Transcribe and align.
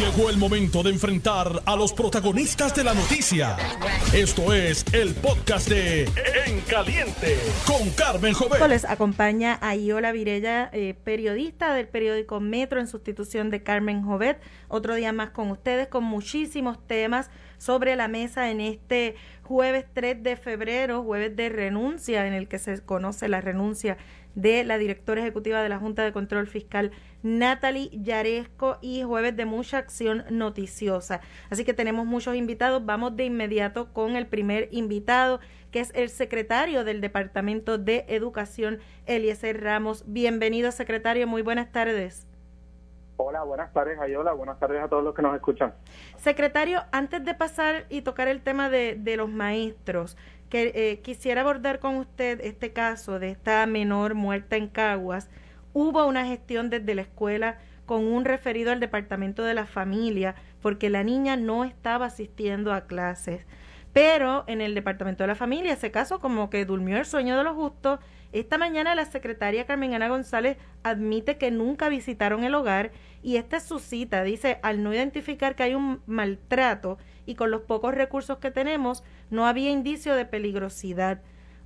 Llegó 0.00 0.30
el 0.30 0.38
momento 0.38 0.82
de 0.82 0.88
enfrentar 0.88 1.60
a 1.66 1.76
los 1.76 1.92
protagonistas 1.92 2.74
de 2.74 2.84
la 2.84 2.94
noticia. 2.94 3.58
Esto 4.14 4.54
es 4.54 4.82
el 4.94 5.14
podcast 5.14 5.68
de 5.68 6.04
En 6.46 6.62
Caliente 6.62 7.36
con 7.66 7.90
Carmen 7.90 8.32
Jovet. 8.32 8.66
Les 8.66 8.86
acompaña 8.86 9.58
a 9.60 9.76
Iola 9.76 10.10
Virella, 10.12 10.70
eh, 10.72 10.94
periodista 11.04 11.74
del 11.74 11.86
periódico 11.86 12.40
Metro 12.40 12.80
en 12.80 12.86
sustitución 12.86 13.50
de 13.50 13.62
Carmen 13.62 14.02
Jovet. 14.02 14.40
Otro 14.68 14.94
día 14.94 15.12
más 15.12 15.32
con 15.32 15.50
ustedes 15.50 15.88
con 15.88 16.04
muchísimos 16.04 16.78
temas 16.86 17.28
sobre 17.60 17.94
la 17.94 18.08
mesa 18.08 18.50
en 18.50 18.62
este 18.62 19.16
jueves 19.42 19.84
3 19.92 20.22
de 20.22 20.36
febrero, 20.36 21.02
jueves 21.02 21.36
de 21.36 21.50
renuncia, 21.50 22.26
en 22.26 22.32
el 22.32 22.48
que 22.48 22.58
se 22.58 22.80
conoce 22.80 23.28
la 23.28 23.42
renuncia 23.42 23.98
de 24.34 24.64
la 24.64 24.78
directora 24.78 25.20
ejecutiva 25.20 25.62
de 25.62 25.68
la 25.68 25.78
Junta 25.78 26.02
de 26.02 26.12
Control 26.12 26.46
Fiscal, 26.46 26.90
Natalie 27.22 27.90
Yaresco, 27.92 28.78
y 28.80 29.02
jueves 29.02 29.36
de 29.36 29.44
mucha 29.44 29.76
acción 29.76 30.24
noticiosa. 30.30 31.20
Así 31.50 31.64
que 31.64 31.74
tenemos 31.74 32.06
muchos 32.06 32.34
invitados. 32.34 32.86
Vamos 32.86 33.14
de 33.14 33.26
inmediato 33.26 33.92
con 33.92 34.16
el 34.16 34.26
primer 34.26 34.68
invitado, 34.70 35.40
que 35.70 35.80
es 35.80 35.92
el 35.94 36.08
secretario 36.08 36.82
del 36.82 37.02
Departamento 37.02 37.76
de 37.76 38.06
Educación, 38.08 38.78
Eliezer 39.04 39.60
Ramos. 39.62 40.04
Bienvenido, 40.06 40.72
secretario. 40.72 41.26
Muy 41.26 41.42
buenas 41.42 41.70
tardes. 41.72 42.29
Hola, 43.22 43.42
buenas 43.42 43.70
tardes, 43.74 43.98
Ayola. 44.00 44.32
Buenas 44.32 44.58
tardes 44.58 44.82
a 44.82 44.88
todos 44.88 45.04
los 45.04 45.14
que 45.14 45.20
nos 45.20 45.34
escuchan. 45.34 45.74
Secretario, 46.16 46.82
antes 46.90 47.22
de 47.22 47.34
pasar 47.34 47.84
y 47.90 48.00
tocar 48.00 48.28
el 48.28 48.40
tema 48.40 48.70
de, 48.70 48.96
de 48.98 49.18
los 49.18 49.28
maestros, 49.28 50.16
que 50.48 50.72
eh, 50.74 51.00
quisiera 51.00 51.42
abordar 51.42 51.80
con 51.80 51.96
usted 51.96 52.40
este 52.40 52.72
caso 52.72 53.18
de 53.18 53.28
esta 53.30 53.66
menor 53.66 54.14
muerta 54.14 54.56
en 54.56 54.68
Caguas. 54.68 55.28
Hubo 55.74 56.06
una 56.06 56.24
gestión 56.24 56.70
desde 56.70 56.94
la 56.94 57.02
escuela 57.02 57.58
con 57.84 58.06
un 58.06 58.24
referido 58.24 58.72
al 58.72 58.80
departamento 58.80 59.44
de 59.44 59.52
la 59.52 59.66
familia 59.66 60.34
porque 60.62 60.88
la 60.88 61.04
niña 61.04 61.36
no 61.36 61.64
estaba 61.64 62.06
asistiendo 62.06 62.72
a 62.72 62.86
clases. 62.86 63.46
Pero 63.92 64.44
en 64.46 64.62
el 64.62 64.74
departamento 64.74 65.24
de 65.24 65.28
la 65.28 65.34
familia 65.34 65.74
ese 65.74 65.90
caso 65.90 66.20
como 66.20 66.48
que 66.48 66.64
durmió 66.64 66.96
el 66.96 67.04
sueño 67.04 67.36
de 67.36 67.44
los 67.44 67.54
justos. 67.54 68.00
Esta 68.32 68.58
mañana 68.58 68.94
la 68.94 69.06
secretaria 69.06 69.66
Carmen 69.66 69.94
Ana 69.94 70.08
González 70.08 70.56
admite 70.84 71.36
que 71.36 71.50
nunca 71.50 71.88
visitaron 71.88 72.44
el 72.44 72.54
hogar 72.54 72.92
y 73.22 73.36
esta 73.36 73.56
es 73.56 73.64
su 73.64 73.80
cita. 73.80 74.22
Dice, 74.22 74.60
al 74.62 74.84
no 74.84 74.94
identificar 74.94 75.56
que 75.56 75.64
hay 75.64 75.74
un 75.74 76.00
maltrato 76.06 76.98
y 77.26 77.34
con 77.34 77.50
los 77.50 77.62
pocos 77.62 77.92
recursos 77.92 78.38
que 78.38 78.52
tenemos, 78.52 79.02
no 79.30 79.46
había 79.46 79.70
indicio 79.70 80.14
de 80.14 80.26
peligrosidad. 80.26 81.22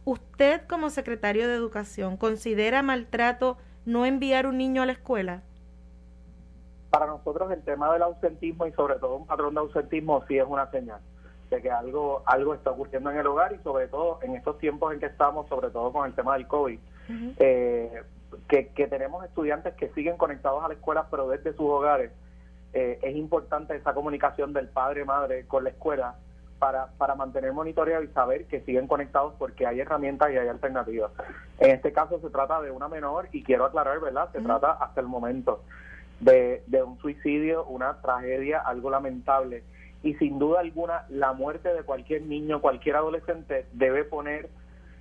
¿Usted 0.07 0.63
como 0.67 0.89
secretario 0.89 1.49
de 1.49 1.55
Educación 1.55 2.17
considera 2.17 2.83
maltrato 2.83 3.59
no 3.85 4.07
enviar 4.07 4.47
un 4.47 4.57
niño 4.57 4.83
a 4.83 4.87
la 4.87 4.93
escuela? 4.93 5.43
Para 6.89 7.07
nosotros 7.07 7.51
el 7.53 7.63
tema 7.63 7.93
del 7.93 8.03
ausentismo 8.03 8.67
y 8.67 8.73
sobre 8.73 8.95
todo 8.97 9.17
un 9.17 9.27
patrón 9.27 9.53
de 9.53 9.61
ausentismo 9.61 10.25
sí 10.29 10.39
es 10.39 10.47
una 10.49 10.71
señal 10.71 11.01
de 11.51 11.63
que 11.63 11.71
algo 11.71 12.23
algo 12.27 12.55
está 12.55 12.71
ocurriendo 12.71 13.11
en 13.11 13.19
el 13.19 13.27
hogar 13.27 13.53
y 13.53 13.63
sobre 13.63 13.89
todo 13.89 14.19
en 14.23 14.35
estos 14.35 14.59
tiempos 14.59 14.93
en 14.93 15.01
que 15.01 15.07
estamos, 15.07 15.49
sobre 15.49 15.71
todo 15.71 15.93
con 15.93 16.07
el 16.07 16.15
tema 16.15 16.35
del 16.35 16.47
COVID, 16.47 16.79
eh, 17.39 18.03
que, 18.49 18.69
que 18.69 18.87
tenemos 18.87 19.25
estudiantes 19.25 19.75
que 19.75 19.89
siguen 19.91 20.17
conectados 20.17 20.65
a 20.65 20.69
la 20.69 20.75
escuela 20.75 21.07
pero 21.11 21.29
desde 21.29 21.53
sus 21.53 21.67
hogares 21.67 22.11
eh, 22.73 22.99
es 23.03 23.17
importante 23.17 23.77
esa 23.77 23.95
comunicación 23.95 24.53
del 24.53 24.69
padre-madre 24.69 25.47
con 25.47 25.63
la 25.63 25.71
escuela 25.71 26.17
para, 26.59 26.89
para 26.99 27.15
mantener 27.15 27.53
monitoreado 27.53 28.03
y 28.03 28.09
saber 28.09 28.47
que 28.47 28.63
siguen 28.63 28.89
conectados 28.89 29.35
porque 29.39 29.67
hay 29.67 29.81
herramientas 29.81 30.33
y 30.33 30.39
hay 30.39 30.49
alternativas. 30.49 31.13
En 31.59 31.71
este 31.71 31.93
caso 31.93 32.19
se 32.21 32.31
trata 32.31 32.61
de 32.63 32.71
una 32.71 32.89
menor 32.89 33.29
y 33.33 33.43
quiero 33.45 33.65
aclarar, 33.65 34.01
¿verdad? 34.01 34.29
Se 34.33 34.41
trata 34.41 34.73
hasta 34.73 35.01
el 35.01 35.07
momento 35.07 35.63
de, 36.21 36.65
de 36.67 36.83
un 36.83 36.99
suicidio, 36.99 37.65
una 37.67 38.01
tragedia, 38.01 38.61
algo 38.61 38.91
lamentable. 38.91 39.63
Y 40.05 40.15
sin 40.15 40.39
duda 40.39 40.61
alguna, 40.61 41.07
la 41.09 41.33
muerte 41.33 41.73
de 41.73 41.83
cualquier 41.83 42.23
niño, 42.23 42.61
cualquier 42.61 42.97
adolescente 42.97 43.67
debe 43.73 44.05
poner 44.05 44.51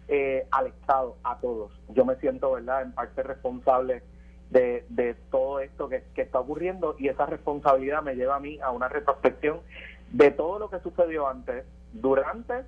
eh, 0.07 0.47
al 0.49 0.67
Estado, 0.67 1.17
a 1.25 1.37
todos. 1.39 1.73
Yo 1.89 2.05
me 2.05 2.15
siento, 2.15 2.53
¿verdad?, 2.53 2.83
en 2.83 2.93
parte 2.93 3.21
responsable 3.21 4.01
de, 4.49 5.17
todo 5.29 5.59
esto 5.59 5.89
que, 5.89 6.03
está 6.15 6.39
ocurriendo 6.39 6.95
y 6.97 7.09
esa 7.09 7.25
responsabilidad 7.25 8.01
me 8.01 8.15
lleva 8.15 8.37
a 8.37 8.39
mí 8.39 8.59
a 8.61 8.71
una 8.71 8.87
retrospección 8.87 9.59
de 10.11 10.31
todo 10.31 10.57
lo 10.57 10.69
que 10.69 10.79
sucedió 10.79 11.27
antes, 11.27 11.65
durante 11.91 12.63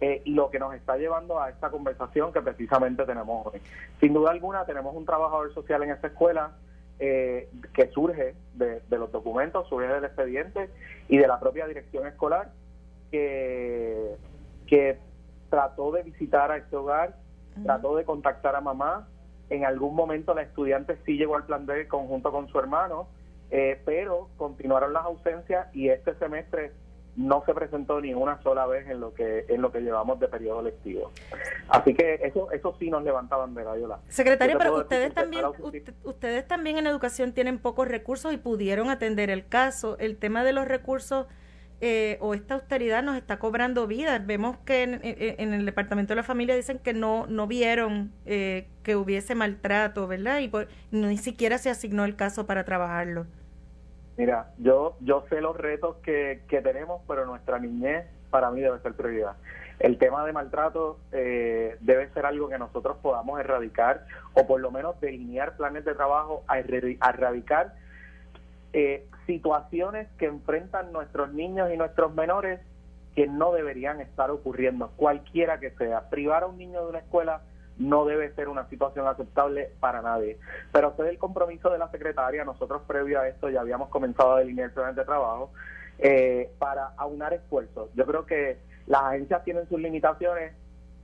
eh, 0.00 0.22
y 0.24 0.34
lo 0.34 0.50
que 0.50 0.60
nos 0.60 0.74
está 0.74 0.96
llevando 0.96 1.40
a 1.40 1.50
esta 1.50 1.70
conversación 1.70 2.32
que 2.32 2.42
precisamente 2.42 3.04
tenemos 3.04 3.46
hoy. 3.46 3.60
Sin 3.98 4.12
duda 4.12 4.30
alguna 4.30 4.64
tenemos 4.66 4.94
un 4.94 5.04
trabajador 5.04 5.52
social 5.52 5.82
en 5.82 5.90
esta 5.90 6.08
escuela 6.08 6.52
eh, 6.98 7.48
que 7.74 7.88
surge 7.88 8.34
de, 8.54 8.82
los 8.90 9.10
documentos, 9.10 9.68
surge 9.68 9.88
del 9.88 10.04
expediente 10.04 10.70
y 11.08 11.18
de 11.18 11.26
la 11.26 11.40
propia 11.40 11.66
dirección 11.66 12.06
escolar 12.06 12.50
que, 13.10 14.16
que 14.66 14.98
trató 15.50 15.92
de 15.92 16.02
visitar 16.02 16.50
a 16.50 16.56
este 16.56 16.76
hogar, 16.76 17.16
trató 17.64 17.96
de 17.96 18.04
contactar 18.04 18.56
a 18.56 18.60
mamá, 18.60 19.08
en 19.50 19.64
algún 19.66 19.94
momento 19.94 20.32
la 20.34 20.42
estudiante 20.42 20.96
sí 21.04 21.18
llegó 21.18 21.36
al 21.36 21.44
plan 21.44 21.66
D 21.66 21.86
conjunto 21.88 22.32
con 22.32 22.48
su 22.48 22.58
hermano, 22.58 23.08
eh, 23.50 23.80
pero 23.84 24.30
continuaron 24.38 24.94
las 24.94 25.04
ausencias 25.04 25.66
y 25.74 25.90
este 25.90 26.14
semestre 26.14 26.72
no 27.16 27.42
se 27.44 27.52
presentó 27.52 28.00
ni 28.00 28.14
una 28.14 28.42
sola 28.42 28.66
vez 28.66 28.88
en 28.88 29.00
lo 29.00 29.12
que 29.12 29.44
en 29.48 29.60
lo 29.60 29.70
que 29.70 29.80
llevamos 29.80 30.18
de 30.18 30.28
periodo 30.28 30.62
lectivo. 30.62 31.10
Así 31.68 31.94
que 31.94 32.20
eso 32.22 32.50
eso 32.52 32.74
sí 32.78 32.90
nos 32.90 33.02
levanta 33.02 33.36
bandera, 33.36 33.76
Yola. 33.78 33.98
Secretario, 34.08 34.56
pero 34.58 34.76
ustedes 34.76 35.12
también 35.12 35.44
ustedes 36.04 36.48
también 36.48 36.78
en 36.78 36.86
educación 36.86 37.32
tienen 37.32 37.58
pocos 37.58 37.88
recursos 37.88 38.32
y 38.32 38.38
pudieron 38.38 38.88
atender 38.88 39.30
el 39.30 39.46
caso. 39.46 39.96
El 39.98 40.16
tema 40.16 40.42
de 40.44 40.52
los 40.52 40.66
recursos 40.66 41.26
eh, 41.84 42.16
o 42.20 42.32
esta 42.32 42.54
austeridad 42.54 43.02
nos 43.02 43.16
está 43.16 43.38
cobrando 43.38 43.86
vidas. 43.86 44.24
Vemos 44.24 44.56
que 44.64 44.84
en, 44.84 45.52
el 45.52 45.66
Departamento 45.66 46.12
de 46.12 46.16
la 46.16 46.22
Familia 46.22 46.54
dicen 46.54 46.78
que 46.78 46.94
no, 46.94 47.26
no 47.26 47.46
vieron 47.46 48.12
eh, 48.24 48.68
que 48.84 48.94
hubiese 48.94 49.34
maltrato, 49.34 50.06
¿verdad? 50.06 50.40
Y 50.40 50.50
ni 50.92 51.18
siquiera 51.18 51.58
se 51.58 51.70
asignó 51.70 52.04
el 52.04 52.14
caso 52.14 52.46
para 52.46 52.64
trabajarlo. 52.64 53.26
Mira, 54.16 54.52
yo, 54.58 54.96
yo 55.00 55.24
sé 55.28 55.40
los 55.40 55.56
retos 55.56 55.96
que, 56.02 56.42
que 56.48 56.60
tenemos, 56.60 57.00
pero 57.08 57.26
nuestra 57.26 57.58
niñez 57.58 58.06
para 58.30 58.50
mí 58.50 58.60
debe 58.60 58.78
ser 58.80 58.94
prioridad. 58.94 59.36
El 59.78 59.98
tema 59.98 60.24
de 60.24 60.32
maltrato 60.32 60.98
eh, 61.12 61.76
debe 61.80 62.08
ser 62.10 62.24
algo 62.24 62.48
que 62.48 62.58
nosotros 62.58 62.98
podamos 63.02 63.40
erradicar 63.40 64.06
o 64.34 64.46
por 64.46 64.60
lo 64.60 64.70
menos 64.70 65.00
delinear 65.00 65.56
planes 65.56 65.84
de 65.84 65.94
trabajo 65.94 66.44
a, 66.46 66.58
erradicar 66.58 67.74
eh, 68.72 69.06
situaciones 69.26 70.08
que 70.18 70.26
enfrentan 70.26 70.92
nuestros 70.92 71.32
niños 71.32 71.70
y 71.72 71.76
nuestros 71.76 72.14
menores 72.14 72.60
que 73.14 73.26
no 73.26 73.52
deberían 73.52 74.00
estar 74.00 74.30
ocurriendo, 74.30 74.90
cualquiera 74.96 75.60
que 75.60 75.70
sea. 75.72 76.08
Privar 76.08 76.44
a 76.44 76.46
un 76.46 76.58
niño 76.58 76.82
de 76.82 76.88
una 76.88 76.98
escuela 77.00 77.42
no 77.82 78.04
debe 78.04 78.32
ser 78.34 78.48
una 78.48 78.68
situación 78.68 79.06
aceptable 79.06 79.72
para 79.80 80.00
nadie. 80.02 80.38
Pero 80.72 80.90
usted 80.90 81.06
el 81.06 81.18
compromiso 81.18 81.70
de 81.70 81.78
la 81.78 81.90
secretaria, 81.90 82.44
nosotros 82.44 82.82
previo 82.86 83.20
a 83.20 83.28
esto 83.28 83.50
ya 83.50 83.60
habíamos 83.60 83.88
comenzado 83.88 84.32
a 84.32 84.38
delinear 84.38 84.72
planes 84.72 84.96
de 84.96 85.04
trabajo 85.04 85.50
eh, 85.98 86.50
para 86.58 86.92
aunar 86.96 87.32
esfuerzos. 87.34 87.90
Yo 87.94 88.06
creo 88.06 88.24
que 88.24 88.58
las 88.86 89.02
agencias 89.02 89.44
tienen 89.44 89.68
sus 89.68 89.80
limitaciones, 89.80 90.54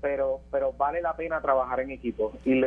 pero 0.00 0.40
pero 0.50 0.72
vale 0.72 1.02
la 1.02 1.16
pena 1.16 1.40
trabajar 1.40 1.80
en 1.80 1.90
equipo 1.90 2.32
y, 2.44 2.64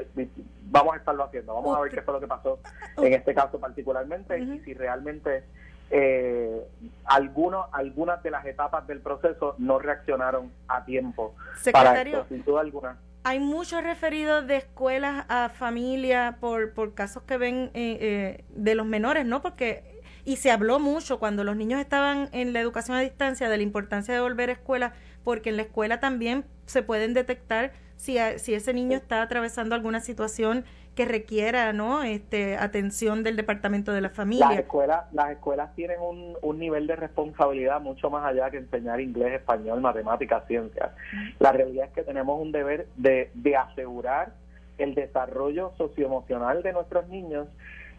vamos 0.64 0.94
a 0.94 0.98
estarlo 0.98 1.24
haciendo. 1.24 1.54
Vamos 1.54 1.78
a 1.78 1.82
ver 1.82 1.92
qué 1.92 2.02
fue 2.02 2.14
lo 2.14 2.20
que 2.20 2.28
pasó 2.28 2.60
en 2.98 3.14
este 3.14 3.34
caso 3.34 3.60
particularmente 3.60 4.38
y 4.40 4.60
si 4.60 4.74
realmente 4.74 5.44
eh, 5.90 6.68
algunos, 7.06 7.68
algunas 7.74 8.24
de 8.24 8.32
las 8.32 8.46
etapas 8.46 8.88
del 8.88 9.02
proceso 9.02 9.56
no 9.58 9.80
reaccionaron 9.80 10.52
a 10.68 10.86
tiempo. 10.86 11.36
Secretario, 11.58 12.26
sin 12.30 12.44
duda 12.44 12.62
alguna. 12.62 12.98
Hay 13.24 13.40
muchos 13.40 13.84
referidos 13.84 14.48
de 14.48 14.58
escuelas 14.58 15.26
a 15.30 15.50
familia 15.50 16.38
por, 16.40 16.74
por 16.74 16.96
casos 16.96 17.22
que 17.24 17.38
ven 17.38 17.70
eh, 17.76 17.98
eh, 18.02 18.44
de 18.50 18.74
los 18.74 18.88
menores, 18.88 19.28
¿no? 19.28 19.44
Porque, 19.44 20.02
y 20.26 20.38
se 20.38 20.50
habló 20.50 20.80
mucho 20.80 21.20
cuando 21.20 21.44
los 21.44 21.56
niños 21.56 21.80
estaban 21.80 22.30
en 22.32 22.52
la 22.52 22.60
educación 22.60 22.98
a 22.98 23.02
distancia 23.02 23.48
de 23.48 23.58
la 23.58 23.64
importancia 23.64 24.12
de 24.12 24.22
volver 24.22 24.50
a 24.50 24.54
escuela, 24.54 24.94
porque 25.24 25.50
en 25.50 25.58
la 25.58 25.64
escuela 25.64 26.00
también 26.00 26.46
se 26.66 26.82
pueden 26.82 27.14
detectar 27.14 27.74
si, 27.96 28.18
si 28.38 28.56
ese 28.56 28.74
niño 28.74 28.98
está 28.98 29.22
atravesando 29.22 29.76
alguna 29.76 30.00
situación 30.00 30.66
que 30.96 31.06
requiera 31.06 31.72
no 31.74 32.04
este 32.04 32.58
atención 32.58 33.24
del 33.24 33.38
departamento 33.38 33.94
de 33.94 34.02
la 34.02 34.10
familia. 34.10 34.50
Las 34.50 34.60
escuelas 34.60 35.06
las 35.14 35.32
escuelas 35.32 35.74
tienen 35.76 36.00
un, 36.02 36.36
un 36.42 36.60
nivel 36.60 36.88
de 36.88 36.96
responsabilidad 36.96 37.80
mucho 37.80 38.10
más 38.10 38.26
allá 38.26 38.50
que 38.52 38.58
enseñar 38.58 39.00
inglés 39.00 39.34
español 39.34 39.80
matemáticas 39.82 40.46
ciencias. 40.48 40.92
La 41.40 41.52
realidad 41.52 41.86
es 41.88 41.94
que 41.94 42.04
tenemos 42.04 42.40
un 42.42 42.52
deber 42.52 42.88
de, 42.98 43.32
de 43.34 43.56
asegurar 43.56 44.34
el 44.78 44.96
desarrollo 44.96 45.74
socioemocional 45.78 46.64
de 46.64 46.74
nuestros 46.74 47.08
niños 47.08 47.48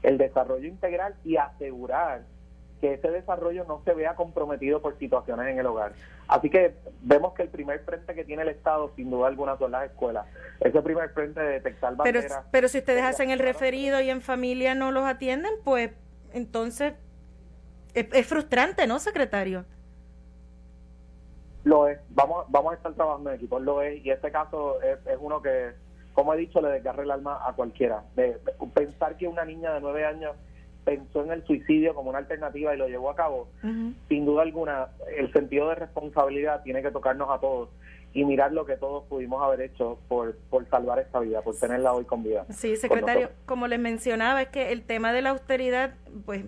el 0.02 0.18
desarrollo 0.18 0.68
integral 0.68 1.14
y 1.24 1.36
asegurar 1.36 2.22
que 2.82 2.94
ese 2.94 3.12
desarrollo 3.12 3.64
no 3.64 3.80
se 3.84 3.94
vea 3.94 4.16
comprometido 4.16 4.82
por 4.82 4.98
situaciones 4.98 5.46
en 5.46 5.56
el 5.56 5.66
hogar. 5.66 5.92
Así 6.26 6.50
que 6.50 6.74
vemos 7.00 7.32
que 7.32 7.42
el 7.42 7.48
primer 7.48 7.78
frente 7.84 8.12
que 8.12 8.24
tiene 8.24 8.42
el 8.42 8.48
Estado, 8.48 8.90
sin 8.96 9.08
duda 9.08 9.28
alguna, 9.28 9.56
son 9.56 9.70
las 9.70 9.88
escuelas. 9.88 10.26
Ese 10.58 10.82
primer 10.82 11.10
frente 11.10 11.40
de 11.40 11.46
detectar 11.52 11.94
banderas... 11.94 12.24
Pero, 12.26 12.42
pero 12.50 12.68
si 12.68 12.78
ustedes 12.78 13.04
hacen 13.04 13.30
el 13.30 13.38
referido 13.38 14.00
y 14.00 14.10
en 14.10 14.20
familia 14.20 14.74
no 14.74 14.90
los 14.90 15.04
atienden, 15.04 15.52
pues 15.62 15.92
entonces 16.32 16.94
es, 17.94 18.26
frustrante, 18.26 18.88
¿no, 18.88 18.98
secretario? 18.98 19.64
Lo 21.62 21.86
es. 21.86 22.00
Vamos, 22.08 22.46
vamos 22.48 22.72
a 22.72 22.76
estar 22.78 22.94
trabajando 22.94 23.30
en 23.30 23.36
equipo, 23.36 23.60
lo 23.60 23.80
es. 23.80 24.04
Y 24.04 24.10
este 24.10 24.32
caso 24.32 24.82
es, 24.82 24.98
uno 25.20 25.40
que, 25.40 25.70
como 26.14 26.34
he 26.34 26.36
dicho, 26.36 26.60
le 26.60 26.68
desgarra 26.68 27.04
el 27.04 27.12
alma 27.12 27.46
a 27.46 27.52
cualquiera. 27.52 28.02
De, 28.16 28.40
pensar 28.74 29.16
que 29.16 29.28
una 29.28 29.44
niña 29.44 29.72
de 29.72 29.80
nueve 29.80 30.04
años 30.04 30.34
pensó 30.84 31.24
en 31.24 31.32
el 31.32 31.44
suicidio 31.44 31.94
como 31.94 32.10
una 32.10 32.18
alternativa 32.18 32.74
y 32.74 32.78
lo 32.78 32.88
llevó 32.88 33.10
a 33.10 33.16
cabo, 33.16 33.48
sin 34.08 34.24
duda 34.24 34.42
alguna, 34.42 34.88
el 35.16 35.32
sentido 35.32 35.68
de 35.68 35.76
responsabilidad 35.76 36.62
tiene 36.62 36.82
que 36.82 36.90
tocarnos 36.90 37.30
a 37.30 37.38
todos 37.38 37.68
y 38.14 38.24
mirar 38.24 38.52
lo 38.52 38.66
que 38.66 38.76
todos 38.76 39.04
pudimos 39.04 39.42
haber 39.42 39.62
hecho 39.62 39.98
por, 40.08 40.36
por 40.50 40.68
salvar 40.68 40.98
esta 40.98 41.20
vida, 41.20 41.40
por 41.42 41.56
tenerla 41.56 41.92
hoy 41.92 42.04
con 42.04 42.22
vida. 42.22 42.44
Sí, 42.50 42.76
secretario, 42.76 43.30
como 43.46 43.66
les 43.66 43.78
mencionaba, 43.78 44.42
es 44.42 44.48
que 44.48 44.72
el 44.72 44.82
tema 44.82 45.12
de 45.12 45.22
la 45.22 45.30
austeridad, 45.30 45.94
pues 46.26 46.44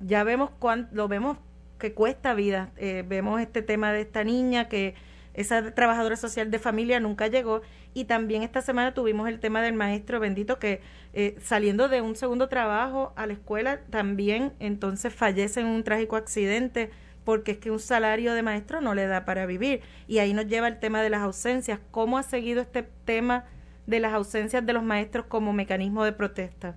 ya 0.00 0.24
vemos 0.24 0.50
cuánto, 0.58 0.94
lo 0.94 1.06
vemos 1.06 1.38
que 1.78 1.94
cuesta 1.94 2.34
vida. 2.34 2.70
Eh, 2.76 3.04
vemos 3.06 3.40
este 3.40 3.62
tema 3.62 3.92
de 3.92 4.02
esta 4.02 4.24
niña 4.24 4.68
que 4.68 4.94
esa 5.34 5.74
trabajadora 5.74 6.16
social 6.16 6.50
de 6.50 6.58
familia 6.58 7.00
nunca 7.00 7.28
llegó 7.28 7.62
y 7.94 8.04
también 8.04 8.42
esta 8.42 8.62
semana 8.62 8.94
tuvimos 8.94 9.28
el 9.28 9.40
tema 9.40 9.62
del 9.62 9.74
maestro 9.74 10.20
bendito 10.20 10.58
que 10.58 10.80
eh, 11.12 11.36
saliendo 11.40 11.88
de 11.88 12.00
un 12.00 12.16
segundo 12.16 12.48
trabajo 12.48 13.12
a 13.16 13.26
la 13.26 13.32
escuela 13.32 13.80
también 13.90 14.52
entonces 14.58 15.14
fallece 15.14 15.60
en 15.60 15.66
un 15.66 15.84
trágico 15.84 16.16
accidente 16.16 16.90
porque 17.24 17.52
es 17.52 17.58
que 17.58 17.70
un 17.70 17.78
salario 17.78 18.34
de 18.34 18.42
maestro 18.42 18.80
no 18.80 18.94
le 18.94 19.06
da 19.06 19.24
para 19.24 19.46
vivir. 19.46 19.82
Y 20.06 20.18
ahí 20.18 20.32
nos 20.32 20.46
lleva 20.46 20.68
el 20.68 20.78
tema 20.78 21.02
de 21.02 21.10
las 21.10 21.20
ausencias. 21.20 21.78
¿Cómo 21.90 22.18
ha 22.18 22.22
seguido 22.22 22.60
este 22.60 22.82
tema 22.82 23.44
de 23.86 24.00
las 24.00 24.12
ausencias 24.12 24.64
de 24.64 24.72
los 24.72 24.82
maestros 24.82 25.26
como 25.26 25.52
mecanismo 25.52 26.04
de 26.04 26.12
protesta? 26.12 26.76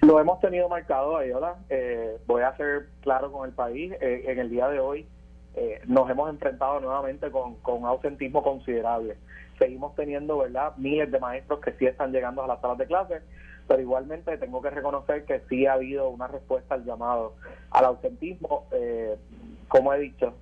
Lo 0.00 0.20
hemos 0.20 0.40
tenido 0.40 0.68
marcado, 0.68 1.16
Ayola. 1.16 1.56
Eh, 1.70 2.18
voy 2.26 2.42
a 2.42 2.56
ser 2.56 2.88
claro 3.00 3.32
con 3.32 3.48
el 3.48 3.54
país. 3.54 3.92
Eh, 4.00 4.24
en 4.26 4.38
el 4.38 4.50
día 4.50 4.68
de 4.68 4.78
hoy 4.78 5.06
eh, 5.56 5.80
nos 5.86 6.08
hemos 6.10 6.30
enfrentado 6.30 6.80
nuevamente 6.80 7.30
con, 7.30 7.56
con 7.56 7.84
ausentismo 7.84 8.42
considerable. 8.42 9.16
Seguimos 9.58 9.94
teniendo, 9.94 10.38
¿verdad?, 10.38 10.74
miles 10.76 11.10
de 11.10 11.20
maestros 11.20 11.60
que 11.60 11.72
sí 11.72 11.86
están 11.86 12.12
llegando 12.12 12.42
a 12.42 12.46
las 12.46 12.60
salas 12.60 12.78
de 12.78 12.86
clases 12.86 13.22
pero 13.66 13.80
igualmente 13.80 14.36
tengo 14.38 14.60
que 14.60 14.70
reconocer 14.70 15.24
que 15.24 15.40
sí 15.48 15.66
ha 15.66 15.74
habido 15.74 16.08
una 16.10 16.26
respuesta 16.26 16.74
al 16.74 16.84
llamado 16.84 17.34
al 17.70 17.84
ausentismo. 17.86 18.66
Eh, 18.72 19.16
como 19.68 19.92
he 19.92 20.00
dicho, 20.00 20.34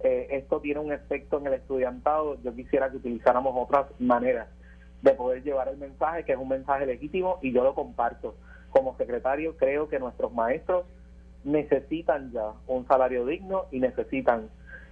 eh, 0.00 0.28
esto 0.30 0.60
tiene 0.60 0.80
un 0.80 0.92
efecto 0.92 1.38
en 1.38 1.46
el 1.46 1.54
estudiantado. 1.54 2.36
Yo 2.42 2.54
quisiera 2.54 2.90
que 2.90 2.96
utilizáramos 2.96 3.54
otras 3.56 3.86
maneras 4.00 4.48
de 5.02 5.12
poder 5.12 5.42
llevar 5.42 5.68
el 5.68 5.76
mensaje, 5.76 6.24
que 6.24 6.32
es 6.32 6.38
un 6.38 6.48
mensaje 6.48 6.86
legítimo 6.86 7.38
y 7.42 7.52
yo 7.52 7.62
lo 7.62 7.74
comparto. 7.74 8.34
Como 8.70 8.96
secretario, 8.96 9.56
creo 9.56 9.88
que 9.88 10.00
nuestros 10.00 10.32
maestros 10.32 10.84
necesitan 11.44 12.32
ya 12.32 12.52
un 12.66 12.86
salario 12.86 13.26
digno 13.26 13.66
y 13.70 13.80
necesitan 13.80 14.48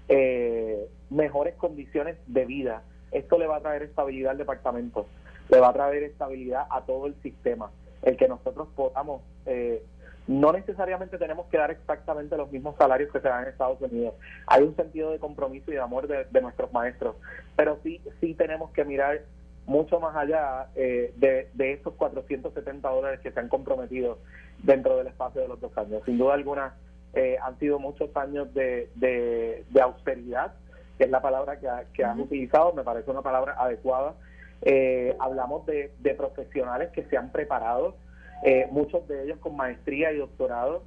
eh, 0.08 0.88
mejores 1.10 1.54
condiciones 1.56 2.16
de 2.26 2.44
vida. 2.44 2.82
Esto 3.10 3.38
le 3.38 3.46
va 3.46 3.56
a 3.56 3.60
traer 3.60 3.82
estabilidad 3.82 4.32
al 4.32 4.38
departamento 4.38 5.06
le 5.52 5.60
va 5.60 5.68
a 5.68 5.72
traer 5.72 6.02
estabilidad 6.04 6.66
a 6.70 6.80
todo 6.82 7.06
el 7.06 7.14
sistema. 7.22 7.70
El 8.02 8.16
que 8.16 8.26
nosotros 8.26 8.68
podamos, 8.74 9.22
eh, 9.46 9.82
no 10.26 10.50
necesariamente 10.52 11.18
tenemos 11.18 11.46
que 11.46 11.58
dar 11.58 11.70
exactamente 11.70 12.36
los 12.36 12.50
mismos 12.50 12.74
salarios 12.76 13.12
que 13.12 13.20
se 13.20 13.28
dan 13.28 13.42
en 13.42 13.50
Estados 13.50 13.80
Unidos. 13.80 14.14
Hay 14.46 14.62
un 14.62 14.74
sentido 14.76 15.10
de 15.10 15.18
compromiso 15.18 15.70
y 15.70 15.74
de 15.74 15.80
amor 15.80 16.08
de, 16.08 16.40
nuestros 16.40 16.72
maestros, 16.72 17.16
pero 17.54 17.78
sí, 17.82 18.00
sí 18.20 18.34
tenemos 18.34 18.70
que 18.70 18.84
mirar 18.84 19.22
mucho 19.66 20.00
más 20.00 20.14
allá 20.16 20.68
eh, 20.74 21.12
de, 21.16 21.48
de 21.54 21.72
estos 21.72 21.94
470 21.94 22.88
dólares 22.88 23.20
que 23.20 23.30
se 23.30 23.40
han 23.40 23.48
comprometido 23.48 24.18
dentro 24.62 24.96
del 24.96 25.06
espacio 25.06 25.40
de 25.40 25.48
los 25.48 25.60
dos 25.60 25.76
años. 25.76 26.02
Sin 26.04 26.18
duda 26.18 26.34
alguna, 26.34 26.74
eh, 27.14 27.36
han 27.42 27.58
sido 27.58 27.78
muchos 27.78 28.14
años 28.16 28.52
de, 28.54 28.90
de, 28.94 29.80
austeridad, 29.80 30.54
que 30.98 31.04
es 31.04 31.10
la 31.10 31.22
palabra 31.22 31.58
que, 31.58 31.68
que 31.94 32.04
has 32.04 32.18
utilizado, 32.18 32.72
me 32.72 32.82
parece 32.82 33.10
una 33.10 33.22
palabra 33.22 33.54
adecuada. 33.58 34.14
Eh, 34.62 35.16
hablamos 35.18 35.66
de, 35.66 35.90
profesionales 36.16 36.90
que 36.92 37.04
se 37.04 37.16
han 37.16 37.30
preparado, 37.30 37.96
eh, 38.44 38.66
muchos 38.70 39.06
de 39.08 39.24
ellos 39.24 39.38
con 39.38 39.56
maestría 39.56 40.12
y 40.12 40.18
doctorado, 40.18 40.82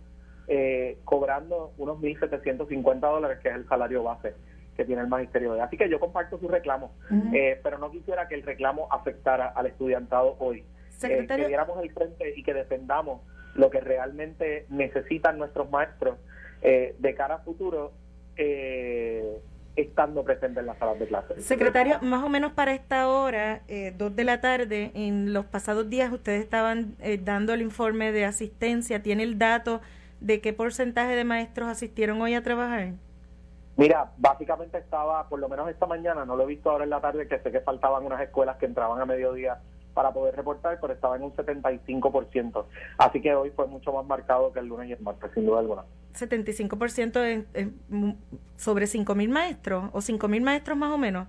eh, 0.48 0.98
cobrando 1.04 1.72
unos 1.77 1.98
1.750 2.00 3.00
dólares, 3.00 3.39
que 3.42 3.50
es 3.50 3.56
el 3.56 3.68
salario 3.68 4.04
base 4.04 4.33
que 4.75 4.86
tiene 4.86 5.01
el 5.01 5.07
magisterio. 5.07 5.62
Así 5.62 5.77
que 5.77 5.89
yo 5.89 6.00
comparto 6.00 6.38
su 6.39 6.48
reclamo, 6.48 6.92
pero 7.63 7.77
no 7.77 7.92
quisiera 7.92 8.27
que 8.27 8.36
el 8.36 8.44
reclamo 8.44 8.88
afectara 8.92 9.48
al 9.48 9.68
estudiantado 9.68 10.36
hoy. 10.39 10.63
que 11.01 11.48
diéramos 11.48 11.81
el 11.83 11.92
frente 11.92 12.33
y 12.36 12.44
que 12.44 12.54
defendamos 12.54 13.22
lo 13.54 13.69
que 13.69 13.80
realmente 13.80 14.66
necesitan 14.69 15.38
nuestros 15.38 15.69
maestros 15.69 16.18
de 16.62 17.16
cara 17.16 17.36
a 17.36 17.39
futuro. 17.39 17.94
Eh, 18.38 19.42
estando 19.75 20.24
presente 20.24 20.62
en 20.62 20.68
las 20.68 20.77
salas 20.77 21.00
de 21.00 21.07
clase. 21.07 21.42
Secretario, 21.42 22.00
más 22.01 22.24
o 22.24 22.30
menos 22.30 22.54
para 22.54 22.74
esta 22.74 23.10
hora, 23.10 23.62
eh, 23.68 23.94
dos 23.98 24.16
de 24.16 24.24
la 24.24 24.39
tarde, 24.39 24.92
en 24.94 25.33
los 25.33 25.45
pasados 25.45 25.89
días 25.89 26.12
ustedes 26.12 26.42
estaban 26.42 26.95
eh, 27.00 27.19
dando 27.22 27.54
el 27.54 27.62
informe 27.62 28.12
de 28.12 28.25
asistencia. 28.25 29.01
¿Tiene 29.01 29.24
el 29.24 29.38
dato 29.38 29.81
de 30.22 30.39
qué 30.39 30.54
porcentaje 30.54 31.16
de 31.16 31.24
maestros 31.25 31.68
asistieron 31.68 32.22
hoy 32.22 32.36
a 32.36 32.42
trabajar? 32.42 32.94
Mira, 33.77 34.12
básicamente 34.18 34.77
estaba, 34.77 35.27
por 35.27 35.39
lo 35.39 35.50
menos 35.50 35.69
esta 35.69 35.86
mañana, 35.86 36.25
no 36.25 36.36
lo 36.36 36.44
he 36.44 36.48
visto 36.48 36.69
ahora 36.69 36.86
en 36.86 36.89
la 36.89 37.01
tarde, 37.01 37.27
que 37.27 37.39
sé 37.39 37.51
que 37.51 37.60
faltaban 37.60 38.06
unas 38.06 38.22
escuelas 38.22 38.57
que 38.57 38.66
entraban 38.66 39.01
a 39.01 39.06
mediodía 39.06 39.60
para 39.94 40.12
poder 40.12 40.36
reportar, 40.36 40.77
pero 40.80 40.94
estaba 40.94 41.16
en 41.16 41.24
un 41.24 41.33
75%. 41.33 42.66
Así 42.98 43.22
que 43.22 43.33
hoy 43.33 43.51
fue 43.51 43.68
mucho 43.68 43.92
más 43.94 44.06
marcado 44.06 44.51
que 44.54 44.60
el 44.60 44.68
lunes 44.68 44.89
y 44.89 44.94
el 44.94 45.01
martes, 45.01 45.31
sin 45.33 45.45
duda 45.45 45.60
alguna. 45.60 45.83
75% 46.13 47.24
en, 47.25 47.48
en, 47.54 48.18
sobre 48.57 48.86
5.000 48.86 49.30
maestros 49.30 49.89
o 49.92 50.00
5.000 50.00 50.42
maestros 50.42 50.77
más 50.77 50.92
o 50.92 50.98
menos. 50.98 51.27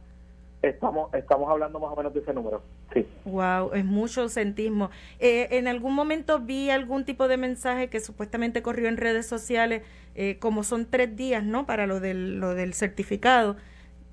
Estamos, 0.62 1.12
estamos 1.14 1.49
hablando 1.49 1.79
más 1.79 1.93
o 1.93 1.97
menos 1.97 2.12
de 2.12 2.20
ese 2.20 2.32
número, 2.32 2.62
sí. 2.93 3.06
Wow, 3.25 3.73
es 3.75 3.85
mucho 3.85 4.23
ausentismo. 4.23 4.91
Eh, 5.19 5.49
en 5.53 5.69
algún 5.69 5.94
momento 5.94 6.41
vi 6.41 6.70
algún 6.70 7.05
tipo 7.05 7.29
de 7.29 7.37
mensaje 7.37 7.88
que 7.88 8.00
supuestamente 8.00 8.62
corrió 8.62 8.88
en 8.88 8.97
redes 8.97 9.26
sociales, 9.26 9.82
eh, 10.14 10.38
como 10.41 10.64
son 10.64 10.87
tres 10.87 11.14
días, 11.14 11.44
¿no? 11.44 11.67
Para 11.67 11.87
lo 11.87 12.00
del, 12.00 12.41
lo 12.41 12.55
del 12.55 12.75
certificado, 12.75 13.56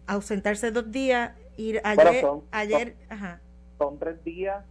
ausentarse 0.06 0.72
dos 0.72 0.92
días, 0.92 1.31
ir 1.57 1.81
ayer, 1.84 2.25
ayer, 2.51 2.96
ajá 3.10 3.39
son 3.84 4.00
tres 4.00 4.24
días 4.24 4.63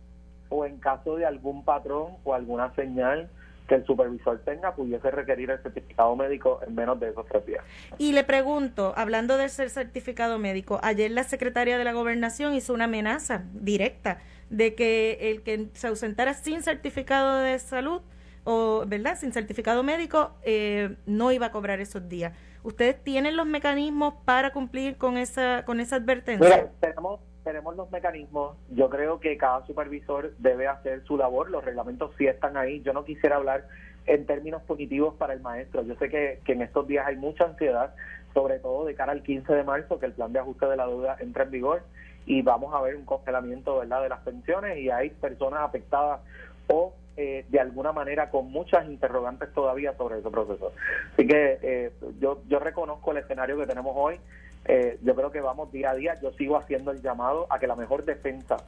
o 0.48 0.64
en 0.64 0.78
caso 0.78 1.16
de 1.16 1.26
algún 1.26 1.64
patrón 1.64 2.16
o 2.25 2.34
alguna 2.34 2.75
señal 2.75 3.28
que 3.72 3.76
el 3.76 3.86
supervisor 3.86 4.38
tenga, 4.44 4.74
pudiese 4.74 5.10
requerir 5.10 5.50
el 5.50 5.58
certificado 5.62 6.14
médico 6.14 6.61
en 6.66 6.75
menos 6.75 7.00
de 7.00 7.08
esos 7.08 7.25
tres 7.26 7.47
días. 7.47 7.64
Y 7.97 8.12
le 8.12 8.23
pregunto, 8.23 8.92
hablando 8.97 9.38
de 9.38 9.49
ser 9.49 9.70
certificado 9.70 10.38
médico, 10.38 10.78
ayer 10.82 11.11
la 11.11 11.25
secretaria 11.25 11.78
de 11.78 11.85
la 11.85 11.94
gobernación 11.94 12.52
hizo 12.52 12.75
una 12.75 12.85
amenaza 12.85 13.44
directa 13.54 14.18
de 14.50 14.75
que 14.75 15.30
el 15.30 15.42
que 15.42 15.68
se 15.73 15.87
ausentara 15.87 16.35
sin 16.35 16.62
certificado 16.62 17.38
de 17.38 17.58
salud 17.58 18.02
o, 18.44 18.85
¿verdad?, 18.87 19.16
sin 19.16 19.32
certificado 19.32 19.82
médico, 19.82 20.32
eh, 20.42 20.97
no 21.06 21.32
iba 21.32 21.47
a 21.47 21.50
cobrar 21.50 21.80
esos 21.80 22.06
días. 22.11 22.37
¿Ustedes 22.64 23.02
tienen 23.02 23.37
los 23.37 23.47
mecanismos 23.47 24.14
para 24.26 24.52
cumplir 24.52 24.99
con 24.99 25.16
esa, 25.16 25.64
con 25.64 25.80
esa 25.80 25.97
advertencia? 25.97 26.70
tenemos 26.78 27.20
tenemos 27.44 27.76
los 27.76 27.90
mecanismos. 27.90 28.56
Yo 28.70 28.88
creo 28.88 29.20
que 29.20 29.37
cada 29.37 29.66
supervisor 29.66 30.34
debe 30.38 30.66
hacer 30.66 31.04
su 31.04 31.16
labor. 31.16 31.50
Los 31.50 31.64
reglamentos 31.64 32.12
sí 32.18 32.26
están 32.26 32.56
ahí. 32.56 32.80
Yo 32.82 32.92
no 32.92 33.04
quisiera 33.04 33.37
hablar 33.37 33.66
en 34.06 34.26
términos 34.26 34.62
positivos 34.62 35.14
para 35.14 35.34
el 35.34 35.40
maestro. 35.40 35.82
Yo 35.82 35.94
sé 35.96 36.08
que, 36.08 36.40
en 36.46 36.62
estos 36.62 36.87
días 36.87 37.06
hay 37.06 37.16
mucha 37.16 37.44
ansiedad, 37.44 37.94
sobre 38.34 38.58
todo 38.58 38.84
de 38.84 38.94
cara 38.94 39.12
al 39.12 39.22
15 39.22 39.52
de 39.52 39.64
marzo, 39.64 39.99
que 39.99 40.06
el 40.06 40.12
plan 40.12 40.32
de 40.32 40.40
ajuste 40.40 40.66
de 40.66 40.76
la 40.76 40.87
deuda 40.87 41.16
entra 41.20 41.44
en 41.44 41.50
vigor 41.50 41.82
y 42.25 42.42
vamos 42.42 42.72
a 42.75 42.80
ver 42.80 42.96
un 42.96 43.04
congelamiento 43.04 43.78
¿verdad? 43.78 44.02
de 44.02 44.08
las 44.08 44.20
pensiones 44.20 44.78
y 44.78 44.90
hay 44.90 45.11
personas 45.11 45.61
afectadas 45.61 46.20
o 46.68 46.94
eh, 47.16 47.44
de 47.49 47.61
alguna 47.61 47.92
manera 47.92 48.30
con 48.30 48.50
muchas 48.50 48.87
interrogantes 48.87 49.52
todavía 49.52 49.94
sobre 49.96 50.18
ese 50.20 50.30
proceso. 50.30 50.72
Así 51.12 51.26
que 51.26 51.58
eh, 51.62 51.92
yo, 52.20 52.42
yo 52.49 52.58
reconozco 52.58 53.11
el 53.11 53.18
escenario 53.18 53.58
que 53.58 53.66
tenemos 53.66 53.92
hoy. 53.96 54.18
Eh, 54.64 54.99
yo 55.02 55.14
creo 55.14 55.31
que 55.31 55.40
vamos 55.40 55.73
día 55.73 55.90
a 55.90 55.95
día, 55.95 56.21
yo 56.21 56.33
sigo 56.33 56.57
haciendo 56.57 56.92
el 56.92 57.02
llamado 57.02 57.47
a 57.50 57.59
que 57.59 57.66
la 57.66 57.76
mejor 57.76 58.04
defensa 58.04 58.59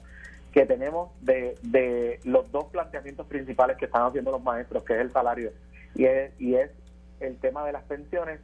que 0.53 0.67
tenemos 0.67 1.11
de, 1.21 1.57
de 1.63 2.21
los 2.25 2.51
dos 2.53 2.67
planteamientos 2.67 3.27
principales 3.27 3.77
que 3.77 3.87
están 3.87 4.03
haciendo 4.03 4.31
los 4.31 4.43
maestros, 4.43 4.85
que 4.85 4.95
es 4.95 5.01
el 5.01 5.13
salario 5.13 5.51
y 5.95 6.05
es, 6.05 6.33
y 6.41 6.55
es 6.55 6.71
el 7.21 7.39
tema 7.39 7.65
de 7.65 7.73
las 7.73 7.85
pensiones, 7.85 8.41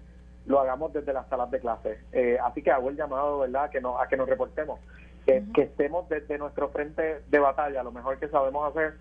lo 0.46 0.60
hagamos 0.60 0.92
desde 0.92 1.12
las 1.12 1.28
salas 1.28 1.50
de 1.50 1.60
clase. 1.60 1.98
Eh, 2.12 2.38
así 2.42 2.62
que 2.62 2.70
hago 2.70 2.88
el 2.88 2.96
llamado, 2.96 3.40
¿verdad?, 3.40 3.64
a 3.64 3.70
que, 3.70 3.80
no, 3.80 3.98
a 4.00 4.08
que 4.08 4.16
nos 4.16 4.28
reportemos, 4.28 4.80
que, 5.26 5.44
que 5.54 5.62
estemos 5.62 6.08
desde 6.08 6.38
nuestro 6.38 6.68
frente 6.70 7.22
de 7.28 7.38
batalla, 7.38 7.82
lo 7.82 7.92
mejor 7.92 8.18
que 8.18 8.28
sabemos 8.28 8.70
hacer 8.70 8.94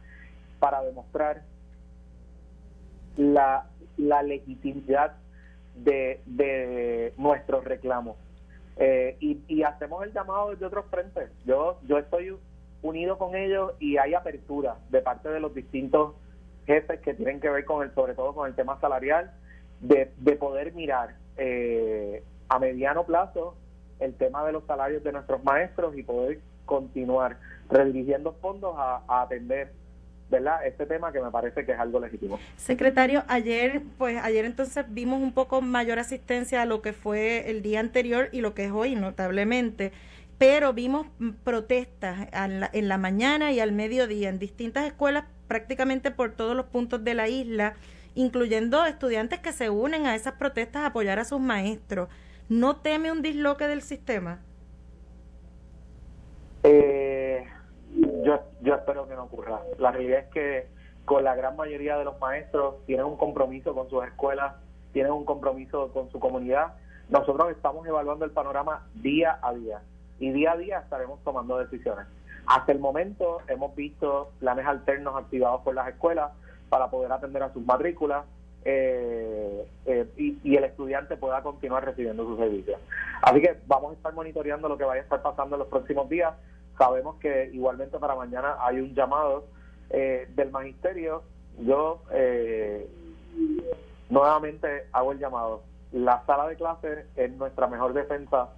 para 0.59 0.81
demostrar 0.81 1.43
la, 3.17 3.65
la 3.97 4.21
legitimidad 4.23 5.13
de, 5.75 6.21
de 6.25 7.13
nuestros 7.17 7.63
reclamos. 7.63 8.17
Eh, 8.81 9.17
y, 9.19 9.61
hacemos 9.63 10.05
el 10.05 10.13
llamado 10.13 10.51
desde 10.51 10.65
otros 10.65 10.85
frentes. 10.89 11.29
Yo, 11.45 11.79
yo 11.85 11.97
estoy 11.97 12.33
unido 12.81 13.17
con 13.17 13.35
ellos 13.35 13.73
y 13.77 13.97
hay 13.97 14.13
apertura 14.13 14.77
de 14.89 15.01
parte 15.01 15.27
de 15.27 15.41
los 15.41 15.53
distintos 15.53 16.15
jefes 16.65 17.01
que 17.01 17.13
tienen 17.13 17.41
que 17.41 17.49
ver 17.49 17.65
con 17.65 17.83
el, 17.83 17.93
sobre 17.93 18.13
todo 18.13 18.33
con 18.33 18.47
el 18.47 18.55
tema 18.55 18.79
salarial, 18.79 19.33
de, 19.81 20.13
de 20.17 20.35
poder 20.37 20.73
mirar 20.73 21.15
eh, 21.35 22.23
a 22.47 22.57
mediano 22.57 23.05
plazo 23.05 23.55
el 23.99 24.13
tema 24.13 24.45
de 24.45 24.53
los 24.53 24.63
salarios 24.63 25.03
de 25.03 25.11
nuestros 25.11 25.43
maestros 25.43 25.97
y 25.97 26.03
poder 26.03 26.39
continuar 26.65 27.37
redirigiendo 27.69 28.31
fondos 28.41 28.75
a, 28.77 29.03
a 29.09 29.23
atender 29.23 29.73
¿verdad? 30.29 30.65
Este 30.65 30.85
tema 30.85 31.11
que 31.11 31.21
me 31.21 31.31
parece 31.31 31.65
que 31.65 31.71
es 31.71 31.79
algo 31.79 31.99
legítimo. 31.99 32.39
Secretario, 32.57 33.23
ayer, 33.27 33.81
pues 33.97 34.17
ayer 34.21 34.45
entonces 34.45 34.85
vimos 34.89 35.21
un 35.21 35.33
poco 35.33 35.61
mayor 35.61 35.99
asistencia 35.99 36.61
a 36.61 36.65
lo 36.65 36.81
que 36.81 36.93
fue 36.93 37.49
el 37.49 37.61
día 37.61 37.79
anterior 37.79 38.29
y 38.31 38.41
lo 38.41 38.53
que 38.53 38.65
es 38.65 38.71
hoy, 38.71 38.95
notablemente, 38.95 39.91
pero 40.37 40.73
vimos 40.73 41.07
protestas 41.43 42.27
en 42.31 42.87
la 42.87 42.97
mañana 42.97 43.51
y 43.51 43.59
al 43.59 43.71
mediodía 43.71 44.29
en 44.29 44.39
distintas 44.39 44.85
escuelas 44.85 45.25
prácticamente 45.47 46.11
por 46.11 46.31
todos 46.31 46.55
los 46.55 46.67
puntos 46.67 47.03
de 47.03 47.13
la 47.13 47.27
isla, 47.27 47.73
incluyendo 48.15 48.85
estudiantes 48.85 49.39
que 49.39 49.51
se 49.51 49.69
unen 49.69 50.05
a 50.05 50.15
esas 50.15 50.33
protestas 50.33 50.83
a 50.83 50.87
apoyar 50.87 51.19
a 51.19 51.25
sus 51.25 51.41
maestros. 51.41 52.07
¿No 52.47 52.77
teme 52.77 53.11
un 53.11 53.21
disloque 53.21 53.67
del 53.67 53.81
sistema? 53.81 54.39
Eh, 56.63 57.28
yo, 58.23 58.39
yo 58.61 58.75
espero 58.75 59.07
que 59.07 59.15
no 59.15 59.23
ocurra. 59.23 59.61
La 59.77 59.91
realidad 59.91 60.19
es 60.19 60.27
que 60.29 60.67
con 61.05 61.23
la 61.23 61.35
gran 61.35 61.55
mayoría 61.55 61.97
de 61.97 62.05
los 62.05 62.19
maestros 62.19 62.75
tienen 62.85 63.05
un 63.05 63.17
compromiso 63.17 63.73
con 63.73 63.89
sus 63.89 64.03
escuelas, 64.05 64.55
tienen 64.93 65.11
un 65.11 65.25
compromiso 65.25 65.91
con 65.91 66.11
su 66.11 66.19
comunidad. 66.19 66.73
Nosotros 67.09 67.51
estamos 67.51 67.85
evaluando 67.87 68.25
el 68.25 68.31
panorama 68.31 68.87
día 68.95 69.39
a 69.41 69.53
día 69.53 69.81
y 70.19 70.31
día 70.31 70.51
a 70.51 70.57
día 70.57 70.79
estaremos 70.79 71.23
tomando 71.23 71.57
decisiones. 71.57 72.05
Hasta 72.45 72.71
el 72.71 72.79
momento 72.79 73.39
hemos 73.47 73.75
visto 73.75 74.31
planes 74.39 74.65
alternos 74.65 75.15
activados 75.15 75.61
por 75.61 75.75
las 75.75 75.87
escuelas 75.87 76.31
para 76.69 76.89
poder 76.89 77.11
atender 77.11 77.43
a 77.43 77.53
sus 77.53 77.65
matrículas 77.65 78.25
eh, 78.65 79.65
eh, 79.85 80.07
y, 80.17 80.37
y, 80.43 80.57
el 80.57 80.65
estudiante 80.65 81.15
pueda 81.15 81.41
continuar 81.41 81.85
recibiendo 81.85 82.25
sus 82.25 82.37
servicios. 82.37 82.79
Así 83.21 83.39
que 83.39 83.57
vamos 83.67 83.93
a 83.93 83.95
estar 83.95 84.13
monitoreando 84.13 84.67
lo 84.67 84.77
que 84.77 84.83
vaya 84.83 84.99
a 84.99 85.03
estar 85.03 85.21
pasando 85.21 85.55
en 85.55 85.59
los 85.59 85.69
próximos 85.69 86.09
días 86.09 86.33
Sabemos 86.79 87.17
que 87.17 87.49
igualmente 87.51 87.99
para 87.99 88.15
mañana 88.15 88.55
hay 88.61 88.79
un 88.79 88.95
llamado 88.95 89.47
eh, 89.89 90.29
del 90.33 90.49
magisterio. 90.49 91.23
Yo 91.59 92.01
eh, 92.11 92.89
nuevamente 94.09 94.87
hago 94.93 95.11
el 95.11 95.19
llamado. 95.19 95.61
La 95.91 96.23
sala 96.25 96.47
de 96.47 96.55
clase 96.55 97.05
es 97.17 97.31
nuestra 97.33 97.67
mejor 97.67 97.91
defensa 97.93 98.49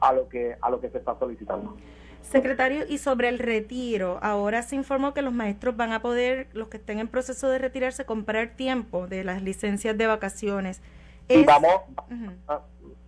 a 0.00 0.12
lo 0.12 0.28
que 0.28 0.56
a 0.60 0.70
lo 0.70 0.80
que 0.80 0.90
se 0.90 0.98
está 0.98 1.16
solicitando. 1.20 1.76
Secretario, 2.22 2.84
y 2.88 2.98
sobre 2.98 3.28
el 3.28 3.38
retiro, 3.38 4.18
ahora 4.22 4.62
se 4.62 4.74
informó 4.74 5.14
que 5.14 5.22
los 5.22 5.32
maestros 5.32 5.76
van 5.76 5.92
a 5.92 6.02
poder, 6.02 6.48
los 6.52 6.66
que 6.66 6.78
estén 6.78 6.98
en 6.98 7.06
proceso 7.06 7.48
de 7.48 7.58
retirarse, 7.58 8.04
comprar 8.04 8.56
tiempo 8.56 9.06
de 9.06 9.22
las 9.22 9.40
licencias 9.40 9.96
de 9.96 10.06
vacaciones. 10.08 10.82
Y 11.28 11.44
vamos, 11.44 11.72
ah, 12.48 12.60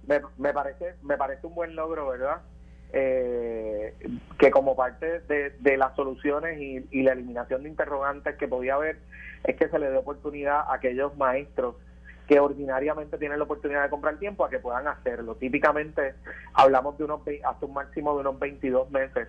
me, 0.06 0.20
me, 0.38 0.52
parece, 0.54 0.94
me 1.02 1.16
parece 1.16 1.44
un 1.46 1.54
buen 1.56 1.74
logro, 1.74 2.06
¿verdad? 2.06 2.40
Eh, 2.92 3.94
que 4.38 4.50
como 4.50 4.74
parte 4.74 5.20
de, 5.20 5.76
las 5.76 5.94
soluciones 5.94 6.60
y, 6.60 7.02
la 7.02 7.12
eliminación 7.12 7.62
de 7.62 7.68
interrogantes 7.68 8.36
que 8.36 8.48
podía 8.48 8.74
haber, 8.74 8.98
es 9.44 9.56
que 9.56 9.68
se 9.68 9.78
le 9.78 9.90
dé 9.90 9.96
oportunidad 9.96 10.60
a 10.60 10.74
aquellos 10.74 11.16
maestros 11.16 11.76
que 12.26 12.38
ordinariamente 12.38 13.18
tienen 13.18 13.38
la 13.38 13.44
oportunidad 13.44 13.82
de 13.82 13.90
comprar 13.90 14.18
tiempo 14.18 14.44
a 14.44 14.50
que 14.50 14.58
puedan 14.58 14.86
hacerlo. 14.86 15.34
Típicamente 15.34 16.14
hablamos 16.54 16.96
de 16.96 17.04
unos 17.04 17.22
hasta 17.44 17.66
un 17.66 17.74
máximo 17.74 18.14
de 18.14 18.20
unos 18.20 18.38
22 18.38 18.90
meses 18.90 19.28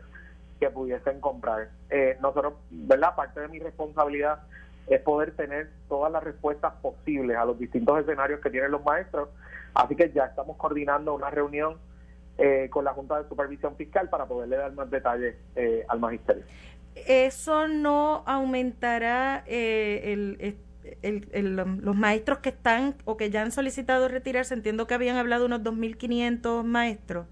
que 0.60 0.70
pudiesen 0.70 1.20
comprar. 1.20 1.70
Eh, 1.90 2.18
nosotros, 2.22 2.54
¿verdad? 2.70 3.16
Parte 3.16 3.40
de 3.40 3.48
mi 3.48 3.60
responsabilidad 3.60 4.44
es 4.88 5.02
poder 5.02 5.36
tener 5.36 5.70
todas 5.90 6.12
las 6.12 6.24
respuestas 6.24 6.74
posibles 6.82 7.38
a 7.38 7.46
los 7.46 7.58
distintos 7.58 8.00
escenarios 8.00 8.40
que 8.40 8.52
tienen 8.52 8.72
los 8.72 8.84
maestros. 8.84 9.30
Así 9.74 9.96
que 9.96 10.12
ya 10.12 10.26
estamos 10.26 10.58
coordinando 10.58 11.16
una 11.16 11.30
reunión 11.30 11.78
eh, 12.38 12.70
con 12.70 12.86
la 12.86 12.94
Junta 12.94 13.22
de 13.22 13.30
Supervisión 13.30 13.76
Fiscal 13.76 14.10
para 14.10 14.26
poderle 14.26 14.58
dar 14.58 14.74
más 14.74 14.90
detalles 14.90 15.36
eh, 15.56 15.86
al 15.88 16.00
magisterio. 16.00 16.44
¿Eso 16.96 17.68
no 17.68 18.24
aumentará 18.26 19.44
eh, 19.48 20.14
el, 21.02 21.56
los 21.56 21.96
maestros 21.96 22.40
que 22.40 22.50
están 22.50 22.96
o 23.06 23.18
que 23.18 23.30
ya 23.30 23.42
han 23.42 23.52
solicitado 23.52 24.08
retirarse? 24.08 24.54
Entiendo 24.54 24.88
que 24.88 24.94
habían 24.94 25.18
hablado 25.18 25.46
unos 25.46 25.62
2.500 25.62 26.64
maestros. 26.64 27.28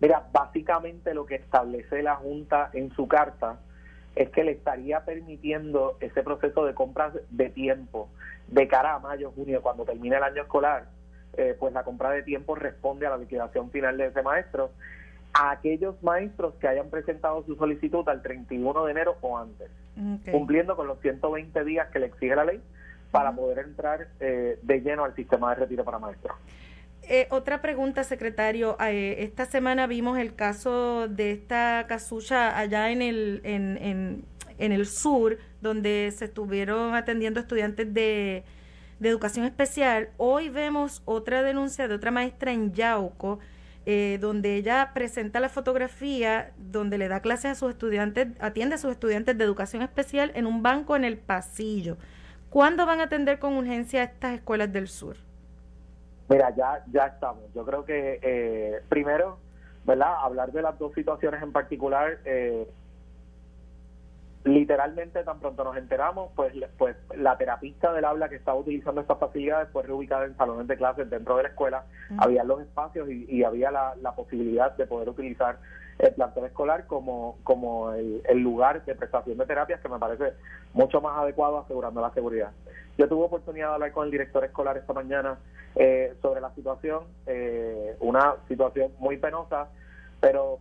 Mira, 0.00 0.26
básicamente 0.32 1.14
lo 1.14 1.26
que 1.26 1.36
establece 1.36 2.02
la 2.02 2.16
Junta 2.16 2.70
en 2.72 2.92
su 2.94 3.08
carta 3.08 3.58
es 4.14 4.30
que 4.30 4.44
le 4.44 4.52
estaría 4.52 5.04
permitiendo 5.04 5.96
ese 6.00 6.22
proceso 6.22 6.64
de 6.64 6.74
compras 6.74 7.14
de 7.30 7.50
tiempo 7.50 8.08
de 8.48 8.68
cara 8.68 8.94
a 8.94 8.98
mayo, 8.98 9.32
junio, 9.32 9.62
cuando 9.62 9.84
termine 9.84 10.16
el 10.16 10.22
año 10.22 10.42
escolar, 10.42 10.86
eh, 11.36 11.56
pues 11.58 11.72
la 11.72 11.84
compra 11.84 12.10
de 12.10 12.22
tiempo 12.22 12.54
responde 12.54 13.06
a 13.06 13.10
la 13.10 13.18
liquidación 13.18 13.70
final 13.70 13.96
de 13.96 14.06
ese 14.06 14.22
maestro. 14.22 14.70
A 15.32 15.50
aquellos 15.50 16.00
maestros 16.02 16.54
que 16.60 16.68
hayan 16.68 16.90
presentado 16.90 17.44
su 17.44 17.56
solicitud 17.56 18.08
al 18.08 18.22
31 18.22 18.84
de 18.84 18.90
enero 18.90 19.16
o 19.20 19.36
antes, 19.36 19.68
cumpliendo 20.30 20.76
con 20.76 20.86
los 20.86 21.00
120 21.00 21.64
días 21.64 21.88
que 21.90 21.98
le 21.98 22.06
exige 22.06 22.36
la 22.36 22.44
ley 22.44 22.60
para 23.10 23.32
poder 23.32 23.58
entrar 23.58 24.08
eh, 24.20 24.58
de 24.62 24.80
lleno 24.80 25.04
al 25.04 25.14
sistema 25.16 25.50
de 25.50 25.56
retiro 25.56 25.84
para 25.84 25.98
maestros. 25.98 26.36
Eh, 27.02 27.26
otra 27.30 27.60
pregunta, 27.60 28.04
secretario. 28.04 28.76
esta 28.80 29.44
semana 29.44 29.86
vimos 29.88 30.18
el 30.18 30.34
caso 30.36 31.08
de 31.08 31.32
esta 31.32 31.84
casucha 31.88 32.56
allá 32.56 32.90
en 32.90 33.02
el, 33.02 33.40
en, 33.44 33.76
en, 33.78 34.24
en 34.58 34.72
el 34.72 34.86
sur, 34.86 35.38
donde 35.60 36.12
se 36.16 36.26
estuvieron 36.26 36.94
atendiendo 36.94 37.40
estudiantes 37.40 37.92
de, 37.92 38.44
de 39.04 39.10
Educación 39.10 39.44
Especial, 39.44 40.08
hoy 40.16 40.48
vemos 40.48 41.02
otra 41.04 41.42
denuncia 41.42 41.86
de 41.86 41.94
otra 41.94 42.10
maestra 42.10 42.52
en 42.52 42.72
Yauco, 42.72 43.38
eh, 43.84 44.16
donde 44.18 44.56
ella 44.56 44.92
presenta 44.94 45.40
la 45.40 45.50
fotografía 45.50 46.52
donde 46.56 46.96
le 46.96 47.08
da 47.08 47.20
clases 47.20 47.50
a 47.50 47.54
sus 47.54 47.70
estudiantes, 47.70 48.28
atiende 48.40 48.76
a 48.76 48.78
sus 48.78 48.92
estudiantes 48.92 49.36
de 49.36 49.44
educación 49.44 49.82
especial 49.82 50.32
en 50.34 50.46
un 50.46 50.62
banco 50.62 50.96
en 50.96 51.04
el 51.04 51.18
pasillo. 51.18 51.98
¿Cuándo 52.48 52.86
van 52.86 53.00
a 53.00 53.04
atender 53.04 53.38
con 53.38 53.58
urgencia 53.58 54.00
a 54.00 54.04
estas 54.04 54.34
escuelas 54.36 54.72
del 54.72 54.88
sur? 54.88 55.16
Mira, 56.30 56.54
ya, 56.56 56.82
ya 56.90 57.04
estamos. 57.04 57.42
Yo 57.54 57.66
creo 57.66 57.84
que 57.84 58.20
eh, 58.22 58.80
primero, 58.88 59.36
¿verdad? 59.84 60.14
Hablar 60.22 60.50
de 60.50 60.62
las 60.62 60.78
dos 60.78 60.94
situaciones 60.94 61.42
en 61.42 61.52
particular. 61.52 62.20
Eh, 62.24 62.66
literalmente 64.44 65.24
tan 65.24 65.40
pronto 65.40 65.64
nos 65.64 65.76
enteramos, 65.76 66.30
pues, 66.36 66.52
pues 66.76 66.96
la 67.16 67.36
terapista 67.38 67.92
del 67.92 68.04
aula 68.04 68.28
que 68.28 68.36
estaba 68.36 68.58
utilizando 68.58 69.00
estas 69.00 69.18
facilidades 69.18 69.70
fue 69.72 69.82
reubicada 69.82 70.26
en 70.26 70.36
salones 70.36 70.68
de 70.68 70.76
clases 70.76 71.08
dentro 71.08 71.36
de 71.36 71.44
la 71.44 71.48
escuela, 71.48 71.84
había 72.18 72.44
los 72.44 72.60
espacios 72.60 73.08
y, 73.08 73.42
había 73.42 73.70
la, 73.70 74.12
posibilidad 74.14 74.76
de 74.76 74.86
poder 74.86 75.08
utilizar 75.08 75.58
el 75.98 76.12
plantel 76.12 76.44
escolar 76.44 76.86
como, 76.86 77.38
como 77.42 77.92
el, 77.92 78.38
lugar 78.38 78.84
de 78.84 78.94
prestación 78.94 79.38
de 79.38 79.46
terapias 79.46 79.80
que 79.80 79.88
me 79.88 79.98
parece 79.98 80.34
mucho 80.74 81.00
más 81.00 81.16
adecuado 81.16 81.58
asegurando 81.58 82.02
la 82.02 82.12
seguridad. 82.12 82.50
Yo 82.98 83.08
tuve 83.08 83.24
oportunidad 83.24 83.68
de 83.68 83.74
hablar 83.74 83.92
con 83.92 84.04
el 84.04 84.10
director 84.10 84.44
escolar 84.44 84.76
esta 84.76 84.92
mañana 84.92 85.38
eh, 85.74 86.14
sobre 86.20 86.42
la 86.42 86.54
situación, 86.54 87.04
eh, 87.26 87.96
una 88.00 88.36
situación 88.46 88.92
muy 88.98 89.16
penosa, 89.16 89.68
pero 90.20 90.58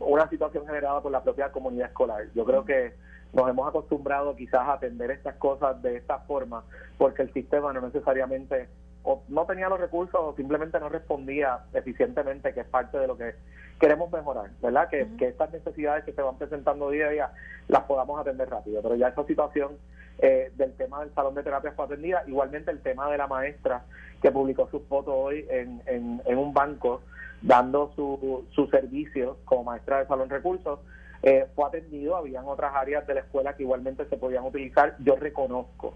una 0.00 0.28
situación 0.28 0.66
generada 0.66 1.00
por 1.00 1.12
la 1.12 1.22
propia 1.22 1.52
comunidad 1.52 1.88
escolar. 1.88 2.24
Yo 2.34 2.44
creo 2.44 2.64
que 2.64 3.03
nos 3.34 3.48
hemos 3.48 3.68
acostumbrado 3.68 4.34
quizás 4.36 4.60
a 4.60 4.74
atender 4.74 5.10
estas 5.10 5.34
cosas 5.36 5.80
de 5.82 5.96
esta 5.96 6.20
forma 6.20 6.64
porque 6.96 7.22
el 7.22 7.32
sistema 7.32 7.72
no 7.72 7.80
necesariamente 7.80 8.68
o 9.02 9.22
no 9.28 9.44
tenía 9.44 9.68
los 9.68 9.78
recursos 9.78 10.18
o 10.18 10.34
simplemente 10.34 10.80
no 10.80 10.88
respondía 10.88 11.58
eficientemente, 11.74 12.54
que 12.54 12.60
es 12.60 12.66
parte 12.66 12.98
de 12.98 13.06
lo 13.06 13.18
que 13.18 13.34
queremos 13.78 14.10
mejorar, 14.10 14.50
¿verdad? 14.62 14.88
Que, 14.88 15.06
que 15.18 15.28
estas 15.28 15.52
necesidades 15.52 16.04
que 16.04 16.12
se 16.12 16.22
van 16.22 16.38
presentando 16.38 16.88
día 16.88 17.06
a 17.06 17.10
día 17.10 17.30
las 17.68 17.82
podamos 17.82 18.18
atender 18.18 18.48
rápido. 18.48 18.80
Pero 18.80 18.94
ya 18.94 19.08
esa 19.08 19.24
situación 19.24 19.72
eh, 20.18 20.50
del 20.56 20.72
tema 20.74 21.00
del 21.00 21.12
salón 21.12 21.34
de 21.34 21.42
terapia 21.42 21.72
fue 21.72 21.84
atendida. 21.84 22.22
Igualmente 22.26 22.70
el 22.70 22.80
tema 22.80 23.10
de 23.10 23.18
la 23.18 23.26
maestra 23.26 23.84
que 24.22 24.30
publicó 24.30 24.68
sus 24.70 24.82
fotos 24.84 25.12
hoy 25.14 25.46
en, 25.50 25.82
en, 25.84 26.22
en 26.24 26.38
un 26.38 26.54
banco 26.54 27.02
dando 27.42 27.92
su, 27.94 28.46
su 28.52 28.66
servicio 28.68 29.36
como 29.44 29.64
maestra 29.64 29.98
de 29.98 30.06
salón 30.06 30.30
recursos 30.30 30.80
eh, 31.26 31.46
fue 31.54 31.64
atendido, 31.66 32.16
habían 32.16 32.44
otras 32.44 32.74
áreas 32.74 33.06
de 33.06 33.14
la 33.14 33.20
escuela 33.20 33.56
que 33.56 33.62
igualmente 33.62 34.04
se 34.10 34.18
podían 34.18 34.44
utilizar. 34.44 34.94
Yo 34.98 35.16
reconozco 35.16 35.94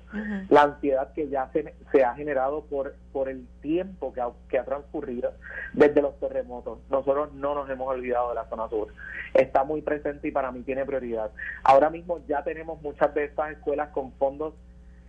la 0.49 0.63
ansiedad 0.63 1.13
que 1.13 1.29
ya 1.29 1.51
se, 1.53 1.75
se, 1.93 2.03
ha 2.03 2.15
generado 2.15 2.65
por, 2.65 2.95
por 3.13 3.29
el 3.29 3.47
tiempo 3.61 4.11
que 4.15 4.23
ha, 4.23 4.31
que 4.49 4.59
ha 4.59 4.65
transcurrido 4.65 5.35
desde 5.75 6.01
los 6.01 6.19
terremotos. 6.19 6.79
Nosotros 6.89 7.35
no 7.35 7.55
nos 7.55 7.69
hemos 7.69 7.89
olvidado 7.89 8.31
de 8.31 8.37
la 8.37 8.49
zona 8.49 8.71
sur. 8.71 8.89
Está 9.35 9.65
muy 9.65 9.83
presente 9.83 10.29
y 10.29 10.31
para 10.31 10.51
mí 10.51 10.63
tiene 10.63 10.87
prioridad. 10.87 11.31
Ahora 11.63 11.91
mismo 11.91 12.21
ya 12.27 12.43
tenemos 12.43 12.81
muchas 12.81 13.13
de 13.13 13.25
estas 13.25 13.53
escuelas 13.53 13.91
con 13.91 14.13
fondos 14.13 14.55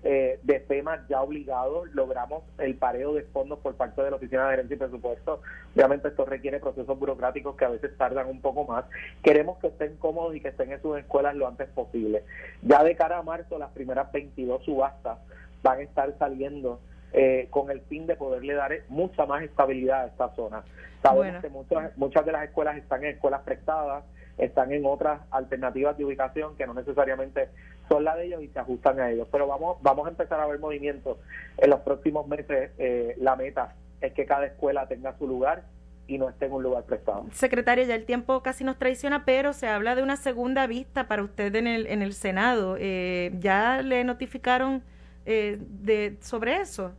eh, 0.03 0.39
de 0.43 0.59
FEMA 0.61 1.05
ya 1.09 1.21
obligados, 1.21 1.89
logramos 1.93 2.43
el 2.57 2.75
pareo 2.75 3.13
de 3.13 3.23
fondos 3.23 3.59
por 3.59 3.75
parte 3.75 4.01
de 4.01 4.11
la 4.11 4.15
Oficina 4.15 4.45
de 4.45 4.51
Gerencia 4.51 4.75
y 4.75 4.77
Presupuesto. 4.77 5.41
Obviamente 5.75 6.07
esto 6.07 6.25
requiere 6.25 6.59
procesos 6.59 6.97
burocráticos 6.97 7.55
que 7.55 7.65
a 7.65 7.69
veces 7.69 7.97
tardan 7.97 8.27
un 8.27 8.41
poco 8.41 8.65
más. 8.65 8.85
Queremos 9.21 9.57
que 9.59 9.67
estén 9.67 9.97
cómodos 9.97 10.35
y 10.35 10.41
que 10.41 10.49
estén 10.49 10.71
en 10.71 10.81
sus 10.81 10.97
escuelas 10.97 11.35
lo 11.35 11.47
antes 11.47 11.67
posible. 11.69 12.23
Ya 12.61 12.83
de 12.83 12.95
cara 12.95 13.17
a 13.17 13.23
marzo, 13.23 13.59
las 13.59 13.71
primeras 13.71 14.11
22 14.11 14.63
subastas 14.63 15.19
van 15.63 15.79
a 15.79 15.83
estar 15.83 16.13
saliendo 16.17 16.79
eh, 17.11 17.47
con 17.49 17.71
el 17.71 17.81
fin 17.81 18.07
de 18.07 18.15
poderle 18.15 18.53
dar 18.53 18.71
mucha 18.87 19.25
más 19.25 19.43
estabilidad 19.43 20.03
a 20.03 20.07
esta 20.07 20.35
zona. 20.35 20.63
Sabemos 21.01 21.41
que 21.41 21.49
muchas, 21.49 21.97
muchas 21.97 22.25
de 22.25 22.31
las 22.31 22.43
escuelas 22.43 22.77
están 22.77 23.03
en 23.03 23.11
escuelas 23.11 23.41
prestadas, 23.41 24.03
están 24.37 24.71
en 24.71 24.85
otras 24.85 25.21
alternativas 25.31 25.97
de 25.97 26.05
ubicación 26.05 26.55
que 26.55 26.65
no 26.65 26.73
necesariamente 26.73 27.49
son 27.89 28.03
las 28.03 28.15
de 28.15 28.27
ellos 28.27 28.43
y 28.43 28.47
se 28.47 28.59
ajustan 28.59 28.99
a 28.99 29.11
ellos. 29.11 29.27
Pero 29.31 29.47
vamos, 29.47 29.77
vamos 29.81 30.05
a 30.05 30.11
empezar 30.11 30.39
a 30.39 30.47
ver 30.47 30.59
movimientos 30.59 31.17
en 31.57 31.69
los 31.69 31.81
próximos 31.81 32.27
meses. 32.27 32.71
Eh, 32.77 33.15
la 33.17 33.35
meta 33.35 33.75
es 33.99 34.13
que 34.13 34.25
cada 34.25 34.45
escuela 34.45 34.87
tenga 34.87 35.17
su 35.17 35.27
lugar 35.27 35.63
y 36.07 36.17
no 36.17 36.29
esté 36.29 36.45
en 36.45 36.53
un 36.53 36.63
lugar 36.63 36.83
prestado. 36.83 37.25
Secretario, 37.31 37.83
ya 37.85 37.95
el 37.95 38.05
tiempo 38.05 38.41
casi 38.41 38.63
nos 38.63 38.77
traiciona, 38.77 39.25
pero 39.25 39.53
se 39.53 39.67
habla 39.67 39.95
de 39.95 40.03
una 40.03 40.15
segunda 40.15 40.65
vista 40.65 41.07
para 41.07 41.23
usted 41.23 41.53
en 41.55 41.67
el, 41.67 41.87
en 41.87 42.01
el 42.01 42.13
Senado. 42.13 42.77
Eh, 42.79 43.31
¿Ya 43.39 43.81
le 43.81 44.03
notificaron 44.03 44.83
eh, 45.25 45.57
de, 45.59 46.17
sobre 46.21 46.57
eso? 46.57 46.93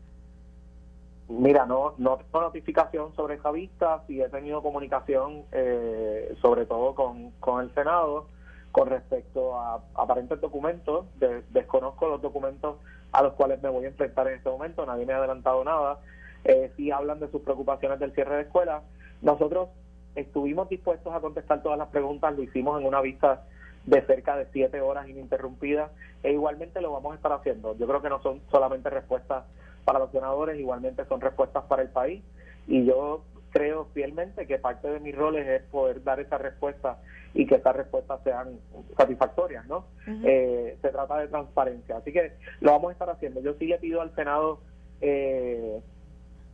Mira, 1.29 1.65
no, 1.65 1.95
no 1.99 2.19
tengo 2.19 2.41
notificación 2.41 3.15
sobre 3.15 3.37
esa 3.37 3.53
vista, 3.53 4.03
sí 4.07 4.21
he 4.21 4.29
tenido 4.29 4.63
comunicación 4.63 5.45
eh, 5.53 6.35
sobre 6.43 6.67
todo 6.67 6.95
con, 6.95 7.31
con 7.39 7.63
el 7.63 7.73
Senado 7.73 8.27
con 8.73 8.89
respecto 8.89 9.59
a 9.59 9.83
aparentes 9.95 10.41
documentos, 10.41 11.07
desconozco 11.51 12.09
los 12.09 12.23
documentos 12.23 12.77
a 13.13 13.23
los 13.23 13.35
cuales 13.35 13.61
me 13.63 13.69
voy 13.69 13.85
a 13.85 13.89
enfrentar 13.89 14.29
en 14.29 14.35
este 14.35 14.49
momento, 14.49 14.87
nadie 14.87 15.07
me 15.07 15.13
ha 15.13 15.17
adelantado 15.17 15.65
nada, 15.65 15.99
eh, 16.45 16.73
sí 16.77 16.91
hablan 16.91 17.21
de 17.21 17.29
sus 17.31 17.43
preocupaciones 17.43 17.99
del 17.99 18.13
cierre 18.13 18.37
de 18.37 18.43
escuelas. 18.43 18.83
Nosotros 19.23 19.69
estuvimos 20.15 20.69
dispuestos 20.69 21.13
a 21.13 21.21
contestar 21.21 21.63
todas 21.63 21.79
las 21.79 21.89
preguntas, 21.89 22.35
lo 22.37 22.43
hicimos 22.43 22.81
en 22.81 22.87
una 22.87 23.01
vista 23.01 23.45
de 23.87 24.03
cerca 24.03 24.37
de 24.37 24.47
siete 24.53 24.81
horas 24.81 25.09
ininterrumpidas 25.09 25.91
e 26.23 26.33
igualmente 26.33 26.81
lo 26.81 26.93
vamos 26.93 27.13
a 27.13 27.17
estar 27.17 27.33
haciendo. 27.33 27.77
Yo 27.77 27.87
creo 27.87 28.03
que 28.03 28.09
no 28.09 28.23
son 28.23 28.41
solamente 28.51 28.91
respuestas 28.91 29.45
para 29.85 29.99
los 29.99 30.11
senadores, 30.11 30.59
igualmente 30.59 31.05
son 31.07 31.21
respuestas 31.21 31.65
para 31.65 31.83
el 31.83 31.89
país. 31.89 32.23
Y 32.67 32.85
yo 32.85 33.23
creo 33.51 33.87
fielmente 33.93 34.47
que 34.47 34.59
parte 34.59 34.89
de 34.89 35.01
mis 35.01 35.15
roles 35.15 35.47
es 35.47 35.63
poder 35.71 36.03
dar 36.03 36.21
esa 36.21 36.39
respuesta 36.39 36.99
y 37.35 37.47
que 37.47 37.57
esas 37.57 37.77
respuestas 37.77 38.21
sean 38.25 38.59
satisfactorias, 38.97 39.67
¿no? 39.67 39.85
Eh, 40.07 40.77
se 40.81 40.89
trata 40.89 41.19
de 41.19 41.29
transparencia, 41.29 41.99
así 41.99 42.13
que 42.13 42.33
lo 42.61 42.73
vamos 42.73 42.91
a 42.91 42.93
estar 42.93 43.11
haciendo. 43.11 43.41
Yo 43.41 43.55
sí 43.55 43.67
le 43.67 43.79
pido 43.79 44.01
al 44.01 44.15
Senado 44.15 44.61
eh, 45.01 45.81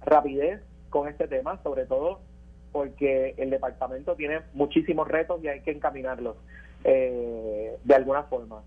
rapidez 0.04 0.60
con 0.90 1.08
este 1.08 1.28
tema, 1.28 1.60
sobre 1.62 1.86
todo 1.86 2.20
porque 2.72 3.34
el 3.38 3.50
departamento 3.50 4.14
tiene 4.16 4.40
muchísimos 4.52 5.08
retos 5.08 5.42
y 5.42 5.48
hay 5.48 5.60
que 5.60 5.70
encaminarlos 5.70 6.36
eh, 6.84 7.76
de 7.82 7.94
alguna 7.94 8.24
forma. 8.24 8.62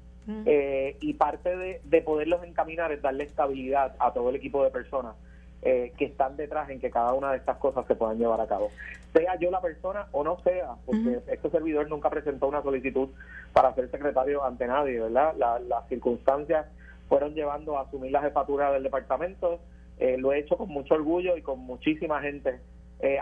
Eh, 0.46 0.96
y 1.02 1.16
parte 1.16 1.58
de, 1.58 1.82
de, 1.86 2.02
poderlos 2.04 2.44
encaminar 2.44 2.92
es 2.92 3.02
darle 3.02 3.24
estabilidad 3.24 3.96
a 3.98 4.14
todo 4.14 4.30
el 4.30 4.36
equipo 4.36 4.64
de 4.64 4.70
personas 4.70 5.16
eh, 5.62 5.92
que 5.98 6.06
están 6.06 6.38
detrás 6.38 6.70
en 6.70 6.80
que 6.80 6.90
cada 6.90 7.14
una 7.14 7.32
de 7.32 7.38
estas 7.38 7.58
cosas 7.58 7.86
se 7.86 7.96
puedan 7.96 8.18
llevar 8.18 8.40
a 8.40 8.48
cabo. 8.48 8.72
Sea 9.14 9.38
yo 9.40 9.52
la 9.52 9.60
persona 9.60 10.08
o 10.12 10.24
no 10.24 10.40
sea, 10.40 10.76
porque 10.86 11.20
este 11.28 11.50
servidor 11.50 11.90
nunca 11.90 12.10
presentó 12.10 12.48
una 12.48 12.62
solicitud 12.62 13.10
para 13.52 13.74
ser 13.76 13.92
secretario 13.92 14.44
ante 14.44 14.68
nadie, 14.68 15.00
¿verdad? 15.00 15.34
las 15.36 15.88
circunstancias 15.90 16.66
fueron 17.10 17.34
llevando 17.34 17.78
a 17.78 17.82
asumir 17.82 18.12
la 18.12 18.22
jefatura 18.22 18.72
del 18.72 18.84
departamento. 18.84 19.60
Eh, 19.98 20.18
lo 20.18 20.32
he 20.32 20.40
hecho 20.40 20.56
con 20.56 20.70
mucho 20.70 20.94
orgullo 20.94 21.36
y 21.36 21.42
con 21.42 21.60
muchísima 21.60 22.22
gente 22.22 22.60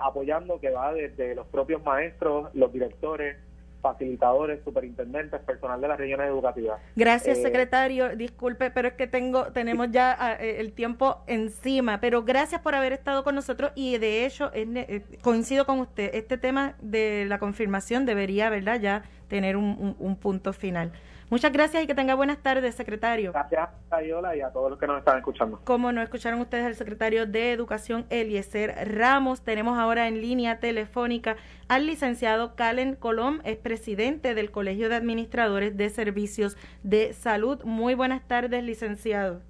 apoyando, 0.01 0.59
que 0.59 0.71
va 0.71 0.91
desde 0.91 1.35
los 1.35 1.45
propios 1.47 1.83
maestros, 1.83 2.49
los 2.55 2.73
directores, 2.73 3.37
facilitadores, 3.81 4.63
superintendentes, 4.63 5.39
personal 5.41 5.79
de 5.79 5.87
las 5.87 5.97
regiones 5.97 6.27
educativas. 6.27 6.79
Gracias, 6.95 7.37
eh, 7.37 7.41
secretario. 7.41 8.15
Disculpe, 8.15 8.71
pero 8.71 8.89
es 8.89 8.93
que 8.95 9.07
tengo 9.07 9.51
tenemos 9.53 9.91
ya 9.91 10.15
ah, 10.19 10.33
eh, 10.33 10.57
el 10.59 10.73
tiempo 10.73 11.23
encima, 11.27 11.99
pero 11.99 12.23
gracias 12.23 12.61
por 12.61 12.75
haber 12.75 12.93
estado 12.93 13.23
con 13.23 13.35
nosotros 13.35 13.71
y 13.75 13.97
de 13.97 14.25
hecho 14.25 14.51
eh, 14.53 15.03
coincido 15.21 15.65
con 15.65 15.79
usted, 15.79 16.09
este 16.13 16.37
tema 16.37 16.75
de 16.81 17.25
la 17.27 17.39
confirmación 17.39 18.05
debería, 18.05 18.49
¿verdad?, 18.49 18.79
ya 18.79 19.03
tener 19.27 19.57
un 19.57 20.17
punto 20.21 20.53
final. 20.53 20.91
Muchas 21.29 21.51
gracias 21.51 21.83
y 21.83 21.87
que 21.87 21.93
tenga 21.93 22.15
buenas 22.15 22.37
tardes, 22.37 22.73
secretario. 22.75 23.33
Gracias, 23.33 23.69
Ayola, 23.89 24.33
y 24.35 24.41
a 24.41 24.49
todos 24.49 24.69
los 24.69 24.79
que 24.79 24.87
nos 24.87 24.99
están 24.99 25.17
escuchando. 25.17 25.59
Como 25.65 25.91
no 25.91 26.01
escucharon 26.01 26.39
ustedes 26.39 26.65
al 26.65 26.75
secretario 26.75 27.25
de 27.25 27.51
Educación, 27.51 28.05
Eliezer 28.09 28.73
Ramos, 28.95 29.41
tenemos 29.41 29.77
ahora 29.77 30.07
en 30.07 30.21
línea 30.21 30.59
telefónica 30.59 31.35
al 31.67 31.85
licenciado 31.85 32.55
Calen 32.55 32.95
Colom, 32.95 33.41
es 33.43 33.57
presidente 33.57 34.35
del 34.35 34.51
Colegio 34.51 34.87
de 34.87 34.95
Administradores 34.95 35.75
de 35.75 35.89
Servicios 35.89 36.55
de 36.83 37.11
Salud. 37.11 37.61
Muy 37.65 37.93
buenas 37.93 38.25
tardes, 38.25 38.63
licenciado. 38.63 39.41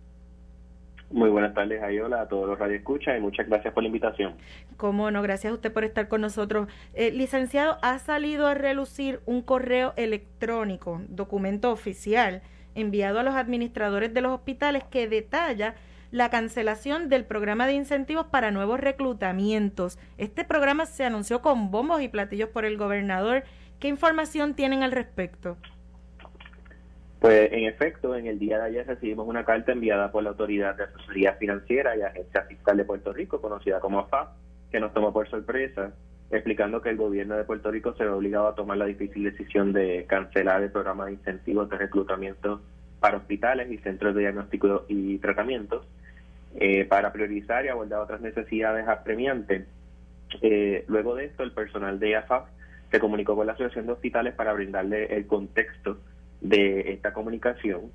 Muy 1.09 1.29
buenas 1.29 1.53
tardes, 1.53 1.81
Ayola, 1.81 2.21
a 2.21 2.27
todos 2.27 2.47
los 2.47 2.59
radioescuchas 2.59 3.17
y 3.17 3.21
muchas 3.21 3.47
gracias 3.47 3.73
por 3.73 3.81
la 3.81 3.87
invitación. 3.87 4.35
Cómo 4.75 5.09
no, 5.09 5.21
gracias 5.21 5.51
a 5.51 5.53
usted 5.53 5.71
por 5.71 5.85
estar 5.85 6.09
con 6.09 6.19
nosotros. 6.19 6.67
Eh, 6.93 7.11
licenciado, 7.11 7.77
ha 7.81 7.97
salido 7.99 8.45
a 8.47 8.55
relucir 8.55 9.21
un 9.25 9.41
correo 9.41 9.93
electrónico, 9.95 11.01
documento 11.07 11.71
oficial, 11.71 12.41
enviado 12.75 13.19
a 13.19 13.23
los 13.23 13.35
administradores 13.35 14.13
de 14.13 14.21
los 14.21 14.33
hospitales 14.33 14.83
que 14.83 15.07
detalla 15.07 15.75
la 16.11 16.29
cancelación 16.29 17.09
del 17.09 17.25
programa 17.25 17.67
de 17.67 17.73
incentivos 17.73 18.27
para 18.27 18.51
nuevos 18.51 18.79
reclutamientos. 18.79 19.97
Este 20.17 20.43
programa 20.43 20.85
se 20.85 21.05
anunció 21.05 21.41
con 21.41 21.71
bombos 21.71 22.01
y 22.01 22.09
platillos 22.09 22.49
por 22.49 22.65
el 22.65 22.77
gobernador. 22.77 23.43
¿Qué 23.79 23.87
información 23.87 24.55
tienen 24.55 24.83
al 24.83 24.91
respecto? 24.91 25.57
Pues 27.19 27.51
en 27.51 27.65
efecto, 27.65 28.15
en 28.15 28.27
el 28.27 28.37
día 28.37 28.59
de 28.59 28.65
ayer 28.65 28.87
recibimos 28.87 29.27
una 29.27 29.43
carta 29.43 29.71
enviada 29.71 30.11
por 30.11 30.23
la 30.23 30.29
Autoridad 30.29 30.75
de 30.75 30.83
Asesoría 30.83 31.33
Financiera 31.33 31.97
y 31.97 32.01
Agencia 32.01 32.43
Fiscal 32.43 32.77
de 32.77 32.85
Puerto 32.85 33.11
Rico, 33.11 33.41
conocida 33.41 33.79
como 33.79 33.99
AFA, 33.99 34.33
que 34.71 34.79
nos 34.79 34.93
tomó 34.93 35.11
por 35.11 35.27
sorpresa, 35.27 35.93
explicando 36.29 36.81
que 36.81 36.89
el 36.89 36.97
gobierno 36.97 37.35
de 37.35 37.43
Puerto 37.43 37.71
Rico 37.71 37.95
se 37.95 38.03
ve 38.03 38.11
obligado 38.11 38.47
a 38.47 38.55
tomar 38.55 38.77
la 38.77 38.85
difícil 38.85 39.23
decisión 39.23 39.73
de 39.73 40.05
cancelar 40.07 40.61
el 40.61 40.71
programa 40.71 41.05
de 41.05 41.13
incentivos 41.13 41.69
de 41.69 41.77
reclutamiento 41.77 42.61
para 42.99 43.17
hospitales 43.17 43.71
y 43.71 43.77
centros 43.79 44.13
de 44.13 44.21
diagnóstico 44.21 44.85
y 44.87 45.17
tratamientos 45.17 45.87
eh, 46.55 46.85
para 46.85 47.11
priorizar 47.11 47.65
y 47.65 47.69
abordar 47.69 48.01
otras 48.01 48.21
necesidades 48.21 48.87
apremiantes. 48.87 49.65
Eh, 50.41 50.83
luego 50.87 51.15
de 51.15 51.25
esto, 51.25 51.41
el 51.41 51.51
personal 51.51 51.99
de 51.99 52.15
AFA 52.15 52.45
se 52.91 52.99
comunicó 52.99 53.35
con 53.35 53.47
la 53.47 53.53
Asociación 53.53 53.87
de 53.87 53.93
Hospitales 53.93 54.33
para 54.35 54.53
brindarle 54.53 55.05
el 55.15 55.25
contexto 55.25 55.97
de 56.41 56.93
esta 56.93 57.13
comunicación 57.13 57.91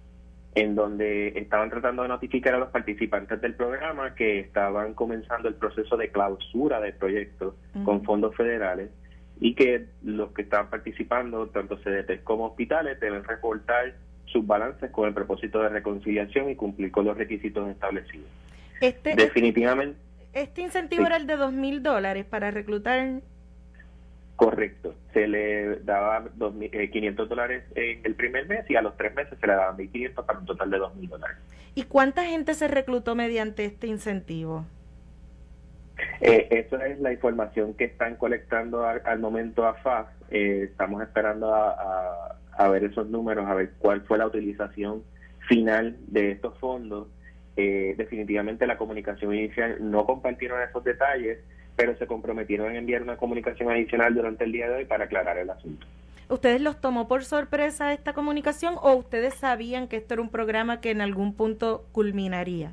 en 0.54 0.74
donde 0.74 1.28
estaban 1.38 1.70
tratando 1.70 2.02
de 2.02 2.08
notificar 2.08 2.54
a 2.54 2.58
los 2.58 2.68
participantes 2.68 3.40
del 3.40 3.54
programa 3.54 4.14
que 4.14 4.40
estaban 4.40 4.92
comenzando 4.94 5.48
el 5.48 5.54
proceso 5.54 5.96
de 5.96 6.10
clausura 6.10 6.78
del 6.80 6.94
proyecto 6.94 7.56
con 7.84 8.04
fondos 8.04 8.36
federales 8.36 8.90
y 9.40 9.54
que 9.54 9.86
los 10.02 10.32
que 10.32 10.42
estaban 10.42 10.68
participando, 10.68 11.48
tanto 11.48 11.78
CDT 11.78 12.22
como 12.22 12.46
hospitales, 12.46 13.00
deben 13.00 13.24
reportar 13.24 13.94
sus 14.26 14.46
balances 14.46 14.90
con 14.90 15.08
el 15.08 15.14
propósito 15.14 15.60
de 15.60 15.70
reconciliación 15.70 16.50
y 16.50 16.56
cumplir 16.56 16.92
con 16.92 17.06
los 17.06 17.16
requisitos 17.16 17.68
establecidos. 17.70 18.28
Este, 18.80 19.14
Definitivamente. 19.14 19.98
Este 20.32 20.62
incentivo 20.62 21.06
era 21.06 21.16
el 21.16 21.26
de 21.26 21.36
dos 21.36 21.52
mil 21.52 21.82
dólares 21.82 22.24
para 22.24 22.50
reclutar 22.50 23.20
Correcto. 24.36 24.94
Se 25.12 25.28
le 25.28 25.76
daba 25.80 26.24
500 26.38 27.26
eh, 27.26 27.28
dólares 27.28 27.64
en 27.74 28.00
el 28.04 28.14
primer 28.14 28.48
mes 28.48 28.68
y 28.68 28.76
a 28.76 28.82
los 28.82 28.96
tres 28.96 29.14
meses 29.14 29.38
se 29.38 29.46
le 29.46 29.52
daban 29.52 29.76
1.500 29.76 30.24
para 30.24 30.38
un 30.38 30.46
total 30.46 30.70
de 30.70 30.78
2.000 30.78 31.08
dólares. 31.08 31.36
¿Y 31.74 31.84
cuánta 31.84 32.24
gente 32.24 32.54
se 32.54 32.68
reclutó 32.68 33.14
mediante 33.14 33.64
este 33.64 33.86
incentivo? 33.86 34.66
Eh, 36.20 36.48
esa 36.50 36.86
es 36.86 37.00
la 37.00 37.12
información 37.12 37.74
que 37.74 37.84
están 37.84 38.16
colectando 38.16 38.86
al, 38.86 39.18
momento 39.18 39.66
a 39.66 39.74
FAS. 39.74 40.06
Eh, 40.30 40.68
estamos 40.70 41.02
esperando 41.02 41.54
a, 41.54 42.68
ver 42.70 42.84
esos 42.84 43.08
números, 43.08 43.46
a 43.46 43.54
ver 43.54 43.72
cuál 43.78 44.02
fue 44.02 44.18
la 44.18 44.26
utilización 44.26 45.02
final 45.48 45.96
de 46.06 46.32
estos 46.32 46.58
fondos. 46.58 47.08
Eh, 47.56 47.94
definitivamente 47.98 48.66
la 48.66 48.78
comunicación 48.78 49.34
inicial 49.34 49.76
no 49.80 50.06
compartieron 50.06 50.62
esos 50.62 50.82
detalles 50.84 51.38
pero 51.76 51.96
se 51.96 52.06
comprometieron 52.06 52.70
en 52.70 52.76
enviar 52.76 53.02
una 53.02 53.16
comunicación 53.16 53.70
adicional 53.70 54.14
durante 54.14 54.44
el 54.44 54.52
día 54.52 54.68
de 54.68 54.76
hoy 54.76 54.84
para 54.84 55.04
aclarar 55.04 55.38
el 55.38 55.50
asunto. 55.50 55.86
¿Ustedes 56.28 56.60
los 56.60 56.80
tomó 56.80 57.08
por 57.08 57.24
sorpresa 57.24 57.92
esta 57.92 58.14
comunicación 58.14 58.74
o 58.80 58.94
ustedes 58.94 59.34
sabían 59.34 59.88
que 59.88 59.96
esto 59.96 60.14
era 60.14 60.22
un 60.22 60.30
programa 60.30 60.80
que 60.80 60.90
en 60.90 61.00
algún 61.00 61.34
punto 61.34 61.84
culminaría? 61.92 62.72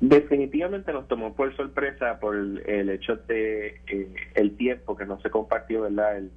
Definitivamente 0.00 0.92
nos 0.94 1.06
tomó 1.08 1.34
por 1.34 1.54
sorpresa 1.56 2.18
por 2.18 2.34
el 2.34 2.88
hecho 2.88 3.16
de 3.16 3.80
eh, 3.86 4.14
el 4.34 4.56
tiempo 4.56 4.96
que 4.96 5.04
no 5.04 5.20
se 5.20 5.28
compartió, 5.28 5.82
¿verdad? 5.82 6.16
El, 6.16 6.30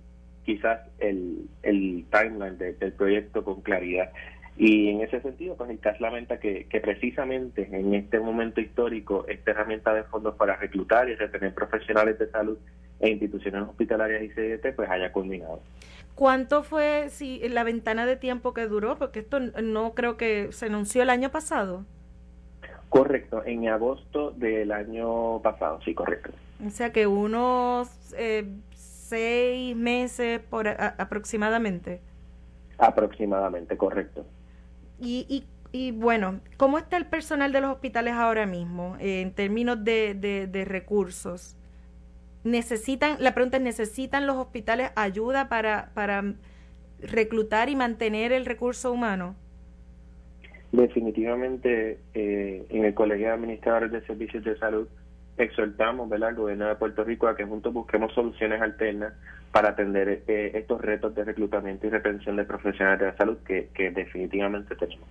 quizás 0.43 0.81
el, 0.99 1.47
el 1.61 2.05
timeline 2.11 2.57
del 2.57 2.91
proyecto 2.91 3.45
con 3.45 3.61
claridad. 3.61 4.11
Y 4.55 4.89
en 4.89 5.01
ese 5.01 5.19
sentido, 5.21 5.55
pues 5.55 5.69
el 5.69 5.79
CAS 5.79 5.99
lamenta 5.99 6.39
que, 6.39 6.65
que 6.65 6.79
precisamente 6.79 7.67
en 7.71 7.93
este 7.95 8.19
momento 8.19 8.61
histórico, 8.61 9.25
esta 9.27 9.51
herramienta 9.51 9.93
de 9.93 10.03
fondos 10.03 10.35
para 10.35 10.55
reclutar 10.55 11.09
y 11.09 11.15
retener 11.15 11.53
profesionales 11.53 12.19
de 12.19 12.29
salud 12.29 12.57
e 12.99 13.09
instituciones 13.09 13.63
hospitalarias 13.63 14.23
y 14.23 14.29
CDT 14.29 14.75
pues 14.75 14.89
haya 14.89 15.11
culminado. 15.11 15.59
¿Cuánto 16.15 16.63
fue 16.63 17.09
si 17.09 17.39
la 17.49 17.63
ventana 17.63 18.05
de 18.05 18.15
tiempo 18.15 18.53
que 18.53 18.67
duró? 18.67 18.97
Porque 18.97 19.19
esto 19.19 19.39
no 19.39 19.93
creo 19.93 20.15
que 20.15 20.51
se 20.51 20.67
anunció 20.67 21.01
el 21.01 21.09
año 21.09 21.31
pasado. 21.31 21.83
Correcto, 22.89 23.43
en 23.43 23.67
agosto 23.67 24.31
del 24.31 24.71
año 24.71 25.41
pasado, 25.41 25.79
sí, 25.83 25.95
correcto. 25.95 26.29
O 26.65 26.69
sea 26.69 26.91
que 26.91 27.07
unos 27.07 27.89
eh, 28.15 28.45
seis 28.75 29.75
meses 29.75 30.39
por 30.39 30.67
aproximadamente. 30.67 31.99
Aproximadamente, 32.77 33.75
correcto. 33.75 34.23
Y, 34.99 35.25
y, 35.29 35.45
y, 35.71 35.91
bueno, 35.91 36.39
¿cómo 36.57 36.77
está 36.77 36.97
el 36.97 37.05
personal 37.05 37.51
de 37.51 37.61
los 37.61 37.71
hospitales 37.71 38.13
ahora 38.13 38.45
mismo 38.45 38.95
eh, 38.99 39.21
en 39.21 39.33
términos 39.33 39.83
de, 39.83 40.13
de, 40.13 40.65
recursos? 40.65 41.57
necesitan, 42.43 43.17
la 43.19 43.33
pregunta 43.33 43.57
es, 43.57 43.63
¿necesitan 43.63 44.27
los 44.27 44.35
hospitales 44.35 44.91
ayuda 44.95 45.49
para, 45.49 45.91
para 45.93 46.33
reclutar 47.01 47.69
y 47.69 47.75
mantener 47.75 48.31
el 48.31 48.45
recurso 48.45 48.91
humano? 48.91 49.35
Definitivamente, 50.71 51.99
eh, 52.13 52.65
en 52.69 52.85
el 52.85 52.93
Colegio 52.93 53.27
de 53.27 53.33
Administradores 53.33 53.91
de 53.91 54.01
Servicios 54.05 54.43
de 54.43 54.57
Salud 54.57 54.87
exhortamos 55.37 56.09
¿verdad? 56.09 56.29
al 56.29 56.35
gobierno 56.35 56.67
de 56.67 56.75
Puerto 56.75 57.03
Rico 57.03 57.27
a 57.27 57.35
que 57.35 57.45
juntos 57.45 57.73
busquemos 57.73 58.13
soluciones 58.13 58.61
alternas 58.61 59.13
para 59.51 59.69
atender 59.69 60.23
eh, 60.27 60.51
estos 60.55 60.81
retos 60.81 61.13
de 61.15 61.23
reclutamiento 61.23 61.87
y 61.87 61.89
retención 61.89 62.35
de 62.35 62.43
profesionales 62.43 62.99
de 62.99 63.05
la 63.07 63.17
salud 63.17 63.37
que, 63.45 63.69
que 63.73 63.91
definitivamente 63.91 64.75
tenemos. 64.75 65.07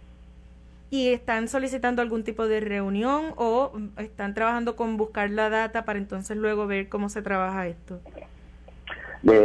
¿Y 0.91 1.09
están 1.09 1.49
solicitando 1.49 2.03
algún 2.03 2.23
tipo 2.23 2.47
de 2.47 2.61
reunión 2.61 3.33
o 3.37 3.73
están 3.97 4.35
trabajando 4.35 4.77
con 4.77 4.99
buscar 4.99 5.31
la 5.31 5.49
data 5.49 5.85
para 5.85 5.99
entonces 5.99 6.37
luego 6.37 6.67
ver 6.67 6.89
cómo 6.89 7.09
se 7.09 7.23
trabaja 7.23 7.67
esto? 7.67 8.01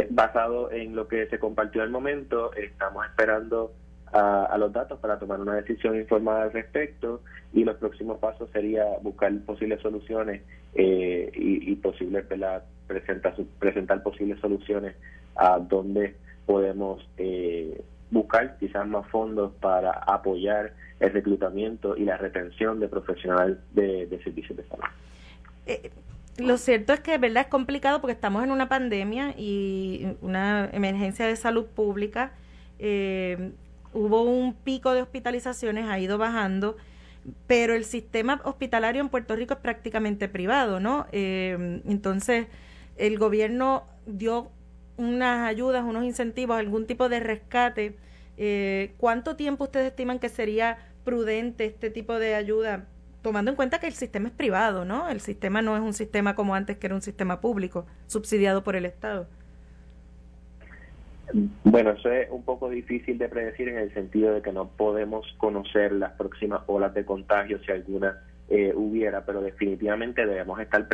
basado 0.09 0.71
en 0.71 0.95
lo 0.95 1.07
que 1.07 1.27
se 1.27 1.37
compartió 1.39 1.83
al 1.83 1.91
momento, 1.91 2.51
estamos 2.53 3.05
esperando 3.05 3.71
a, 4.11 4.57
los 4.57 4.73
datos 4.73 4.99
para 4.99 5.19
tomar 5.19 5.39
una 5.39 5.55
decisión 5.55 5.95
informada 5.95 6.43
al 6.43 6.53
respecto 6.53 7.21
y 7.53 7.63
los 7.63 7.75
próximos 7.77 8.19
pasos 8.19 8.49
sería 8.51 8.83
buscar 9.01 9.31
posibles 9.45 9.81
soluciones 9.81 10.41
eh, 10.75 11.31
y, 11.33 11.71
y 11.71 11.75
posibles 11.75 12.25
presentar 12.87 13.35
presentar 13.59 14.03
posibles 14.03 14.39
soluciones 14.39 14.95
a 15.35 15.59
donde 15.59 16.15
podemos 16.45 17.07
eh, 17.17 17.81
buscar 18.09 18.57
quizás 18.57 18.87
más 18.87 19.07
fondos 19.09 19.53
para 19.59 19.91
apoyar 19.91 20.73
el 20.99 21.11
reclutamiento 21.11 21.95
y 21.95 22.05
la 22.05 22.17
retención 22.17 22.79
de 22.79 22.87
profesionales 22.87 23.57
de, 23.73 24.19
servicios 24.23 24.57
de 24.57 24.63
salud. 24.67 24.83
Eh, 25.67 25.91
lo 26.37 26.57
cierto 26.57 26.93
es 26.93 27.01
que 27.01 27.17
verdad 27.17 27.43
es 27.43 27.49
complicado 27.49 27.99
porque 27.99 28.13
estamos 28.13 28.43
en 28.43 28.51
una 28.51 28.69
pandemia 28.69 29.33
y 29.37 30.15
una 30.21 30.69
emergencia 30.71 31.27
de 31.27 31.35
salud 31.35 31.65
pública. 31.65 32.31
Eh, 32.79 33.51
hubo 33.93 34.23
un 34.23 34.53
pico 34.53 34.93
de 34.93 35.01
hospitalizaciones, 35.01 35.85
ha 35.85 35.99
ido 35.99 36.17
bajando, 36.17 36.77
pero 37.47 37.73
el 37.73 37.85
sistema 37.85 38.41
hospitalario 38.43 39.01
en 39.01 39.09
Puerto 39.09 39.35
Rico 39.35 39.53
es 39.55 39.59
prácticamente 39.59 40.29
privado, 40.29 40.79
¿no? 40.79 41.07
Eh, 41.11 41.81
entonces, 41.85 42.47
el 42.95 43.17
gobierno 43.17 43.85
dio 44.05 44.51
unas 44.97 45.47
ayudas, 45.47 45.83
unos 45.83 46.03
incentivos, 46.03 46.57
algún 46.57 46.87
tipo 46.87 47.09
de 47.09 47.19
rescate. 47.19 47.97
Eh, 48.37 48.93
¿Cuánto 48.97 49.35
tiempo 49.35 49.65
ustedes 49.65 49.87
estiman 49.87 50.19
que 50.19 50.29
sería 50.29 50.77
prudente 51.03 51.65
este 51.65 51.89
tipo 51.89 52.19
de 52.19 52.35
ayuda? 52.35 52.85
Tomando 53.21 53.51
en 53.51 53.57
cuenta 53.57 53.79
que 53.79 53.87
el 53.87 53.93
sistema 53.93 54.29
es 54.29 54.33
privado, 54.33 54.85
¿no? 54.85 55.09
El 55.09 55.21
sistema 55.21 55.61
no 55.61 55.75
es 55.75 55.81
un 55.81 55.93
sistema 55.93 56.35
como 56.35 56.55
antes, 56.55 56.77
que 56.77 56.87
era 56.87 56.95
un 56.95 57.01
sistema 57.01 57.41
público, 57.41 57.85
subsidiado 58.07 58.63
por 58.63 58.75
el 58.75 58.85
Estado. 58.85 59.27
Bueno, 61.63 61.91
eso 61.91 62.09
es 62.09 62.29
un 62.31 62.43
poco 62.43 62.69
difícil 62.69 63.17
de 63.17 63.27
predecir 63.27 63.69
en 63.69 63.77
el 63.77 63.93
sentido 63.93 64.33
de 64.33 64.41
que 64.41 64.53
no 64.53 64.69
podemos 64.69 65.25
conocer 65.37 65.91
las 65.91 66.13
próximas 66.13 66.61
olas 66.67 66.93
de 66.93 67.05
contagio 67.05 67.59
si 67.63 67.71
alguna 67.71 68.21
eh, 68.49 68.73
hubiera, 68.75 69.25
pero 69.25 69.41
definitivamente 69.41 70.25
debemos 70.25 70.59
estar 70.61 70.87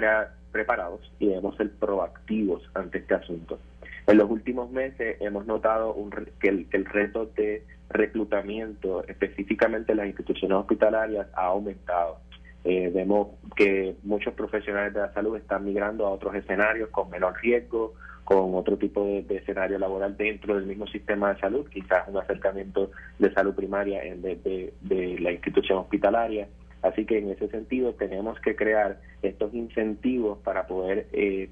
preparados 0.51 1.11
y 1.19 1.27
debemos 1.27 1.55
ser 1.57 1.71
proactivos 1.71 2.67
ante 2.73 2.97
este 2.99 3.13
asunto. 3.13 3.59
En 4.07 4.17
los 4.17 4.29
últimos 4.29 4.71
meses 4.71 5.17
hemos 5.21 5.45
notado 5.45 5.93
un, 5.93 6.09
que, 6.39 6.49
el, 6.49 6.67
el 6.71 6.85
reto 6.85 7.27
de 7.37 7.63
reclutamiento, 7.89 9.05
específicamente 9.07 9.91
en 9.91 9.99
las 9.99 10.07
instituciones 10.07 10.57
hospitalarias, 10.57 11.27
ha 11.35 11.45
aumentado. 11.45 12.17
Eh, 12.65 12.91
vemos 12.93 13.27
que 13.55 13.95
muchos 14.03 14.33
profesionales 14.33 14.93
de 14.93 15.01
la 15.01 15.13
salud 15.13 15.35
están 15.37 15.65
migrando 15.65 16.07
a 16.07 16.11
otros 16.11 16.33
escenarios 16.35 16.89
con 16.89 17.09
menor 17.09 17.35
riesgo, 17.41 17.93
con 18.23 18.55
otro 18.55 18.77
tipo 18.77 19.05
de, 19.05 19.25
escenario 19.29 19.77
laboral 19.77 20.15
dentro 20.15 20.55
del 20.55 20.65
mismo 20.65 20.87
sistema 20.87 21.33
de 21.33 21.39
salud, 21.39 21.67
quizás 21.69 22.07
un 22.07 22.17
acercamiento 22.17 22.91
de 23.19 23.33
salud 23.33 23.53
primaria 23.53 24.03
en 24.03 24.21
de, 24.21 25.17
la 25.19 25.31
institución 25.31 25.79
hospitalaria. 25.79 26.47
Así 26.81 27.05
que 27.05 27.17
en 27.17 27.29
ese 27.29 27.47
sentido 27.47 27.93
tenemos 27.93 28.39
que 28.39 28.55
crear 28.55 28.99
estos 29.21 29.53
incentivos 29.53 30.39
para 30.39 30.67
poder 30.67 31.07
eh, 31.13 31.49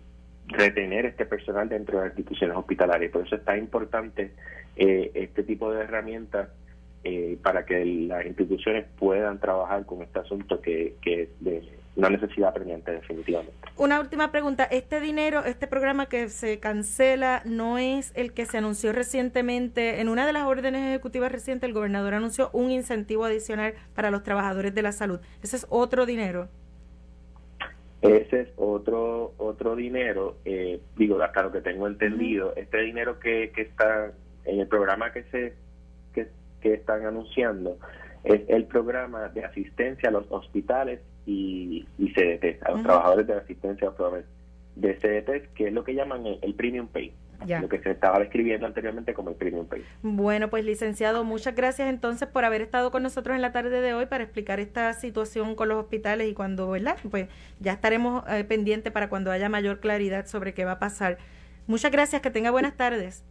retener 0.48 1.06
este 1.06 1.26
personal 1.26 1.70
dentro 1.70 2.00
de 2.00 2.08
las 2.08 2.18
instituciones 2.18 2.58
hospitalarias. 2.58 3.12
Por 3.12 3.26
eso 3.26 3.36
es 3.36 3.46
tan 3.46 3.60
importante 3.60 4.32
eh, 4.76 5.12
este 5.14 5.44
tipo 5.44 5.72
de 5.72 5.84
herramientas 5.84 6.50
eh, 7.04 7.38
para 7.42 7.66
que 7.66 7.84
las 7.86 8.26
instituciones 8.26 8.86
puedan 9.00 9.40
trabajar 9.40 9.86
con 9.86 10.02
este 10.02 10.20
asunto 10.20 10.62
que, 10.62 10.96
que 11.02 11.24
es 11.24 11.30
de 11.40 11.64
una 11.96 12.10
necesidad 12.10 12.54
premiante 12.54 12.92
definitivamente. 12.92 13.54
Una 13.78 14.00
última 14.00 14.32
pregunta, 14.32 14.64
este 14.64 15.02
dinero, 15.02 15.44
este 15.44 15.68
programa 15.68 16.08
que 16.08 16.30
se 16.30 16.60
cancela, 16.60 17.42
no 17.46 17.78
es 17.78 18.14
el 18.16 18.34
que 18.34 18.46
se 18.46 18.58
anunció 18.58 18.94
recientemente, 18.94 20.00
en 20.00 20.08
una 20.08 20.26
de 20.26 20.34
las 20.34 20.48
órdenes 20.48 20.88
ejecutivas 20.88 21.32
recientes 21.32 21.68
el 21.68 21.74
gobernador 21.74 22.14
anunció 22.14 22.50
un 22.54 22.72
incentivo 22.72 23.26
adicional 23.26 23.74
para 23.94 24.12
los 24.12 24.24
trabajadores 24.24 24.74
de 24.74 24.82
la 24.82 24.92
salud. 24.92 25.20
Ese 25.44 25.58
es 25.58 25.68
otro 25.70 26.06
dinero. 26.06 26.48
Ese 28.02 28.42
es 28.42 28.50
otro 28.56 29.34
otro 29.38 29.76
dinero, 29.76 30.38
eh, 30.44 30.82
digo, 30.98 31.22
hasta 31.22 31.44
lo 31.44 31.52
que 31.52 31.62
tengo 31.62 31.88
entendido, 31.88 32.56
este 32.56 32.80
dinero 32.80 33.20
que, 33.20 33.52
que 33.54 33.62
está 33.62 34.12
en 34.46 34.60
el 34.60 34.68
programa 34.68 35.12
que 35.12 35.24
se 35.26 35.54
que, 36.14 36.28
que 36.62 36.74
están 36.74 37.06
anunciando 37.06 37.78
es 38.24 38.42
el 38.48 38.66
programa 38.66 39.28
de 39.30 39.46
asistencia 39.46 40.10
a 40.10 40.12
los 40.12 40.26
hospitales 40.32 41.00
y, 41.26 41.86
y 41.98 42.14
CDT, 42.14 42.64
a 42.66 42.72
los 42.72 42.84
trabajadores 42.84 43.28
de 43.28 43.34
asistencia 43.34 43.92
de 44.76 44.94
CDT, 44.96 45.54
que 45.54 45.68
es 45.68 45.74
lo 45.74 45.84
que 45.84 45.94
llaman 45.94 46.26
el, 46.42 46.54
Premium 46.56 46.88
Pay. 46.88 47.14
Lo 47.60 47.70
que 47.70 47.80
se 47.80 47.90
estaba 47.90 48.20
describiendo 48.20 48.68
anteriormente 48.68 49.16
como 49.16 49.32
el 49.32 49.36
Premium 49.36 49.66
Pay. 49.66 49.84
Bueno, 50.04 50.50
pues 50.50 50.64
licenciado, 50.64 51.24
muchas 51.24 51.56
gracias 51.56 51.90
entonces 51.90 52.28
por 52.28 52.46
haber 52.46 52.62
estado 52.62 52.92
con 52.92 53.02
nosotros 53.02 53.36
en 53.36 53.42
la 53.42 53.52
tarde 53.52 53.82
de 53.82 53.96
hoy 53.96 54.06
para 54.06 54.24
explicar 54.24 54.60
esta 54.60 54.94
situación 54.94 55.56
con 55.56 55.68
los 55.68 55.78
hospitales 55.78 56.30
y 56.30 56.34
cuando, 56.34 56.70
¿verdad? 56.70 56.98
Pues 57.10 57.30
ya 57.60 57.74
estaremos 57.74 58.24
eh, 58.30 58.44
pendientes 58.44 58.94
para 58.94 59.10
cuando 59.10 59.32
haya 59.32 59.50
mayor 59.50 59.80
claridad 59.80 60.28
sobre 60.28 60.54
qué 60.54 60.66
va 60.66 60.74
a 60.74 60.80
pasar. 60.80 61.18
Muchas 61.66 61.92
gracias, 61.92 62.22
que 62.22 62.30
tenga 62.30 62.52
buenas 62.52 62.78
tardes. 62.78 63.24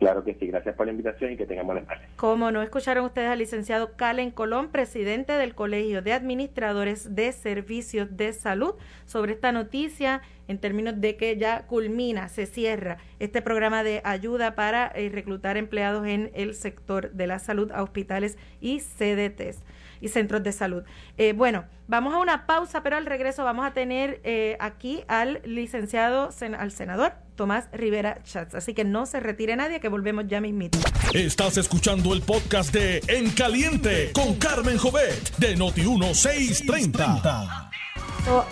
Claro 0.00 0.24
que 0.24 0.32
sí, 0.32 0.46
gracias 0.46 0.74
por 0.74 0.86
la 0.86 0.92
invitación 0.92 1.30
y 1.30 1.36
que 1.36 1.44
tengan 1.44 1.66
buenas 1.66 1.86
tardes. 1.86 2.08
Como 2.16 2.50
no 2.50 2.62
escucharon 2.62 3.04
ustedes 3.04 3.28
al 3.28 3.38
licenciado 3.38 3.96
Calen 3.96 4.30
Colón, 4.30 4.70
presidente 4.70 5.34
del 5.34 5.54
Colegio 5.54 6.00
de 6.00 6.14
Administradores 6.14 7.14
de 7.14 7.30
Servicios 7.32 8.08
de 8.16 8.32
Salud, 8.32 8.76
sobre 9.04 9.32
esta 9.32 9.52
noticia 9.52 10.22
en 10.48 10.56
términos 10.56 11.02
de 11.02 11.18
que 11.18 11.36
ya 11.36 11.66
culmina, 11.66 12.30
se 12.30 12.46
cierra 12.46 12.96
este 13.18 13.42
programa 13.42 13.84
de 13.84 14.00
ayuda 14.02 14.54
para 14.54 14.90
eh, 14.94 15.10
reclutar 15.12 15.58
empleados 15.58 16.06
en 16.06 16.30
el 16.32 16.54
sector 16.54 17.10
de 17.10 17.26
la 17.26 17.38
salud 17.38 17.70
a 17.70 17.82
hospitales 17.82 18.38
y 18.58 18.80
CDTs 18.80 19.62
y 20.00 20.08
centros 20.08 20.42
de 20.42 20.52
salud. 20.52 20.82
Eh, 21.18 21.32
bueno, 21.32 21.64
vamos 21.88 22.14
a 22.14 22.18
una 22.18 22.46
pausa, 22.46 22.82
pero 22.82 22.96
al 22.96 23.06
regreso 23.06 23.44
vamos 23.44 23.66
a 23.66 23.72
tener 23.72 24.20
eh, 24.24 24.56
aquí 24.60 25.02
al 25.08 25.40
licenciado, 25.44 26.30
al 26.58 26.72
senador 26.72 27.12
Tomás 27.36 27.68
Rivera 27.72 28.22
Chats. 28.22 28.54
Así 28.54 28.74
que 28.74 28.84
no 28.84 29.06
se 29.06 29.20
retire 29.20 29.56
nadie, 29.56 29.80
que 29.80 29.88
volvemos 29.88 30.26
ya 30.28 30.40
mismito. 30.40 30.78
Estás 31.14 31.56
escuchando 31.56 32.12
el 32.12 32.22
podcast 32.22 32.72
de 32.72 33.00
En 33.08 33.30
Caliente 33.30 34.10
con 34.12 34.36
Carmen 34.36 34.78
Jovet 34.78 35.36
de 35.38 35.56
Noti1630 35.56 37.70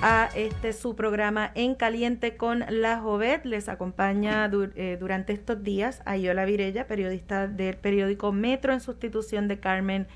a 0.03 0.29
este 0.35 0.73
su 0.73 0.97
programa 0.97 1.53
En 1.55 1.75
Caliente 1.75 2.37
con 2.37 2.65
la 2.69 2.99
Jovet. 2.99 3.45
Les 3.45 3.69
acompaña 3.69 4.51
eh, 4.75 4.97
durante 4.99 5.33
estos 5.33 5.63
días 5.63 6.03
Ayola 6.05 6.45
Virella, 6.45 6.87
periodista 6.87 7.47
del 7.47 7.77
periódico 7.77 8.33
Metro, 8.33 8.73
en 8.73 8.81
sustitución 8.81 9.49
de 9.49 9.61
Carmen 9.61 10.09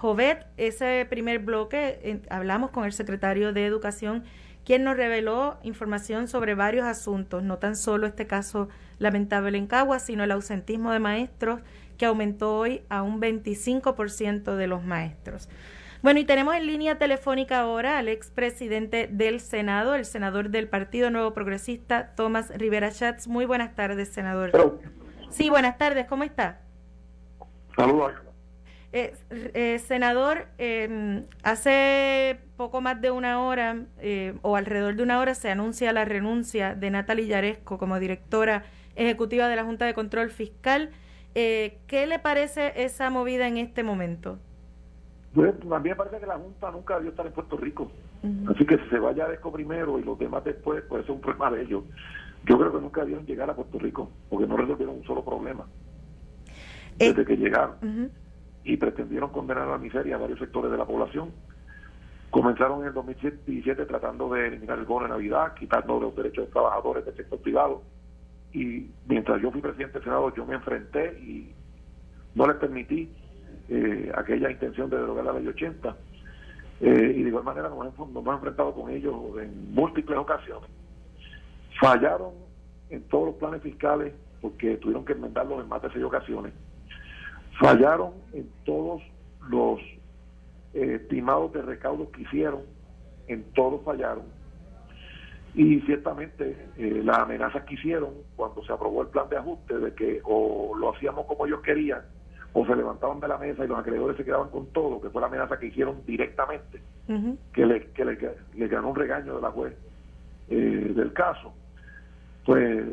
Jovet, 0.00 0.46
ese 0.56 1.06
primer 1.10 1.40
bloque 1.40 2.22
hablamos 2.30 2.70
con 2.70 2.86
el 2.86 2.92
secretario 2.94 3.52
de 3.52 3.66
Educación, 3.66 4.24
quien 4.64 4.82
nos 4.82 4.96
reveló 4.96 5.58
información 5.62 6.26
sobre 6.26 6.54
varios 6.54 6.86
asuntos, 6.86 7.42
no 7.42 7.58
tan 7.58 7.76
solo 7.76 8.06
este 8.06 8.26
caso 8.26 8.70
lamentable 8.98 9.58
en 9.58 9.66
Cagua, 9.66 9.98
sino 9.98 10.24
el 10.24 10.30
ausentismo 10.30 10.90
de 10.90 11.00
maestros 11.00 11.60
que 11.98 12.06
aumentó 12.06 12.56
hoy 12.56 12.80
a 12.88 13.02
un 13.02 13.20
25% 13.20 14.56
de 14.56 14.66
los 14.66 14.82
maestros. 14.82 15.50
Bueno, 16.00 16.18
y 16.18 16.24
tenemos 16.24 16.54
en 16.54 16.66
línea 16.66 16.96
telefónica 16.96 17.60
ahora 17.60 17.98
al 17.98 18.08
expresidente 18.08 19.06
del 19.06 19.38
Senado, 19.38 19.94
el 19.94 20.06
senador 20.06 20.48
del 20.48 20.66
Partido 20.66 21.10
Nuevo 21.10 21.34
Progresista, 21.34 22.14
Tomás 22.14 22.48
Rivera 22.56 22.90
Schatz. 22.90 23.28
Muy 23.28 23.44
buenas 23.44 23.74
tardes, 23.74 24.08
senador. 24.08 24.80
Sí, 25.28 25.50
buenas 25.50 25.76
tardes, 25.76 26.06
¿cómo 26.06 26.24
está? 26.24 26.62
Saludos. 27.76 28.29
Eh, 28.92 29.14
eh, 29.30 29.78
senador, 29.78 30.46
em, 30.58 31.24
hace 31.44 32.40
poco 32.56 32.80
más 32.80 33.00
de 33.00 33.12
una 33.12 33.40
hora 33.40 33.84
eh, 33.98 34.34
o 34.42 34.56
alrededor 34.56 34.96
de 34.96 35.04
una 35.04 35.20
hora 35.20 35.36
se 35.36 35.48
anuncia 35.48 35.92
la 35.92 36.04
renuncia 36.04 36.74
de 36.74 36.90
Natalie 36.90 37.28
Yaresco 37.28 37.78
como 37.78 38.00
directora 38.00 38.64
ejecutiva 38.96 39.46
de 39.46 39.54
la 39.54 39.64
Junta 39.64 39.86
de 39.86 39.94
Control 39.94 40.30
Fiscal. 40.30 40.90
¿Qué 41.34 42.06
le 42.08 42.18
parece 42.18 42.72
esa 42.82 43.08
movida 43.08 43.46
en 43.46 43.58
este 43.58 43.84
momento? 43.84 44.40
Pues, 45.32 45.54
a 45.70 45.78
mí 45.78 45.88
me 45.88 45.94
parece 45.94 46.18
que 46.18 46.26
la 46.26 46.36
Junta 46.36 46.72
nunca 46.72 46.96
debió 46.96 47.10
estar 47.10 47.24
en 47.24 47.32
Puerto 47.32 47.56
Rico. 47.56 47.92
Así 48.48 48.66
que 48.66 48.76
si 48.78 48.88
se 48.88 48.98
vaya 48.98 49.26
a 49.26 49.32
Esco 49.32 49.52
primero 49.52 50.00
y 50.00 50.02
los 50.02 50.18
demás 50.18 50.42
después, 50.42 50.82
puede 50.82 51.04
ser 51.04 51.12
un 51.12 51.20
problema 51.20 51.52
de 51.52 51.62
ellos. 51.62 51.84
Yo 52.44 52.58
creo 52.58 52.72
que 52.72 52.80
nunca 52.80 53.02
debieron 53.02 53.24
llegar 53.24 53.48
a 53.48 53.54
Puerto 53.54 53.78
Rico, 53.78 54.10
porque 54.28 54.48
no 54.48 54.56
resolvieron 54.56 54.96
un 54.96 55.04
solo 55.04 55.24
problema. 55.24 55.66
Eh, 56.98 57.10
Desde 57.10 57.24
que 57.24 57.36
llegaron. 57.36 57.76
Y 58.64 58.76
pretendieron 58.76 59.30
condenar 59.30 59.68
a 59.68 59.72
la 59.72 59.78
miseria 59.78 60.16
a 60.16 60.18
varios 60.18 60.38
sectores 60.38 60.70
de 60.70 60.76
la 60.76 60.84
población. 60.84 61.30
Comenzaron 62.30 62.82
en 62.82 62.88
el 62.88 62.94
2017 62.94 63.86
tratando 63.86 64.32
de 64.32 64.48
eliminar 64.48 64.78
el 64.78 64.84
bono 64.84 65.06
de 65.06 65.10
Navidad, 65.10 65.54
quitando 65.54 65.98
los 65.98 66.14
derechos 66.14 66.46
de 66.46 66.52
trabajadores 66.52 67.04
del 67.04 67.16
sector 67.16 67.40
privado. 67.40 67.82
Y 68.52 68.90
mientras 69.06 69.40
yo 69.40 69.50
fui 69.50 69.60
presidente 69.60 69.94
del 69.94 70.04
Senado, 70.04 70.34
yo 70.34 70.44
me 70.46 70.54
enfrenté 70.54 71.18
y 71.20 71.52
no 72.34 72.46
les 72.46 72.56
permití 72.56 73.10
eh, 73.68 74.12
aquella 74.16 74.50
intención 74.50 74.90
de 74.90 74.98
derogar 74.98 75.24
la 75.24 75.32
ley 75.32 75.46
80. 75.46 75.96
Eh, 76.80 77.14
y 77.16 77.22
de 77.22 77.28
igual 77.28 77.44
manera 77.44 77.68
nos 77.68 77.94
hemos, 77.94 78.34
enfrentado 78.34 78.72
con 78.74 78.90
ellos 78.90 79.14
en 79.40 79.74
múltiples 79.74 80.18
ocasiones. 80.18 80.68
Fallaron 81.80 82.32
en 82.88 83.02
todos 83.04 83.26
los 83.26 83.34
planes 83.36 83.62
fiscales 83.62 84.14
porque 84.40 84.76
tuvieron 84.78 85.04
que 85.04 85.12
enmendarlos 85.12 85.62
en 85.62 85.68
más 85.68 85.82
de 85.82 85.90
seis 85.92 86.04
ocasiones. 86.04 86.52
Fallaron 87.60 88.14
en 88.32 88.48
todos 88.64 89.02
los 89.48 89.80
eh, 90.72 90.98
estimados 91.02 91.52
de 91.52 91.60
recaudos 91.60 92.08
que 92.08 92.22
hicieron, 92.22 92.62
en 93.28 93.44
todos 93.52 93.84
fallaron. 93.84 94.24
Y 95.54 95.80
ciertamente 95.80 96.56
las 96.78 97.18
amenazas 97.18 97.64
que 97.64 97.74
hicieron 97.74 98.10
cuando 98.36 98.64
se 98.64 98.72
aprobó 98.72 99.02
el 99.02 99.08
plan 99.08 99.28
de 99.28 99.36
ajuste 99.36 99.78
de 99.78 99.94
que 99.94 100.20
o 100.24 100.74
lo 100.76 100.94
hacíamos 100.94 101.26
como 101.26 101.44
ellos 101.44 101.60
querían 101.60 102.02
o 102.52 102.66
se 102.66 102.74
levantaban 102.74 103.20
de 103.20 103.28
la 103.28 103.38
mesa 103.38 103.64
y 103.64 103.68
los 103.68 103.78
acreedores 103.78 104.16
se 104.16 104.24
quedaban 104.24 104.48
con 104.50 104.66
todo, 104.66 105.00
que 105.00 105.10
fue 105.10 105.20
la 105.20 105.28
amenaza 105.28 105.58
que 105.58 105.66
hicieron 105.66 106.04
directamente, 106.04 106.80
que, 107.52 107.66
le, 107.66 107.86
que 107.92 108.04
le, 108.04 108.68
ganó 108.68 108.90
un 108.90 108.96
regaño 108.96 109.36
de 109.36 109.42
la 109.42 109.50
juez 109.50 109.74
eh, 110.48 110.92
del 110.94 111.12
caso, 111.12 111.52
pues 112.44 112.84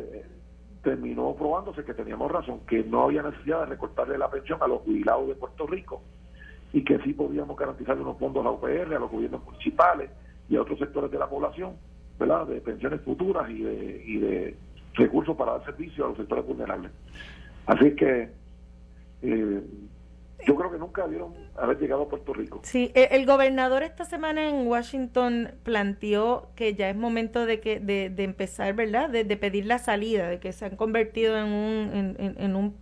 terminó 0.82 1.34
probándose 1.34 1.84
que 1.84 1.94
teníamos 1.94 2.30
razón, 2.30 2.60
que 2.66 2.84
no 2.84 3.04
había 3.04 3.22
necesidad 3.22 3.60
de 3.60 3.66
recortarle 3.66 4.18
la 4.18 4.30
pensión 4.30 4.62
a 4.62 4.66
los 4.66 4.82
jubilados 4.82 5.28
de 5.28 5.34
Puerto 5.34 5.66
Rico 5.66 6.02
y 6.72 6.84
que 6.84 6.98
sí 7.00 7.12
podíamos 7.12 7.56
garantizarle 7.56 8.02
unos 8.02 8.18
fondos 8.18 8.42
a 8.42 8.44
la 8.44 8.52
UPR, 8.52 8.94
a 8.94 8.98
los 8.98 9.10
gobiernos 9.10 9.44
municipales 9.44 10.10
y 10.48 10.56
a 10.56 10.62
otros 10.62 10.78
sectores 10.78 11.10
de 11.10 11.18
la 11.18 11.28
población, 11.28 11.76
¿verdad? 12.18 12.46
De 12.46 12.60
pensiones 12.60 13.00
futuras 13.02 13.50
y 13.50 13.62
de, 13.62 14.04
y 14.06 14.18
de 14.18 14.56
recursos 14.94 15.36
para 15.36 15.52
dar 15.52 15.64
servicio 15.64 16.04
a 16.04 16.08
los 16.08 16.16
sectores 16.16 16.46
vulnerables. 16.46 16.92
Así 17.66 17.94
que 17.94 18.30
eh, 19.22 19.62
yo 20.48 20.56
creo 20.56 20.70
que 20.70 20.78
nunca 20.78 21.02
debieron 21.02 21.34
haber 21.56 21.78
llegado 21.78 22.04
a 22.04 22.08
Puerto 22.08 22.32
Rico. 22.32 22.60
Sí, 22.62 22.90
e, 22.94 23.08
el, 23.12 23.26
gobernador 23.26 23.82
esta 23.82 24.06
semana 24.06 24.48
en 24.48 24.66
Washington 24.66 25.52
planteó 25.62 26.48
que 26.56 26.74
ya 26.74 26.88
es 26.88 26.96
momento 26.96 27.44
de 27.44 27.60
que 27.60 27.80
de, 27.80 28.24
empezar, 28.24 28.72
¿verdad? 28.74 29.10
De, 29.10 29.24
pedir 29.36 29.66
la 29.66 29.78
salida, 29.78 30.26
de 30.26 30.40
que 30.40 30.52
se 30.52 30.64
han 30.64 30.76
convertido 30.76 31.36
en 31.36 31.48
un, 31.48 32.16
en, 32.18 32.56
un 32.56 32.76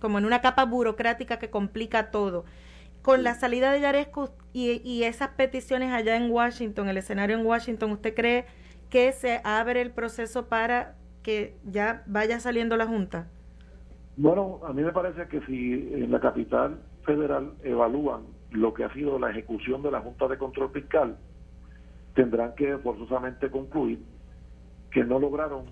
como 0.00 0.18
en 0.18 0.24
una 0.24 0.40
capa 0.40 0.64
burocrática 0.64 1.38
que 1.38 1.50
complica 1.50 2.10
todo. 2.10 2.46
Con 3.02 3.22
la 3.22 3.34
salida 3.34 3.72
de 3.72 3.80
Yaresco 3.80 4.34
y, 4.54 4.80
y 4.82 5.04
esas 5.04 5.28
peticiones 5.30 5.92
allá 5.92 6.16
en 6.16 6.30
Washington, 6.30 6.88
el 6.88 6.96
escenario 6.96 7.36
en 7.36 7.44
Washington, 7.44 7.92
¿usted 7.92 8.14
cree 8.14 8.46
que 8.88 9.12
se 9.12 9.42
abre 9.44 9.82
el 9.82 9.90
proceso 9.90 10.48
para 10.48 10.96
que 11.22 11.58
ya 11.64 12.02
vaya 12.06 12.40
saliendo 12.40 12.78
la 12.78 12.86
Junta? 12.86 13.28
Bueno, 14.22 14.60
a 14.64 14.74
mí 14.74 14.82
me 14.82 14.92
parece 14.92 15.28
que 15.28 15.40
si 15.46 15.72
en 15.94 16.12
la 16.12 16.20
capital 16.20 16.78
federal 17.06 17.54
evalúan 17.62 18.24
lo 18.50 18.74
que 18.74 18.84
ha 18.84 18.92
sido 18.92 19.18
la 19.18 19.30
ejecución 19.30 19.82
de 19.82 19.90
la 19.90 20.00
Junta 20.00 20.28
de 20.28 20.36
Control 20.36 20.70
Fiscal, 20.72 21.16
tendrán 22.14 22.54
que 22.54 22.76
forzosamente 22.76 23.50
concluir 23.50 24.00
que 24.90 25.04
no 25.04 25.18
lograron 25.18 25.64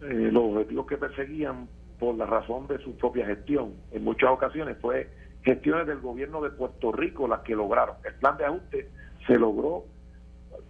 eh, 0.00 0.30
los 0.32 0.42
objetivos 0.42 0.86
que 0.88 0.96
perseguían 0.96 1.68
por 2.00 2.16
la 2.16 2.26
razón 2.26 2.66
de 2.66 2.78
su 2.78 2.96
propia 2.96 3.24
gestión. 3.24 3.74
En 3.92 4.02
muchas 4.02 4.30
ocasiones 4.30 4.78
fue 4.80 5.08
gestiones 5.44 5.86
del 5.86 6.00
gobierno 6.00 6.42
de 6.42 6.50
Puerto 6.50 6.90
Rico 6.90 7.28
las 7.28 7.42
que 7.42 7.54
lograron. 7.54 7.94
El 8.04 8.14
plan 8.14 8.36
de 8.36 8.46
ajuste 8.46 8.90
se 9.28 9.38
logró 9.38 9.84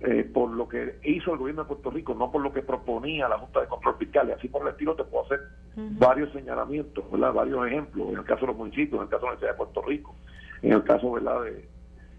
eh, 0.01 0.25
por 0.25 0.51
lo 0.51 0.69
que 0.69 0.99
hizo 1.05 1.33
el 1.33 1.39
gobierno 1.39 1.63
de 1.63 1.69
Puerto 1.69 1.91
Rico, 1.91 2.15
no 2.15 2.31
por 2.31 2.43
lo 2.43 2.53
que 2.53 2.63
proponía 2.63 3.29
la 3.29 3.39
Junta 3.39 3.61
de 3.61 3.69
Control 3.69 3.97
Fiscal. 3.99 4.29
Y 4.29 4.33
así 4.33 4.49
por 4.49 4.63
el 4.63 4.69
estilo 4.69 4.95
te 4.95 5.05
puedo 5.05 5.25
hacer 5.25 5.41
varios 5.77 6.33
señalamientos, 6.33 7.11
¿verdad? 7.11 7.33
varios 7.33 7.67
ejemplos, 7.67 8.09
en 8.09 8.19
el 8.19 8.25
caso 8.25 8.43
de 8.43 8.47
los 8.49 8.57
municipios, 8.57 8.99
en 8.99 9.03
el 9.03 9.09
caso 9.09 9.21
de 9.21 9.27
la 9.27 9.33
Universidad 9.33 9.53
de 9.53 9.57
Puerto 9.57 9.83
Rico, 9.83 10.15
en 10.63 10.73
el 10.73 10.83
caso 10.85 11.13
¿verdad? 11.13 11.43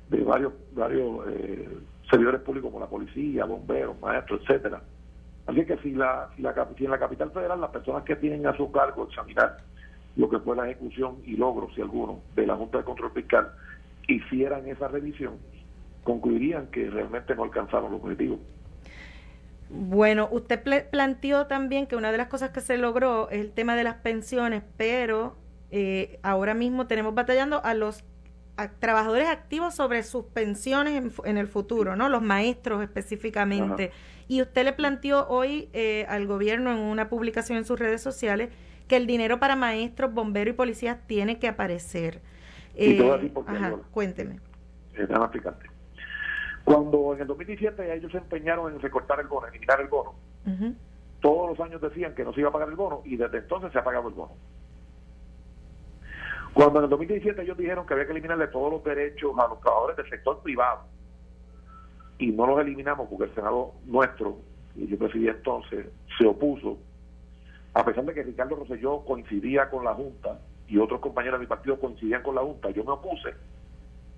De, 0.09 0.23
varios, 0.23 0.53
varios 0.73 1.27
eh, 1.29 1.69
servidores 2.09 2.41
públicos 2.41 2.71
como 2.71 2.79
la 2.83 2.89
policía, 2.89 3.45
bomberos, 3.45 3.99
maestros, 3.99 4.41
etcétera. 4.41 4.81
Así 5.45 5.65
que 5.65 5.77
si, 5.77 5.91
la, 5.91 6.29
si, 6.35 6.41
la, 6.41 6.53
si 6.77 6.85
en 6.85 6.91
la 6.91 6.99
capital 6.99 7.31
federal 7.31 7.59
las 7.59 7.71
personas 7.71 8.03
que 8.03 8.15
tienen 8.15 8.47
a 8.47 8.55
su 8.55 8.71
cargo 8.71 9.07
examinar 9.07 9.57
lo 10.15 10.29
que 10.29 10.39
fue 10.39 10.55
la 10.55 10.69
ejecución 10.69 11.17
y 11.25 11.35
logros, 11.35 11.73
si 11.75 11.81
alguno, 11.81 12.21
de 12.35 12.45
la 12.45 12.55
Junta 12.55 12.77
de 12.77 12.83
Control 12.83 13.11
Fiscal, 13.11 13.51
hicieran 14.07 14.67
esa 14.67 14.87
revisión, 14.87 15.37
concluirían 16.03 16.67
que 16.67 16.89
realmente 16.89 17.35
no 17.35 17.43
alcanzaron 17.43 17.91
los 17.91 18.01
objetivos. 18.01 18.39
Bueno, 19.69 20.27
usted 20.31 20.61
planteó 20.91 21.47
también 21.47 21.87
que 21.87 21.95
una 21.95 22.11
de 22.11 22.17
las 22.17 22.27
cosas 22.27 22.51
que 22.51 22.61
se 22.61 22.77
logró 22.77 23.29
es 23.29 23.39
el 23.41 23.51
tema 23.51 23.75
de 23.75 23.83
las 23.83 23.95
pensiones, 23.95 24.61
pero 24.77 25.35
eh, 25.71 26.19
ahora 26.21 26.53
mismo 26.53 26.85
tenemos 26.85 27.15
batallando 27.15 27.63
a 27.63 27.73
los 27.73 28.03
trabajadores 28.77 29.27
activos 29.27 29.73
sobre 29.73 30.03
sus 30.03 30.25
pensiones 30.25 31.11
en, 31.25 31.37
el 31.37 31.47
futuro, 31.47 31.95
¿no? 31.95 32.07
Los 32.07 32.21
maestros 32.21 32.83
específicamente. 32.83 33.91
Y 34.27 34.43
usted 34.43 34.63
le 34.63 34.73
planteó 34.73 35.27
hoy 35.27 35.69
eh, 35.73 36.05
al 36.07 36.27
gobierno 36.27 36.71
en 36.71 36.77
una 36.77 37.09
publicación 37.09 37.57
en 37.57 37.65
sus 37.65 37.79
redes 37.79 38.01
sociales 38.01 38.49
que 38.87 38.95
el 38.95 39.07
dinero 39.07 39.39
para 39.39 39.55
maestros, 39.55 40.13
bomberos 40.13 40.53
y 40.53 40.55
policías 40.55 40.99
tiene 41.07 41.39
que 41.39 41.47
aparecer. 41.47 42.21
y 42.77 42.95
todo 42.97 43.15
así 43.15 43.29
porque 43.29 43.53
ajá, 43.53 43.75
cuénteme. 43.91 44.39
Es 44.93 45.09
cuando 46.63 47.13
en 47.13 47.21
el 47.21 47.27
2017 47.27 47.93
ellos 47.93 48.11
se 48.11 48.17
empeñaron 48.17 48.73
en 48.73 48.79
recortar 48.79 49.19
el 49.19 49.27
bono, 49.27 49.47
eliminar 49.47 49.81
el 49.81 49.87
bono, 49.87 50.13
todos 51.19 51.49
los 51.49 51.59
años 51.59 51.81
decían 51.81 52.15
que 52.15 52.23
no 52.23 52.33
se 52.33 52.41
iba 52.41 52.49
a 52.49 52.53
pagar 52.53 52.69
el 52.69 52.75
bono 52.75 53.01
y 53.05 53.17
desde 53.17 53.39
entonces 53.39 53.71
se 53.71 53.79
ha 53.79 53.83
pagado 53.83 54.07
el 54.07 54.13
bono. 54.13 54.33
Cuando 56.53 56.79
en 56.79 56.85
el 56.85 56.89
2017 56.89 57.41
ellos 57.41 57.57
dijeron 57.57 57.85
que 57.85 57.93
había 57.93 58.05
que 58.05 58.11
eliminarle 58.11 58.47
todos 58.47 58.71
los 58.71 58.83
derechos 58.83 59.31
a 59.39 59.47
los 59.47 59.59
trabajadores 59.59 59.97
del 59.97 60.09
sector 60.09 60.41
privado 60.41 60.81
y 62.19 62.31
no 62.31 62.45
los 62.45 62.59
eliminamos 62.59 63.09
porque 63.09 63.25
el 63.25 63.35
Senado 63.35 63.73
nuestro, 63.85 64.37
y 64.75 64.87
yo 64.87 64.97
presidí 64.97 65.27
entonces, 65.27 65.87
se 66.17 66.27
opuso, 66.27 66.77
a 67.73 67.83
pesar 67.83 68.05
de 68.05 68.13
que 68.13 68.23
Ricardo 68.23 68.55
Rosselló 68.55 69.03
coincidía 69.03 69.69
con 69.69 69.83
la 69.83 69.95
Junta 69.95 70.39
y 70.67 70.77
otros 70.77 71.01
compañeros 71.01 71.39
de 71.39 71.45
mi 71.45 71.49
partido 71.49 71.79
coincidían 71.79 72.21
con 72.21 72.35
la 72.35 72.41
Junta, 72.41 72.69
yo 72.69 72.83
me 72.83 72.91
opuse 72.91 73.33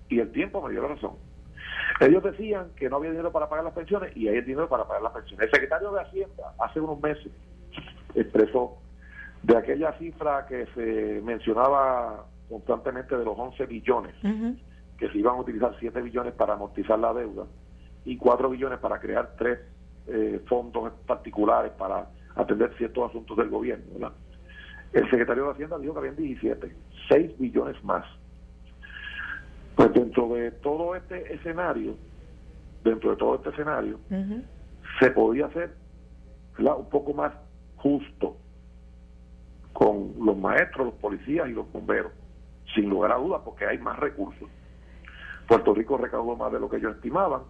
y 0.08 0.20
el 0.20 0.30
tiempo 0.30 0.62
me 0.62 0.70
dio 0.70 0.82
la 0.82 0.88
razón. 0.88 1.12
Ellos 2.00 2.22
decían 2.22 2.70
que 2.76 2.90
no 2.90 2.96
había 2.96 3.10
dinero 3.10 3.32
para 3.32 3.48
pagar 3.48 3.64
las 3.64 3.74
pensiones 3.74 4.14
y 4.16 4.28
hay 4.28 4.40
dinero 4.42 4.68
para 4.68 4.86
pagar 4.86 5.02
las 5.02 5.12
pensiones. 5.12 5.46
El 5.46 5.50
secretario 5.50 5.92
de 5.92 6.00
Hacienda 6.00 6.54
hace 6.58 6.80
unos 6.80 7.00
meses 7.00 7.32
expresó 8.14 8.78
de 9.42 9.56
aquella 9.56 9.92
cifra 9.98 10.46
que 10.46 10.66
se 10.74 11.22
mencionaba 11.22 12.26
constantemente 12.48 13.16
de 13.16 13.24
los 13.24 13.38
11 13.38 13.66
billones, 13.66 14.14
que 14.98 15.08
se 15.08 15.18
iban 15.18 15.36
a 15.36 15.40
utilizar 15.40 15.74
7 15.78 16.00
billones 16.02 16.34
para 16.34 16.54
amortizar 16.54 16.98
la 16.98 17.12
deuda 17.12 17.44
y 18.04 18.16
4 18.16 18.50
billones 18.50 18.78
para 18.78 19.00
crear 19.00 19.34
tres 19.36 19.58
eh, 20.06 20.40
fondos 20.46 20.92
particulares 21.06 21.72
para 21.72 22.08
atender 22.36 22.72
ciertos 22.76 23.10
asuntos 23.10 23.36
del 23.36 23.48
gobierno. 23.48 24.12
El 24.92 25.10
secretario 25.10 25.44
de 25.46 25.50
Hacienda 25.50 25.78
dijo 25.78 25.92
que 25.94 25.98
habían 25.98 26.16
17, 26.16 26.74
6 27.08 27.38
billones 27.38 27.82
más. 27.84 28.04
Pues 29.76 29.92
dentro 29.92 30.34
de 30.34 30.50
todo 30.50 30.96
este 30.96 31.34
escenario, 31.34 31.96
dentro 32.82 33.10
de 33.10 33.16
todo 33.16 33.36
este 33.36 33.50
escenario, 33.50 34.00
se 34.98 35.10
podía 35.10 35.46
hacer 35.46 35.70
un 36.58 36.88
poco 36.88 37.12
más 37.12 37.32
justo 37.76 38.36
con 39.74 40.14
los 40.18 40.36
maestros, 40.36 40.86
los 40.86 40.94
policías 40.94 41.48
y 41.48 41.52
los 41.52 41.70
bomberos, 41.70 42.10
sin 42.74 42.88
lugar 42.88 43.12
a 43.12 43.16
dudas, 43.16 43.42
porque 43.44 43.66
hay 43.66 43.76
más 43.76 43.98
recursos. 43.98 44.48
Puerto 45.46 45.74
Rico 45.74 45.98
recaudó 45.98 46.34
más 46.34 46.50
de 46.50 46.58
lo 46.58 46.68
que 46.70 46.78
ellos 46.78 46.96
estimaban. 46.96 47.42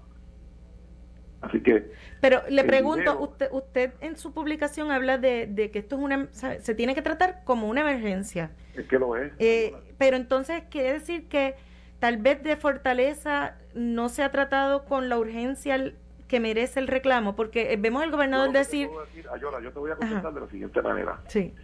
Así 1.40 1.60
que. 1.60 1.92
Pero 2.20 2.40
le 2.48 2.64
pregunto, 2.64 3.20
usted, 3.20 3.48
usted 3.52 3.92
en 4.00 4.16
su 4.16 4.32
publicación 4.32 4.90
habla 4.90 5.18
de, 5.18 5.46
de, 5.46 5.70
que 5.70 5.78
esto 5.78 5.96
es 5.96 6.02
una. 6.02 6.28
Se 6.32 6.74
tiene 6.74 6.94
que 6.94 7.02
tratar 7.02 7.44
como 7.44 7.68
una 7.68 7.82
emergencia. 7.82 8.50
Es 8.74 8.86
que 8.86 8.98
lo 8.98 9.16
es. 9.16 9.32
Eh, 9.38 9.74
pero 9.98 10.16
entonces 10.16 10.64
quiere 10.70 10.94
decir 10.94 11.28
que 11.28 11.54
tal 11.98 12.18
vez 12.18 12.42
de 12.42 12.56
Fortaleza 12.56 13.56
no 13.74 14.09
se 14.09 14.22
ha 14.22 14.30
tratado 14.30 14.85
con 14.85 15.09
la 15.09 15.18
urgencia 15.18 15.92
que 16.28 16.40
merece 16.40 16.80
el 16.80 16.88
reclamo, 16.88 17.37
porque 17.37 17.72
eh, 17.72 17.76
vemos 17.76 18.02
al 18.02 18.11
gobernador 18.11 18.52
decir... 18.52 18.88
Ayola, 19.32 19.61
yo 19.61 19.72
te 19.72 19.78
voy 19.78 19.90
a 19.90 19.96
contestar 19.96 20.35
de 20.35 20.40
la 20.40 20.48
siguiente 20.48 20.82
manera. 20.82 21.20
Sí. 21.28 21.54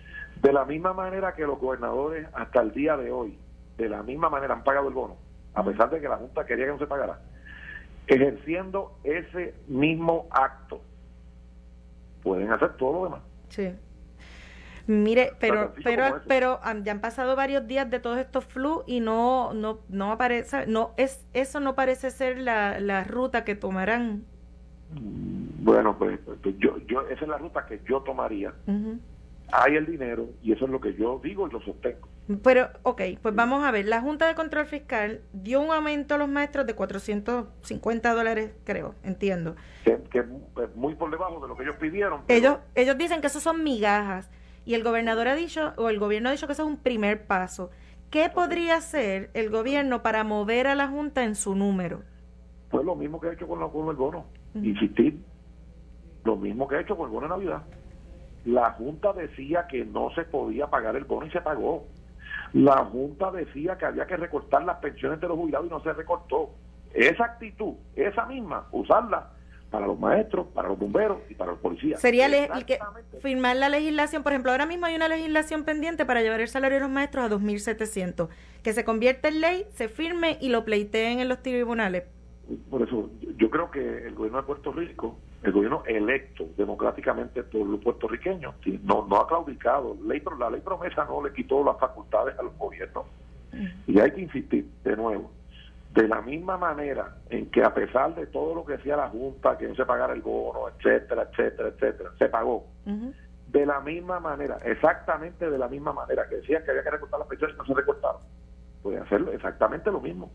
De 0.40 0.52
la 0.52 0.64
misma 0.64 0.92
manera 0.92 1.34
que 1.34 1.42
los 1.42 1.58
gobernadores 1.58 2.26
hasta 2.32 2.60
el 2.60 2.72
día 2.72 2.96
de 2.96 3.10
hoy, 3.10 3.38
de 3.76 3.88
la 3.88 4.02
misma 4.02 4.28
manera 4.28 4.54
han 4.54 4.64
pagado 4.64 4.88
el 4.88 4.94
bono, 4.94 5.16
a 5.54 5.64
pesar 5.64 5.90
de 5.90 6.00
que 6.00 6.08
la 6.08 6.16
Junta 6.16 6.46
quería 6.46 6.66
que 6.66 6.72
no 6.72 6.78
se 6.78 6.86
pagara, 6.86 7.20
ejerciendo 8.06 8.98
ese 9.04 9.54
mismo 9.68 10.28
acto, 10.30 10.80
pueden 12.22 12.52
hacer 12.52 12.76
todo 12.76 12.92
lo 12.92 13.04
demás. 13.04 13.20
Sí. 13.48 13.74
Mire, 14.86 15.32
pero 15.38 15.72
pero 15.84 16.22
pero 16.26 16.60
ya 16.82 16.92
han 16.92 17.00
pasado 17.00 17.36
varios 17.36 17.66
días 17.66 17.88
de 17.90 18.00
todos 18.00 18.18
estos 18.18 18.44
flu 18.44 18.82
y 18.86 19.00
no 19.00 19.52
no 19.54 19.80
no 19.88 20.12
aparece 20.12 20.66
no 20.66 20.92
es 20.96 21.24
eso 21.32 21.60
no 21.60 21.74
parece 21.74 22.10
ser 22.10 22.38
la, 22.38 22.80
la 22.80 23.04
ruta 23.04 23.44
que 23.44 23.54
tomarán. 23.54 24.24
Bueno, 24.90 25.96
pues, 25.98 26.18
pues 26.42 26.56
yo 26.58 26.78
yo 26.86 27.02
esa 27.08 27.22
es 27.22 27.28
la 27.28 27.38
ruta 27.38 27.64
que 27.66 27.80
yo 27.88 28.00
tomaría. 28.00 28.52
Hay 29.52 29.76
el 29.76 29.86
dinero 29.86 30.28
y 30.42 30.52
eso 30.52 30.64
es 30.64 30.70
lo 30.70 30.80
que 30.80 30.94
yo 30.94 31.20
digo 31.22 31.46
y 31.46 31.52
lo 31.52 31.60
sostengo. 31.60 32.08
Pero, 32.42 32.68
ok, 32.82 33.02
pues 33.20 33.34
vamos 33.34 33.64
a 33.64 33.70
ver. 33.70 33.86
La 33.86 34.00
Junta 34.00 34.26
de 34.26 34.34
Control 34.34 34.64
Fiscal 34.66 35.20
dio 35.32 35.60
un 35.60 35.72
aumento 35.72 36.14
a 36.14 36.18
los 36.18 36.28
maestros 36.28 36.66
de 36.66 36.74
450 36.74 38.14
dólares, 38.14 38.52
creo, 38.64 38.94
entiendo. 39.02 39.56
Que, 39.84 40.20
es 40.20 40.76
muy 40.76 40.94
por 40.94 41.10
debajo 41.10 41.40
de 41.40 41.48
lo 41.48 41.56
que 41.56 41.64
ellos 41.64 41.76
pidieron. 41.76 42.22
Ellos, 42.28 42.58
ellos 42.74 42.96
dicen 42.96 43.20
que 43.20 43.26
eso 43.26 43.40
son 43.40 43.64
migajas. 43.64 44.30
Y 44.64 44.74
el 44.74 44.84
gobernador 44.84 45.28
ha 45.28 45.34
dicho, 45.34 45.72
o 45.76 45.88
el 45.88 45.98
gobierno 45.98 46.28
ha 46.28 46.32
dicho 46.32 46.46
que 46.46 46.52
eso 46.52 46.62
es 46.62 46.68
un 46.68 46.76
primer 46.76 47.26
paso. 47.26 47.70
¿Qué 48.10 48.30
podría 48.32 48.76
hacer 48.76 49.30
el 49.34 49.50
gobierno 49.50 50.02
para 50.02 50.22
mover 50.22 50.66
a 50.66 50.74
la 50.74 50.88
Junta 50.88 51.24
en 51.24 51.34
su 51.34 51.54
número? 51.54 52.02
Pues 52.70 52.84
lo 52.84 52.94
mismo 52.94 53.20
que 53.20 53.28
ha 53.28 53.32
hecho 53.32 53.48
con, 53.48 53.68
con 53.70 53.88
el 53.88 53.96
bono, 53.96 54.26
insistir. 54.54 55.18
Lo 56.24 56.36
mismo 56.36 56.68
que 56.68 56.76
ha 56.76 56.80
hecho 56.80 56.96
con 56.96 57.06
el 57.06 57.12
bono 57.12 57.26
de 57.26 57.30
Navidad. 57.30 57.62
La 58.44 58.72
Junta 58.72 59.12
decía 59.12 59.66
que 59.66 59.84
no 59.84 60.10
se 60.14 60.24
podía 60.24 60.68
pagar 60.68 60.96
el 60.96 61.04
bono 61.04 61.26
y 61.26 61.30
se 61.30 61.40
pagó. 61.40 61.86
La 62.52 62.84
Junta 62.84 63.30
decía 63.30 63.78
que 63.78 63.86
había 63.86 64.06
que 64.06 64.16
recortar 64.16 64.62
las 64.64 64.78
pensiones 64.78 65.20
de 65.20 65.28
los 65.28 65.38
jubilados 65.38 65.66
y 65.66 65.70
no 65.70 65.80
se 65.80 65.92
recortó. 65.92 66.50
Esa 66.92 67.24
actitud, 67.24 67.74
esa 67.96 68.26
misma, 68.26 68.66
usarla 68.72 69.30
para 69.72 69.86
los 69.86 69.98
maestros, 69.98 70.46
para 70.48 70.68
los 70.68 70.78
bomberos 70.78 71.18
y 71.30 71.34
para 71.34 71.52
los 71.52 71.60
policías. 71.60 71.98
Sería 71.98 72.26
el 72.26 72.66
que 72.66 72.78
firmar 73.20 73.56
la 73.56 73.70
legislación, 73.70 74.22
por 74.22 74.32
ejemplo, 74.32 74.52
ahora 74.52 74.66
mismo 74.66 74.84
hay 74.84 74.94
una 74.94 75.08
legislación 75.08 75.64
pendiente 75.64 76.04
para 76.04 76.20
llevar 76.20 76.42
el 76.42 76.48
salario 76.48 76.76
de 76.76 76.82
los 76.82 76.90
maestros 76.90 77.24
a 77.24 77.34
2.700, 77.34 78.28
que 78.62 78.72
se 78.74 78.84
convierte 78.84 79.28
en 79.28 79.40
ley, 79.40 79.64
se 79.70 79.88
firme 79.88 80.36
y 80.42 80.50
lo 80.50 80.66
pleiteen 80.66 81.20
en 81.20 81.28
los 81.30 81.42
tribunales. 81.42 82.04
Por 82.68 82.82
eso, 82.82 83.08
yo 83.38 83.48
creo 83.48 83.70
que 83.70 84.06
el 84.06 84.14
gobierno 84.14 84.42
de 84.42 84.46
Puerto 84.46 84.72
Rico, 84.72 85.16
el 85.42 85.52
gobierno 85.52 85.82
electo 85.86 86.50
democráticamente 86.58 87.42
por 87.42 87.66
los 87.66 87.80
puertorriqueños, 87.80 88.54
no, 88.82 89.06
no 89.06 89.16
ha 89.16 89.26
claudicado. 89.26 89.96
Ley, 90.06 90.22
la 90.38 90.50
ley 90.50 90.60
promesa 90.60 91.06
no 91.06 91.24
le 91.24 91.32
quitó 91.32 91.64
las 91.64 91.78
facultades 91.78 92.38
a 92.38 92.42
los 92.42 92.54
gobiernos. 92.58 93.06
Mm. 93.52 93.90
Y 93.90 94.00
hay 94.00 94.10
que 94.10 94.20
insistir 94.20 94.66
de 94.84 94.96
nuevo 94.96 95.30
de 95.94 96.08
la 96.08 96.22
misma 96.22 96.56
manera 96.56 97.16
en 97.28 97.50
que 97.50 97.62
a 97.62 97.74
pesar 97.74 98.14
de 98.14 98.26
todo 98.26 98.54
lo 98.54 98.64
que 98.64 98.76
decía 98.76 98.96
la 98.96 99.08
Junta, 99.08 99.58
que 99.58 99.68
no 99.68 99.74
se 99.74 99.84
pagara 99.84 100.14
el 100.14 100.22
bono, 100.22 100.68
etcétera, 100.68 101.28
etcétera, 101.30 101.68
etcétera, 101.68 102.10
se 102.18 102.28
pagó. 102.28 102.66
De 103.48 103.66
la 103.66 103.80
misma 103.80 104.18
manera, 104.18 104.56
exactamente 104.64 105.50
de 105.50 105.58
la 105.58 105.68
misma 105.68 105.92
manera 105.92 106.26
que 106.28 106.36
decían 106.36 106.64
que 106.64 106.70
había 106.70 106.82
que 106.82 106.90
recortar 106.90 107.18
las 107.20 107.28
pensiones 107.28 107.56
y 107.56 107.58
no 107.58 107.66
se 107.66 107.74
recortaron. 107.74 108.22
Pueden 108.82 109.02
hacerlo 109.02 109.32
exactamente 109.32 109.90
lo 109.90 110.00
mismo. 110.00 110.30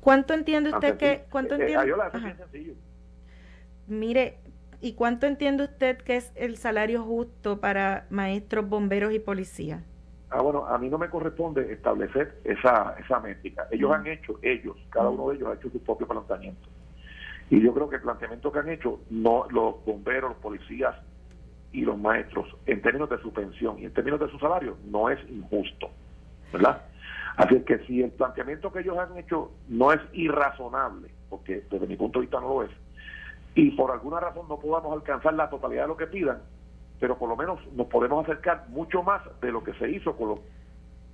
¿Cuánto 0.00 0.32
entiende 0.32 0.70
usted 0.70 0.96
que... 0.96 1.24
¿cuánto 1.30 1.56
eh, 1.56 1.60
entiende? 1.60 2.76
Mire, 3.86 4.38
¿y 4.80 4.94
cuánto 4.94 5.26
entiende 5.26 5.64
usted 5.64 5.98
que 5.98 6.16
es 6.16 6.32
el 6.34 6.56
salario 6.56 7.02
justo 7.02 7.60
para 7.60 8.06
maestros, 8.08 8.66
bomberos 8.66 9.12
y 9.12 9.18
policías? 9.18 9.82
Ah, 10.36 10.42
bueno, 10.42 10.66
a 10.66 10.76
mí 10.76 10.90
no 10.90 10.98
me 10.98 11.08
corresponde 11.08 11.72
establecer 11.72 12.42
esa, 12.44 12.94
esa 13.02 13.20
métrica. 13.20 13.66
Ellos 13.70 13.90
han 13.90 14.06
hecho, 14.06 14.38
ellos, 14.42 14.76
cada 14.90 15.08
uno 15.08 15.30
de 15.30 15.36
ellos 15.36 15.48
ha 15.48 15.54
hecho 15.54 15.70
su 15.70 15.82
propio 15.82 16.06
planteamiento. 16.06 16.68
Y 17.48 17.62
yo 17.62 17.72
creo 17.72 17.88
que 17.88 17.96
el 17.96 18.02
planteamiento 18.02 18.52
que 18.52 18.58
han 18.58 18.68
hecho 18.68 19.00
no 19.08 19.46
los 19.48 19.82
bomberos, 19.86 20.32
los 20.32 20.38
policías 20.40 20.94
y 21.72 21.86
los 21.86 21.96
maestros, 21.96 22.54
en 22.66 22.82
términos 22.82 23.08
de 23.08 23.18
su 23.22 23.32
pensión 23.32 23.78
y 23.78 23.86
en 23.86 23.94
términos 23.94 24.20
de 24.20 24.28
su 24.28 24.38
salario, 24.38 24.76
no 24.84 25.08
es 25.08 25.18
injusto, 25.30 25.88
¿verdad? 26.52 26.82
Así 27.38 27.58
que 27.60 27.78
si 27.86 28.02
el 28.02 28.10
planteamiento 28.10 28.70
que 28.70 28.80
ellos 28.80 28.98
han 28.98 29.16
hecho 29.16 29.52
no 29.68 29.90
es 29.90 30.00
irrazonable, 30.12 31.08
porque 31.30 31.64
desde 31.70 31.86
mi 31.86 31.96
punto 31.96 32.18
de 32.18 32.26
vista 32.26 32.40
no 32.40 32.48
lo 32.48 32.62
es, 32.64 32.70
y 33.54 33.70
por 33.70 33.90
alguna 33.90 34.20
razón 34.20 34.46
no 34.50 34.58
podamos 34.58 34.92
alcanzar 34.92 35.32
la 35.32 35.48
totalidad 35.48 35.84
de 35.84 35.88
lo 35.88 35.96
que 35.96 36.08
pidan, 36.08 36.42
pero 37.00 37.18
por 37.18 37.28
lo 37.28 37.36
menos 37.36 37.60
nos 37.72 37.86
podemos 37.88 38.24
acercar 38.24 38.68
mucho 38.68 39.02
más 39.02 39.22
de 39.40 39.52
lo 39.52 39.62
que 39.62 39.74
se 39.74 39.90
hizo 39.90 40.16
con, 40.16 40.40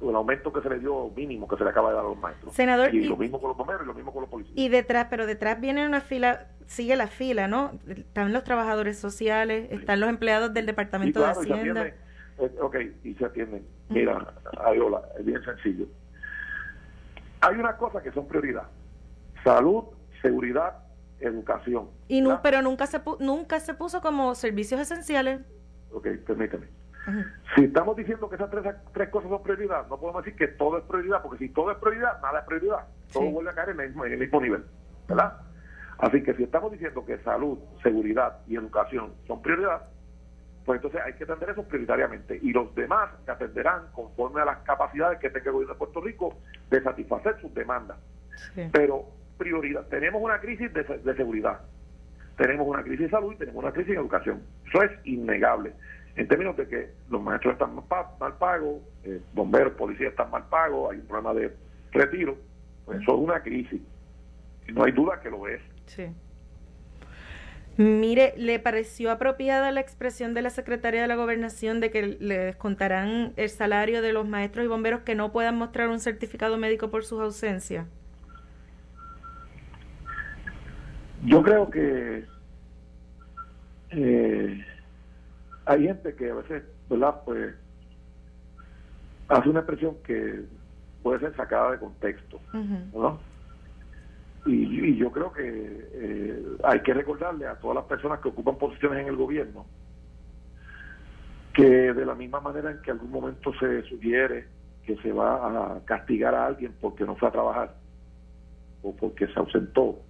el 0.09 0.17
aumento 0.17 0.53
que 0.53 0.61
se 0.61 0.69
le 0.69 0.79
dio 0.79 1.11
mínimo 1.15 1.47
que 1.47 1.57
se 1.57 1.65
le 1.65 1.71
acaba 1.71 1.91
de 1.91 1.97
dar 1.97 2.05
a 2.05 2.09
los 2.09 2.19
maestros. 2.19 2.55
Senador, 2.55 2.95
y, 2.95 3.05
lo 3.05 3.17
mismo 3.17 3.41
con 3.41 3.49
los 3.49 3.57
bomberos 3.57 3.83
y 3.85 3.87
lo 3.87 3.95
mismo 3.95 4.13
con 4.13 4.23
los 4.23 4.31
policías. 4.31 4.57
Y 4.57 4.69
detrás, 4.69 5.07
pero 5.11 5.27
detrás 5.27 5.61
viene 5.61 5.87
una 5.87 6.01
fila, 6.01 6.49
sigue 6.67 6.97
la 6.97 7.07
fila, 7.07 7.49
¿no? 7.49 7.73
Están 7.89 8.33
los 8.33 8.45
trabajadores 8.45 8.99
sociales, 8.99 9.71
están 9.71 10.01
los 10.01 10.09
empleados 10.09 10.53
del 10.53 10.67
Departamento 10.67 11.21
de 11.21 11.27
Hacienda. 11.27 11.87
Eh, 11.87 12.51
ok, 12.61 12.77
y 13.05 13.15
se 13.15 13.25
atienden. 13.25 13.65
Mira, 13.89 14.35
Ayola, 14.65 15.03
es 15.19 15.25
bien 15.25 15.43
sencillo. 15.45 15.87
Hay 17.41 17.57
una 17.57 17.77
cosa 17.77 18.03
que 18.03 18.11
son 18.13 18.27
prioridad. 18.27 18.65
Salud, 19.45 19.85
seguridad, 20.21 20.79
educación. 21.21 21.89
Y 22.09 22.21
no, 22.21 22.41
pero 22.43 22.63
nunca 22.63 22.87
se, 22.87 23.01
nunca 23.21 23.61
se 23.61 23.75
puso 23.75 24.01
como 24.01 24.35
servicios 24.35 24.81
esenciales. 24.81 25.41
Ok, 25.93 26.09
permíteme. 26.27 26.67
Si 27.55 27.65
estamos 27.65 27.97
diciendo 27.97 28.29
que 28.29 28.37
esas 28.37 28.51
tres, 28.51 28.75
tres 28.93 29.09
cosas 29.09 29.29
son 29.29 29.43
prioridad, 29.43 29.89
no 29.89 29.99
podemos 29.99 30.25
decir 30.25 30.39
que 30.39 30.49
todo 30.49 30.79
es 30.79 30.85
prioridad, 30.85 31.21
porque 31.23 31.39
si 31.39 31.53
todo 31.53 31.73
es 31.73 31.79
prioridad, 31.79 32.21
nada 32.23 32.41
es 32.41 32.47
prioridad. 32.47 32.87
Todo 33.13 33.31
vuelve 33.31 33.51
a 33.51 33.55
caer 33.55 33.71
en 33.71 33.81
el, 33.81 33.89
mismo, 33.89 34.05
en 34.05 34.13
el 34.13 34.19
mismo 34.21 34.41
nivel. 34.41 34.65
¿Verdad? 35.09 35.41
Así 35.99 36.23
que 36.23 36.35
si 36.35 36.45
estamos 36.45 36.73
diciendo 36.73 37.05
que 37.05 37.19
salud, 37.19 37.59
seguridad 37.83 38.39
y 38.47 38.57
educación 38.57 39.13
son 39.27 39.43
prioridad, 39.43 39.83
pues 40.65 40.79
entonces 40.79 41.01
hay 41.05 41.15
que 41.15 41.25
atender 41.25 41.51
eso 41.51 41.65
prioritariamente. 41.65 42.39
Y 42.41 42.53
los 42.53 42.75
demás 42.75 43.11
se 43.25 43.33
atenderán 43.33 43.87
conforme 43.93 44.41
a 44.41 44.45
las 44.45 44.59
capacidades 44.59 45.19
que 45.19 45.31
tenga 45.31 45.47
el 45.47 45.53
gobierno 45.53 45.75
de 45.75 45.79
Puerto 45.79 46.01
Rico 46.01 46.39
de 46.71 46.83
satisfacer 46.83 47.41
sus 47.41 47.53
demandas. 47.55 47.99
Pero 48.73 49.07
prioridad, 49.39 49.87
tenemos 49.89 50.23
una 50.23 50.41
crisis 50.41 50.73
de, 50.73 50.83
de 50.83 51.17
seguridad, 51.17 51.61
tenemos 52.43 52.67
una 52.67 52.83
crisis 52.83 53.07
de 53.07 53.11
salud 53.11 53.33
y 53.33 53.37
tenemos 53.37 53.63
una 53.63 53.73
crisis 53.73 53.93
de 53.95 54.01
educación. 54.01 54.43
Eso 54.67 54.83
es 54.83 54.91
innegable. 55.05 55.73
En 56.17 56.27
términos 56.27 56.57
de 56.57 56.67
que 56.67 56.91
los 57.09 57.23
maestros 57.23 57.53
están 57.53 57.75
mal, 57.75 58.37
pagos, 58.39 58.83
eh, 59.05 59.21
bomberos, 59.33 59.75
policías 59.75 60.11
están 60.11 60.31
mal 60.31 60.45
pagos, 60.49 60.91
hay 60.91 60.99
un 60.99 61.07
problema 61.07 61.33
de 61.35 61.55
retiro, 61.93 62.37
pues 62.85 63.01
eso 63.01 63.13
es 63.13 63.19
una 63.19 63.41
crisis. 63.43 63.81
No 64.75 64.85
hay 64.85 64.93
duda 64.93 65.21
que 65.21 65.31
lo 65.31 65.47
es. 65.47 65.61
Sí. 65.87 66.09
Mire, 67.77 68.35
¿le 68.37 68.59
pareció 68.59 69.11
apropiada 69.11 69.71
la 69.71 69.81
expresión 69.81 70.35
de 70.35 70.43
la 70.43 70.51
secretaria 70.51 71.01
de 71.01 71.09
la 71.09 71.17
gobernación 71.17 71.81
de 71.81 71.91
que 71.91 72.03
le 72.03 72.39
descontarán 72.39 73.33
el 73.37 73.49
salario 73.49 74.03
de 74.03 74.13
los 74.13 74.29
maestros 74.29 74.65
y 74.65 74.69
bomberos 74.69 75.03
que 75.03 75.15
no 75.15 75.33
puedan 75.33 75.57
mostrar 75.57 75.89
un 75.89 76.01
certificado 76.01 76.59
médico 76.59 76.91
por 76.91 77.05
sus 77.05 77.21
ausencias? 77.21 77.87
Yo 81.25 81.43
creo 81.43 81.71
que 81.71 82.25
eh, 83.91 84.65
hay 85.67 85.83
gente 85.85 86.15
que 86.15 86.31
a 86.31 86.35
veces, 86.35 86.65
¿verdad? 86.91 87.21
Pues 87.25 87.55
hace 89.29 89.49
una 89.49 89.61
expresión 89.61 89.97
que 90.05 90.43
puede 91.03 91.21
ser 91.21 91.37
sacada 91.37 91.73
de 91.73 91.79
contexto, 91.79 92.41
¿no? 92.53 93.21
Y, 94.45 94.97
yo 94.97 95.13
creo 95.13 95.33
que 95.33 95.43
eh, 95.45 96.43
hay 96.65 96.81
que 96.81 96.95
recordarle 96.95 97.47
a 97.47 97.55
todas 97.55 97.77
las 97.77 97.85
personas 97.85 98.19
que 98.21 98.29
ocupan 98.29 98.57
posiciones 98.57 99.01
en 99.01 99.07
el 99.07 99.17
gobierno 99.17 99.67
que 101.55 101.93
de 101.93 102.05
la 102.05 102.15
misma 102.15 102.41
manera 102.41 102.71
en 102.71 102.83
que 102.83 102.91
algún 102.91 103.11
momento 103.11 103.53
se 103.61 103.83
sugiere 103.83 104.47
que 104.85 104.97
se 104.97 105.13
va 105.13 105.77
a 105.77 105.81
castigar 105.85 106.35
a 106.35 106.47
alguien 106.47 106.75
porque 106.81 107.05
no 107.05 107.15
fue 107.15 107.29
a 107.29 107.33
trabajar 107.33 107.75
o 108.83 108.95
porque 108.97 109.29
se 109.29 109.39
ausentó 109.39 110.01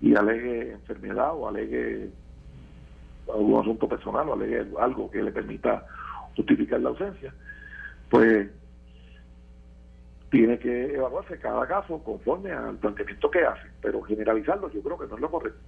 y 0.00 0.14
alegue 0.14 0.72
enfermedad 0.72 1.34
o 1.34 1.48
alegue 1.48 2.10
algún 3.32 3.60
asunto 3.60 3.88
personal 3.88 4.28
o 4.28 4.32
alegue 4.34 4.66
algo 4.78 5.10
que 5.10 5.22
le 5.22 5.30
permita 5.30 5.86
justificar 6.36 6.80
la 6.80 6.90
ausencia, 6.90 7.34
pues 8.08 8.48
tiene 10.30 10.58
que 10.58 10.94
evaluarse 10.94 11.38
cada 11.38 11.66
caso 11.66 12.02
conforme 12.02 12.52
al 12.52 12.76
planteamiento 12.76 13.30
que 13.30 13.40
hace, 13.40 13.68
pero 13.82 14.00
generalizarlo 14.02 14.70
yo 14.70 14.80
creo 14.82 14.98
que 14.98 15.06
no 15.06 15.16
es 15.16 15.20
lo 15.20 15.30
correcto. 15.30 15.60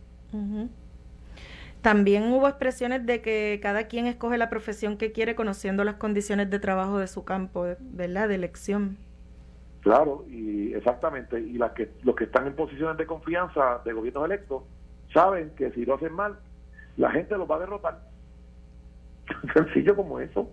También 1.83 2.33
hubo 2.33 2.47
expresiones 2.47 3.05
de 3.05 3.21
que 3.21 3.59
cada 3.61 3.89
quien 3.89 4.07
escoge 4.07 4.39
la 4.39 4.49
profesión 4.49 4.97
que 4.97 5.11
quiere 5.11 5.35
conociendo 5.35 5.83
las 5.83 5.97
condiciones 5.97 6.49
de 6.49 6.61
trabajo 6.61 6.99
de 6.99 7.09
su 7.09 7.25
campo, 7.25 7.67
¿verdad? 7.81 8.29
De 8.29 8.37
elección. 8.37 8.97
Claro, 9.83 10.25
y 10.29 10.73
exactamente. 10.75 11.41
Y 11.41 11.59
las 11.59 11.73
que, 11.73 11.91
los 12.03 12.15
que 12.15 12.25
están 12.25 12.47
en 12.47 12.55
posiciones 12.55 12.97
de 12.97 13.07
confianza 13.07 13.81
de 13.85 13.93
gobiernos 13.93 14.25
electos 14.25 14.63
saben 15.13 15.51
que 15.57 15.73
si 15.73 15.85
lo 15.85 15.95
hacen 15.95 16.13
mal, 16.13 16.39
la 16.97 17.11
gente 17.11 17.37
los 17.37 17.51
va 17.51 17.57
a 17.57 17.61
derrotar. 17.61 18.01
Tan 19.27 19.53
sencillo 19.67 19.97
como 19.97 20.21
eso. 20.21 20.49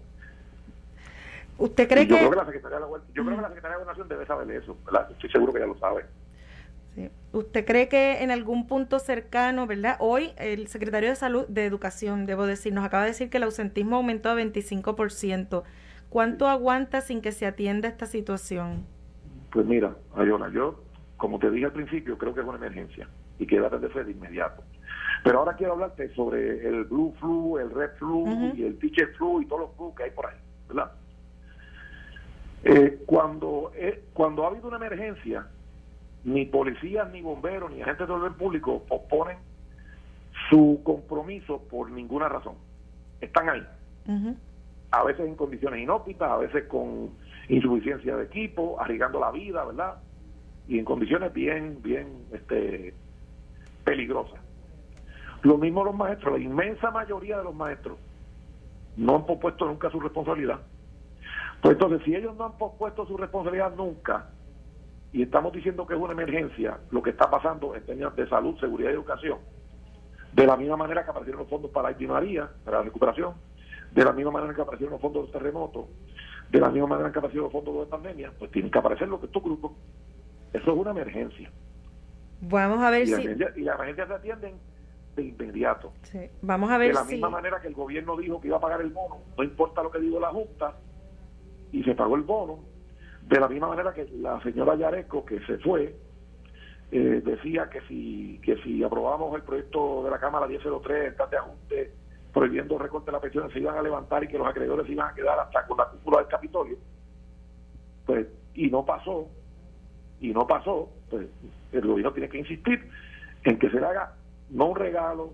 ¿Usted 1.59 1.87
cree 1.87 2.07
yo 2.07 2.15
que.? 2.15 2.19
Creo 2.21 2.31
que 2.31 2.35
la 2.37 2.45
Secretaría 2.45 2.77
de 2.79 2.81
la, 2.81 2.87
yo 3.13 3.25
creo 3.25 3.35
que 3.35 3.41
la 3.41 3.47
Secretaría 3.49 3.77
de 3.77 3.83
Gobernación 3.83 4.07
debe 4.07 4.25
saber 4.25 4.51
eso. 4.51 4.77
Estoy 5.11 5.29
seguro 5.29 5.53
que 5.53 5.59
ya 5.59 5.67
lo 5.67 5.77
sabe. 5.77 6.05
¿Usted 7.31 7.65
cree 7.65 7.87
que 7.87 8.23
en 8.23 8.31
algún 8.31 8.65
punto 8.65 8.97
cercano, 8.99 9.67
verdad? 9.67 9.95
Hoy 9.99 10.33
el 10.37 10.67
secretario 10.67 11.09
de 11.09 11.15
Salud, 11.15 11.45
de 11.47 11.65
Educación, 11.65 12.25
debo 12.25 12.47
decir, 12.47 12.73
nos 12.73 12.83
acaba 12.83 13.03
de 13.03 13.09
decir 13.09 13.29
que 13.29 13.37
el 13.37 13.43
ausentismo 13.43 13.97
aumentó 13.97 14.29
a 14.29 14.35
25%. 14.35 15.63
¿Cuánto 16.09 16.47
aguanta 16.47 17.01
sin 17.01 17.21
que 17.21 17.31
se 17.31 17.45
atienda 17.45 17.87
esta 17.87 18.07
situación? 18.07 18.85
Pues 19.51 19.65
mira, 19.65 19.95
Ayona, 20.15 20.49
yo, 20.49 20.83
como 21.17 21.39
te 21.39 21.49
dije 21.49 21.65
al 21.65 21.71
principio, 21.73 22.17
creo 22.17 22.33
que 22.33 22.41
es 22.41 22.45
una 22.45 22.57
emergencia 22.57 23.07
y 23.39 23.47
que 23.47 23.59
debe 23.59 23.79
de 23.79 24.03
de 24.03 24.11
inmediato. 24.11 24.63
Pero 25.23 25.39
ahora 25.39 25.55
quiero 25.55 25.73
hablarte 25.73 26.13
sobre 26.13 26.67
el 26.67 26.85
blue 26.85 27.13
flu, 27.19 27.57
el 27.57 27.71
red 27.71 27.91
flu 27.97 28.53
y 28.55 28.63
el 28.63 28.77
teacher 28.79 29.13
flu 29.15 29.41
y 29.41 29.45
todos 29.45 29.61
los 29.61 29.75
flu 29.75 29.93
que 29.95 30.03
hay 30.03 30.11
por 30.11 30.27
ahí, 30.27 30.37
¿verdad? 30.67 30.91
Eh, 32.63 33.03
cuando, 33.05 33.71
eh, 33.75 34.03
cuando 34.13 34.43
ha 34.43 34.47
habido 34.47 34.67
una 34.67 34.77
emergencia, 34.77 35.47
ni 36.25 36.45
policías, 36.45 37.09
ni 37.11 37.21
bomberos, 37.21 37.71
ni 37.71 37.81
agentes 37.81 38.07
de 38.07 38.13
orden 38.13 38.33
público 38.33 38.83
oponen 38.89 39.37
su 40.49 40.81
compromiso 40.83 41.61
por 41.69 41.89
ninguna 41.91 42.27
razón. 42.27 42.55
Están 43.21 43.49
ahí. 43.49 43.65
A 44.91 45.03
veces 45.03 45.27
en 45.27 45.35
condiciones 45.35 45.81
inópitas, 45.81 46.29
a 46.31 46.37
veces 46.37 46.65
con 46.65 47.11
insuficiencia 47.49 48.15
de 48.15 48.25
equipo, 48.25 48.79
arriesgando 48.79 49.19
la 49.19 49.31
vida, 49.31 49.65
¿verdad? 49.65 49.95
Y 50.67 50.79
en 50.79 50.85
condiciones 50.85 51.33
bien, 51.33 51.81
bien 51.81 52.25
este, 52.31 52.93
peligrosas. 53.83 54.39
Lo 55.41 55.57
mismo 55.57 55.83
los 55.83 55.95
maestros, 55.95 56.37
la 56.37 56.43
inmensa 56.43 56.91
mayoría 56.91 57.37
de 57.37 57.43
los 57.43 57.55
maestros 57.55 57.97
no 58.97 59.15
han 59.15 59.25
pospuesto 59.25 59.65
nunca 59.65 59.89
su 59.89 59.99
responsabilidad. 59.99 60.59
Pues 61.61 61.73
entonces, 61.73 62.01
si 62.05 62.15
ellos 62.15 62.35
no 62.37 62.45
han 62.45 62.57
pospuesto 62.57 63.05
su 63.05 63.17
responsabilidad 63.17 63.73
nunca, 63.75 64.29
y 65.11 65.23
estamos 65.23 65.51
diciendo 65.53 65.87
que 65.87 65.95
es 65.95 65.99
una 65.99 66.13
emergencia 66.13 66.77
lo 66.91 67.01
que 67.01 67.09
está 67.09 67.29
pasando 67.29 67.75
en 67.75 67.83
términos 67.83 68.15
de 68.15 68.27
salud, 68.29 68.59
seguridad 68.59 68.91
y 68.91 68.93
educación, 68.93 69.39
de 70.33 70.45
la 70.45 70.55
misma 70.55 70.77
manera 70.77 71.03
que 71.03 71.09
aparecieron 71.09 71.41
los 71.41 71.49
fondos 71.49 71.71
para 71.71 71.89
Haití 71.89 72.05
María, 72.05 72.49
para 72.63 72.77
la 72.77 72.83
recuperación, 72.83 73.33
de 73.91 74.05
la 74.05 74.13
misma 74.13 74.31
manera 74.31 74.53
que 74.53 74.61
aparecieron 74.61 74.93
los 74.93 75.01
fondos 75.01 75.27
de 75.27 75.31
terremotos, 75.31 75.85
de 76.51 76.59
la 76.59 76.69
misma 76.69 76.87
manera 76.87 77.11
que 77.11 77.19
aparecieron 77.19 77.45
los 77.45 77.53
fondos 77.53 77.85
de 77.85 77.91
pandemia, 77.91 78.31
pues 78.37 78.51
tienen 78.51 78.71
que 78.71 78.79
aparecer 78.79 79.07
los 79.07 79.19
que 79.19 79.27
estos 79.27 79.43
grupos. 79.43 79.71
Eso 80.53 80.71
es 80.71 80.77
una 80.77 80.91
emergencia. 80.91 81.51
Vamos 82.41 82.79
a 82.79 82.89
ver 82.89 83.07
si... 83.07 83.21
y 83.21 83.61
las 83.61 83.75
emergencias 83.75 84.07
se 84.07 84.13
atienden 84.13 84.55
de 85.15 85.23
inmediato. 85.23 85.93
Vamos 86.41 86.71
a 86.71 86.77
ver 86.77 86.89
De 86.89 86.93
la 86.93 87.03
misma 87.03 87.29
manera 87.29 87.59
que 87.61 87.67
el 87.67 87.73
gobierno 87.73 88.17
dijo 88.17 88.39
que 88.41 88.47
iba 88.47 88.57
a 88.57 88.61
pagar 88.61 88.81
el 88.81 88.89
bono, 88.89 89.19
no 89.37 89.43
importa 89.43 89.83
lo 89.83 89.91
que 89.91 89.99
dijo 89.99 90.19
la 90.19 90.29
Junta, 90.29 90.75
y 91.71 91.83
se 91.83 91.93
pagó 91.93 92.15
el 92.15 92.23
bono, 92.23 92.59
de 93.27 93.39
la 93.39 93.47
misma 93.47 93.67
manera 93.67 93.93
que 93.93 94.07
la 94.19 94.41
señora 94.41 94.75
Yareco, 94.75 95.25
que 95.25 95.39
se 95.41 95.57
fue, 95.59 95.95
eh, 96.91 97.21
decía 97.23 97.69
que 97.69 97.81
si 97.81 98.39
que 98.41 98.57
si 98.63 98.83
aprobamos 98.83 99.35
el 99.35 99.43
proyecto 99.43 100.03
de 100.03 100.09
la 100.09 100.19
Cámara 100.19 100.47
1003 100.47 101.13
en 101.13 101.29
de 101.29 101.37
ajuste 101.37 101.93
prohibiendo 102.33 102.77
recorte 102.77 103.07
de 103.07 103.13
la 103.13 103.21
pensión 103.21 103.51
se 103.51 103.59
iban 103.59 103.77
a 103.77 103.81
levantar 103.81 104.23
y 104.23 104.27
que 104.27 104.37
los 104.37 104.47
acreedores 104.47 104.89
iban 104.89 105.09
a 105.09 105.13
quedar 105.13 105.39
hasta 105.39 105.65
con 105.65 105.77
la 105.77 105.85
cúpula 105.85 106.19
del 106.19 106.27
Capitolio 106.27 106.77
pues 108.05 108.27
y 108.53 108.69
no 108.69 108.85
pasó 108.85 109.27
y 110.19 110.29
no 110.29 110.45
pasó 110.45 110.89
pues 111.09 111.27
el 111.71 111.87
gobierno 111.87 112.13
tiene 112.13 112.29
que 112.29 112.39
insistir 112.39 112.89
en 113.43 113.57
que 113.57 113.69
se 113.69 113.79
le 113.79 113.85
haga 113.85 114.13
no 114.49 114.67
un 114.67 114.75
regalo 114.75 115.33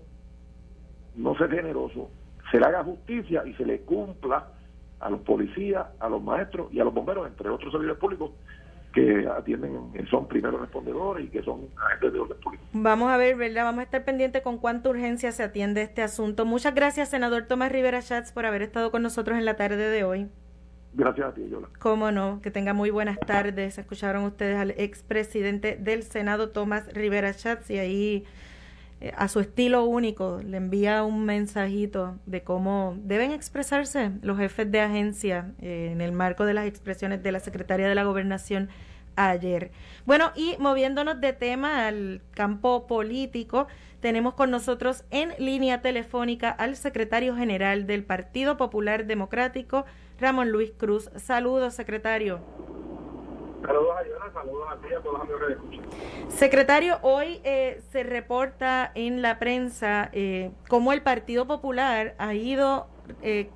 no 1.16 1.36
ser 1.36 1.50
generoso 1.50 2.10
se 2.50 2.58
le 2.58 2.66
haga 2.66 2.84
justicia 2.84 3.42
y 3.46 3.54
se 3.54 3.64
le 3.64 3.80
cumpla 3.80 4.48
a 5.00 5.10
los 5.10 5.20
policías, 5.20 5.86
a 6.00 6.08
los 6.08 6.22
maestros 6.22 6.72
y 6.72 6.80
a 6.80 6.84
los 6.84 6.94
bomberos, 6.94 7.26
entre 7.26 7.50
otros 7.50 7.70
servidores 7.70 7.98
públicos 7.98 8.30
que 8.96 9.28
atienden, 9.28 9.92
son 10.10 10.26
primeros 10.26 10.58
respondedores 10.58 11.26
y 11.26 11.28
que 11.28 11.42
son 11.42 11.68
agentes 11.76 12.14
de 12.14 12.18
orden 12.18 12.38
público. 12.40 12.64
Vamos 12.72 13.10
a 13.10 13.18
ver, 13.18 13.36
¿verdad? 13.36 13.64
Vamos 13.64 13.80
a 13.80 13.82
estar 13.82 14.06
pendientes 14.06 14.40
con 14.40 14.56
cuánta 14.56 14.88
urgencia 14.88 15.32
se 15.32 15.42
atiende 15.42 15.82
este 15.82 16.00
asunto. 16.00 16.46
Muchas 16.46 16.74
gracias, 16.74 17.10
senador 17.10 17.42
Tomás 17.42 17.70
Rivera 17.70 18.00
Schatz, 18.00 18.32
por 18.32 18.46
haber 18.46 18.62
estado 18.62 18.90
con 18.90 19.02
nosotros 19.02 19.36
en 19.36 19.44
la 19.44 19.54
tarde 19.56 19.90
de 19.90 20.04
hoy. 20.04 20.28
Gracias 20.94 21.26
a 21.26 21.34
ti, 21.34 21.46
Yola. 21.46 21.68
Cómo 21.78 22.10
no, 22.10 22.40
que 22.40 22.50
tenga 22.50 22.72
muy 22.72 22.88
buenas 22.88 23.20
tardes. 23.20 23.76
Escucharon 23.76 24.24
ustedes 24.24 24.56
al 24.56 24.70
expresidente 24.78 25.76
del 25.78 26.02
Senado, 26.02 26.48
Tomás 26.48 26.90
Rivera 26.94 27.34
Schatz, 27.34 27.70
y 27.70 27.78
ahí 27.78 28.24
eh, 29.00 29.12
a 29.16 29.28
su 29.28 29.40
estilo 29.40 29.84
único, 29.84 30.40
le 30.42 30.56
envía 30.56 31.02
un 31.02 31.24
mensajito 31.24 32.16
de 32.24 32.42
cómo 32.42 32.96
deben 32.98 33.32
expresarse 33.32 34.12
los 34.22 34.38
jefes 34.38 34.70
de 34.70 34.80
agencia 34.80 35.52
eh, 35.60 35.90
en 35.92 36.00
el 36.00 36.12
marco 36.12 36.46
de 36.46 36.54
las 36.54 36.66
expresiones 36.66 37.22
de 37.22 37.32
la 37.32 37.40
secretaria 37.40 37.88
de 37.88 37.94
la 37.94 38.04
gobernación 38.04 38.70
ayer. 39.16 39.70
Bueno, 40.06 40.32
y 40.34 40.56
moviéndonos 40.58 41.20
de 41.20 41.32
tema 41.32 41.86
al 41.86 42.22
campo 42.30 42.86
político, 42.86 43.66
tenemos 44.00 44.34
con 44.34 44.50
nosotros 44.50 45.04
en 45.10 45.32
línea 45.38 45.82
telefónica 45.82 46.50
al 46.50 46.76
secretario 46.76 47.36
general 47.36 47.86
del 47.86 48.04
Partido 48.04 48.56
Popular 48.56 49.06
Democrático, 49.06 49.84
Ramón 50.18 50.50
Luis 50.50 50.72
Cruz. 50.76 51.10
Saludos, 51.16 51.74
secretario. 51.74 52.40
Saludos 53.66 53.96
a 53.98 54.32
saludos 54.32 54.68
a 54.70 54.76
ti 54.76 54.94
a 54.94 55.00
todos 55.00 55.18
los 55.18 55.60
amigos. 55.60 55.86
Secretario, 56.28 56.98
hoy 57.02 57.40
eh, 57.42 57.82
se 57.90 58.04
reporta 58.04 58.92
en 58.94 59.22
la 59.22 59.40
prensa 59.40 60.08
eh, 60.12 60.52
cómo 60.68 60.92
el 60.92 61.02
Partido 61.02 61.48
Popular 61.48 62.14
ha 62.18 62.34
ido 62.34 62.86
eh, 63.22 63.50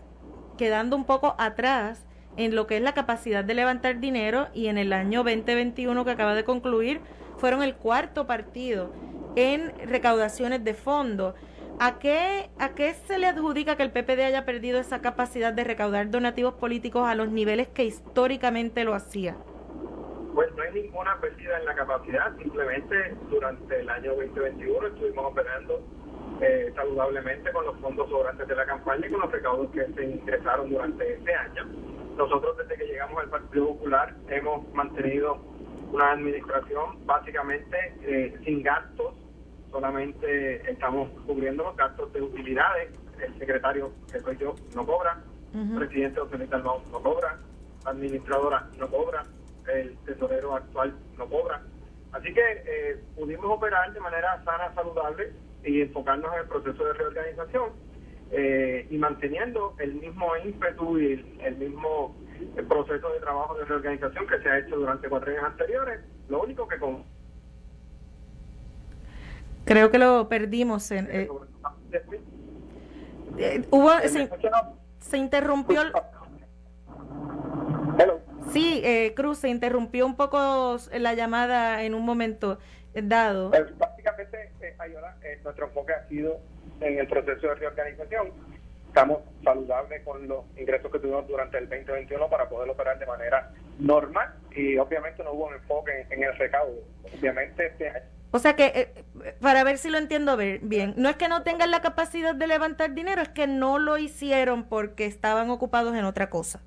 quedando 0.59 0.97
un 0.97 1.05
poco 1.05 1.37
atrás 1.39 2.05
en 2.37 2.57
lo 2.57 2.67
que 2.67 2.77
es 2.77 2.83
la 2.83 2.93
capacidad 2.93 3.45
de 3.45 3.55
levantar 3.55 4.01
dinero 4.01 4.49
y 4.53 4.67
en 4.67 4.79
el 4.79 4.93
año 4.93 5.23
2021 5.23 6.05
que 6.05 6.11
acaba 6.11 6.35
de 6.35 6.43
concluir 6.43 7.01
fueron 7.39 7.63
el 7.63 7.77
cuarto 7.77 8.27
partido 8.27 8.91
en 9.37 9.73
recaudaciones 9.89 10.65
de 10.65 10.75
fondos. 10.75 11.35
¿A 11.79 12.01
qué, 12.01 12.51
¿A 12.59 12.71
qué 12.71 12.95
se 13.07 13.19
le 13.19 13.29
adjudica 13.29 13.77
que 13.77 13.85
el 13.85 13.93
PPD 13.93 14.25
haya 14.25 14.45
perdido 14.45 14.81
esa 14.81 15.01
capacidad 15.01 15.53
de 15.53 15.63
recaudar 15.63 16.11
donativos 16.11 16.55
políticos 16.55 17.09
a 17.09 17.15
los 17.15 17.31
niveles 17.31 17.69
que 17.69 17.85
históricamente 17.85 18.83
lo 18.83 18.95
hacía? 18.95 19.37
Pues 20.35 20.55
no 20.55 20.63
hay 20.63 20.83
ninguna 20.83 21.21
pérdida 21.21 21.59
en 21.59 21.65
la 21.65 21.75
capacidad, 21.75 22.37
simplemente 22.37 23.17
durante 23.29 23.81
el 23.81 23.89
año 23.89 24.15
2021 24.15 24.87
estuvimos 24.87 25.33
operando 25.33 25.83
eh, 26.41 26.73
saludablemente 26.75 27.53
con 27.53 27.65
los 27.67 27.79
fondos 27.81 28.09
sobrantes 28.09 28.47
de 28.47 28.55
la 28.55 28.65
campaña 28.65 29.07
y 29.07 29.11
con 29.11 29.21
los 29.21 29.33
recaudos 29.33 29.71
que 29.73 29.85
se 29.93 30.05
ingresaron 30.05 30.71
durante 30.71 31.15
este 31.15 31.35
año. 31.35 31.67
Nosotros 32.17 32.57
desde 32.59 32.77
que 32.77 32.87
llegamos 32.87 33.19
al 33.19 33.31
Partido 33.31 33.69
Popular 33.69 34.15
hemos 34.29 34.73
mantenido 34.73 35.39
una 35.93 36.13
administración 36.13 37.05
básicamente 37.05 37.77
eh, 38.03 38.39
sin 38.45 38.63
gastos, 38.63 39.15
solamente 39.71 40.71
estamos 40.71 41.11
cubriendo 41.27 41.65
los 41.65 41.77
gastos 41.77 42.13
de 42.13 42.23
utilidades. 42.23 42.91
El 43.21 43.39
secretario, 43.39 43.93
que 44.11 44.21
soy 44.21 44.37
yo, 44.39 44.55
no 44.75 44.87
cobra, 44.87 45.23
el 45.53 45.77
presidente 45.77 46.21
José 46.21 46.39
no 46.39 47.03
cobra, 47.03 47.37
la 47.85 47.91
administradora 47.91 48.67
no 48.79 48.89
cobra, 48.89 49.25
el 49.69 49.97
tesorero 50.05 50.57
actual 50.57 50.95
no 51.17 51.29
cobra. 51.29 51.63
Así 52.13 52.33
que 52.33 52.41
eh, 52.41 53.01
pudimos 53.17 53.47
operar 53.47 53.93
de 53.93 54.01
manera 54.01 54.43
sana, 54.45 54.75
saludable 54.75 55.33
y 55.65 55.83
enfocarnos 55.83 56.33
en 56.35 56.41
el 56.41 56.47
proceso 56.47 56.85
de 56.85 56.93
reorganización 56.95 57.71
eh, 58.33 58.87
y 58.91 58.99
manteniendo 58.99 59.75
el 59.79 59.95
mismo 59.95 60.37
ímpetu 60.45 60.99
y 60.99 61.25
el, 61.43 61.57
mismo 61.57 62.17
proceso 62.69 63.13
de 63.13 63.21
trabajo 63.21 63.55
de 63.57 63.65
reorganización 63.65 64.27
que 64.27 64.41
se 64.41 64.49
ha 64.49 64.59
hecho 64.59 64.77
durante 64.77 65.09
cuatro 65.09 65.31
años 65.31 65.45
anteriores. 65.45 66.01
Lo 66.29 66.43
único 66.43 66.67
que 66.67 66.79
con... 66.79 67.05
Creo 69.65 69.91
que 69.91 69.99
lo 69.99 70.29
perdimos. 70.29 70.91
En, 70.91 71.09
eh, 71.11 71.29
hubo, 73.71 73.91
se, 74.01 74.31
se 74.99 75.19
interrumpió... 75.19 75.83
Sí, 78.53 78.81
eh, 78.85 79.13
Cruz, 79.15 79.39
se 79.39 79.49
interrumpió 79.49 80.07
un 80.07 80.17
poco 80.17 80.77
la 80.93 81.15
llamada 81.15 81.83
en 81.85 81.95
un 81.95 82.05
momento 82.05 82.59
dado. 82.95 83.51
Pues, 83.51 83.79
básicamente, 83.79 84.53
eh, 84.61 84.77
eh, 85.23 85.41
nuestro 85.45 85.67
enfoque 85.67 85.93
ha 85.93 86.09
sido 86.09 86.41
en 86.81 86.99
el 86.99 87.07
proceso 87.07 87.49
de 87.49 87.55
reorganización 87.55 88.33
estamos 88.91 89.21
saludables 89.45 90.03
con 90.03 90.27
los 90.27 90.45
ingresos 90.57 90.91
que 90.91 90.99
tuvimos 90.99 91.27
durante 91.29 91.59
el 91.59 91.69
2021 91.69 92.29
para 92.29 92.49
poder 92.49 92.69
operar 92.71 92.99
de 92.99 93.07
manera 93.07 93.53
normal 93.79 94.35
y 94.51 94.77
obviamente 94.79 95.23
no 95.23 95.33
hubo 95.33 95.47
un 95.47 95.55
enfoque 95.55 96.07
en, 96.11 96.25
el 96.25 96.37
recaudo. 96.37 96.83
Obviamente 97.05 97.67
este 97.67 97.93
o 98.33 98.39
sea 98.39 98.55
que, 98.55 98.67
eh, 98.67 99.35
para 99.41 99.65
ver 99.65 99.79
si 99.79 99.91
lo 99.91 99.99
entiendo 99.99 100.37
bien, 100.37 100.95
no 100.97 101.09
es 101.09 101.17
que 101.17 101.29
no 101.29 101.43
tengan 101.43 101.71
la 101.71 101.81
capacidad 101.81 102.35
de 102.35 102.47
levantar 102.47 102.95
dinero, 102.95 103.23
es 103.23 103.29
que 103.29 103.47
no 103.47 103.79
lo 103.79 103.99
hicieron 103.99 104.69
porque 104.69 105.07
estaban 105.07 105.51
ocupados 105.51 105.97
en 105.97 106.05
otra 106.05 106.31
cosa. 106.31 106.63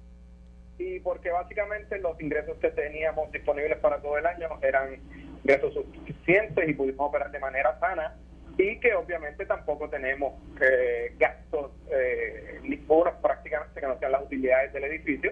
Y 0.77 0.99
porque 0.99 1.29
básicamente 1.29 1.99
los 1.99 2.19
ingresos 2.19 2.57
que 2.57 2.69
teníamos 2.71 3.31
disponibles 3.31 3.77
para 3.79 4.01
todo 4.01 4.17
el 4.17 4.25
año 4.25 4.49
eran 4.61 4.99
ingresos 5.43 5.73
suficientes 5.73 6.67
y 6.67 6.73
pudimos 6.73 7.09
operar 7.09 7.31
de 7.31 7.39
manera 7.39 7.79
sana 7.79 8.15
y 8.57 8.79
que 8.79 8.93
obviamente 8.93 9.45
tampoco 9.45 9.89
tenemos 9.89 10.33
eh, 10.61 11.13
gastos 11.17 11.71
eh, 11.91 12.59
ni 12.63 12.77
puros 12.77 13.13
prácticamente 13.21 13.79
que 13.79 13.87
no 13.87 13.97
sean 13.99 14.11
las 14.11 14.23
utilidades 14.23 14.73
del 14.73 14.83
edificio. 14.85 15.31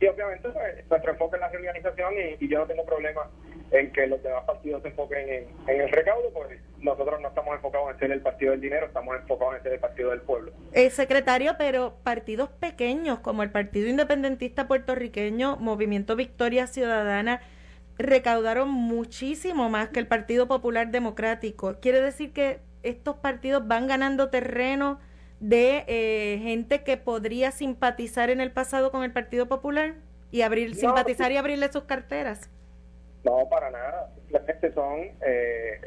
Y 0.00 0.06
obviamente 0.06 0.48
pues, 0.50 0.88
nuestro 0.88 1.12
enfoque 1.12 1.36
en 1.36 1.40
la 1.40 1.48
reorganización 1.48 2.14
y, 2.40 2.48
yo 2.48 2.58
no 2.60 2.66
tengo 2.66 2.84
problema 2.84 3.30
en 3.74 3.92
que 3.92 4.06
los 4.06 4.22
demás 4.22 4.44
partidos 4.44 4.82
se 4.82 4.88
enfoquen 4.88 5.48
en, 5.66 5.80
el 5.80 5.88
recaudo 5.90 6.30
porque 6.32 6.60
nosotros 6.80 7.20
no 7.20 7.28
estamos 7.28 7.54
enfocados 7.56 7.90
en 7.92 7.98
ser 7.98 8.12
el 8.12 8.20
partido 8.20 8.52
del 8.52 8.60
dinero, 8.60 8.86
estamos 8.86 9.16
enfocados 9.16 9.56
en 9.56 9.62
ser 9.62 9.72
el 9.72 9.80
partido 9.80 10.10
del 10.10 10.20
pueblo. 10.20 10.52
El 10.72 10.90
secretario, 10.90 11.56
pero 11.58 11.96
partidos 12.04 12.50
pequeños 12.50 13.18
como 13.18 13.42
el 13.42 13.50
Partido 13.50 13.88
Independentista 13.88 14.68
Puertorriqueño, 14.68 15.56
Movimiento 15.56 16.14
Victoria 16.14 16.66
Ciudadana, 16.66 17.40
recaudaron 17.98 18.70
muchísimo 18.70 19.68
más 19.70 19.88
que 19.88 20.00
el 20.00 20.06
Partido 20.06 20.46
Popular 20.46 20.90
Democrático. 20.90 21.76
Quiere 21.80 22.00
decir 22.00 22.32
que 22.32 22.60
estos 22.82 23.16
partidos 23.16 23.66
van 23.66 23.86
ganando 23.88 24.30
terreno 24.30 25.00
de 25.40 25.84
eh, 25.88 26.38
gente 26.42 26.84
que 26.84 26.96
podría 26.96 27.50
simpatizar 27.50 28.30
en 28.30 28.40
el 28.40 28.52
pasado 28.52 28.92
con 28.92 29.02
el 29.02 29.12
Partido 29.12 29.46
Popular 29.46 29.94
y 30.30 30.42
abrir 30.42 30.74
simpatizar 30.74 31.32
y 31.32 31.36
abrirle 31.36 31.70
sus 31.72 31.84
carteras. 31.84 32.50
No, 33.24 33.48
para 33.48 33.70
nada. 33.70 34.10
Simplemente 34.14 34.72
son 34.72 35.00
eh, 35.24 35.80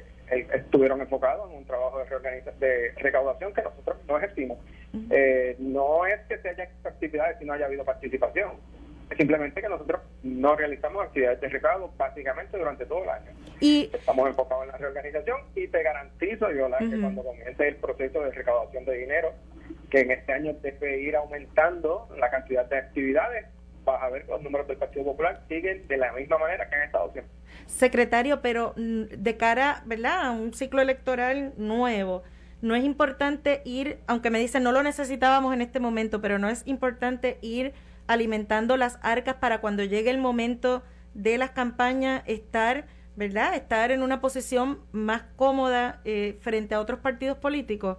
estuvieron 0.53 1.01
enfocados 1.01 1.49
en 1.51 1.57
un 1.57 1.65
trabajo 1.65 1.99
de, 1.99 2.41
de 2.59 2.91
recaudación 2.97 3.53
que 3.53 3.61
nosotros 3.61 3.97
no 4.07 4.17
ejercimos. 4.17 4.57
Eh, 5.09 5.55
no 5.59 6.05
es 6.05 6.19
que 6.27 6.38
se 6.39 6.49
haya 6.49 6.63
hecho 6.63 6.88
actividades 6.88 7.38
si 7.39 7.45
no 7.45 7.53
haya 7.53 7.65
habido 7.65 7.85
participación 7.85 8.51
simplemente 9.15 9.61
que 9.61 9.69
nosotros 9.69 10.01
no 10.23 10.55
realizamos 10.55 11.05
actividades 11.05 11.39
de 11.39 11.49
recaudo 11.49 11.91
básicamente 11.97 12.57
durante 12.57 12.85
todo 12.85 13.03
el 13.03 13.09
año. 13.09 13.31
Y 13.59 13.89
estamos 13.93 14.27
enfocados 14.27 14.65
en 14.65 14.71
la 14.71 14.77
reorganización 14.77 15.41
y 15.55 15.67
te 15.67 15.83
garantizo, 15.83 16.51
yo 16.51 16.67
que 16.77 16.99
cuando 16.99 17.23
comience 17.23 17.67
el 17.67 17.75
proceso 17.77 18.21
de 18.21 18.31
recaudación 18.31 18.85
de 18.85 18.97
dinero, 18.97 19.33
que 19.89 20.01
en 20.01 20.11
este 20.11 20.33
año 20.33 20.53
debe 20.61 20.99
ir 20.99 21.15
aumentando 21.15 22.09
la 22.17 22.29
cantidad 22.29 22.65
de 22.65 22.77
actividades, 22.77 23.45
vas 23.88 24.03
a 24.03 24.09
ver 24.09 24.27
los 24.27 24.41
números 24.43 24.67
del 24.67 24.77
Partido 24.77 25.05
Popular 25.05 25.41
siguen 25.47 25.88
de 25.88 25.97
la 25.97 26.11
misma 26.11 26.38
manera 26.38 26.69
que 26.69 26.75
han 26.75 26.83
estado 26.83 27.11
siempre. 27.13 27.33
Secretario, 27.65 28.41
pero 28.41 28.73
mm, 28.75 29.03
de 29.17 29.38
cara, 29.38 29.81
¿verdad?, 29.85 30.27
a 30.27 30.31
un 30.31 30.53
ciclo 30.53 30.81
electoral 30.81 31.53
nuevo, 31.57 32.23
no 32.61 32.75
es 32.75 32.83
importante 32.83 33.61
ir, 33.65 33.99
aunque 34.07 34.29
me 34.29 34.39
dicen 34.39 34.63
no 34.63 34.71
lo 34.71 34.83
necesitábamos 34.83 35.53
en 35.53 35.61
este 35.61 35.79
momento, 35.79 36.21
pero 36.21 36.38
no 36.38 36.49
es 36.49 36.63
importante 36.67 37.38
ir 37.41 37.73
alimentando 38.07 38.77
las 38.77 38.99
arcas 39.01 39.35
para 39.35 39.61
cuando 39.61 39.83
llegue 39.83 40.09
el 40.09 40.17
momento 40.17 40.83
de 41.13 41.38
las 41.38 41.51
campañas 41.51 42.23
estar, 42.25 42.85
¿verdad? 43.15 43.55
Estar 43.55 43.91
en 43.91 44.01
una 44.01 44.21
posición 44.21 44.79
más 44.91 45.23
cómoda 45.35 46.01
eh, 46.03 46.38
frente 46.41 46.75
a 46.75 46.79
otros 46.79 46.99
partidos 46.99 47.38
políticos. 47.38 47.97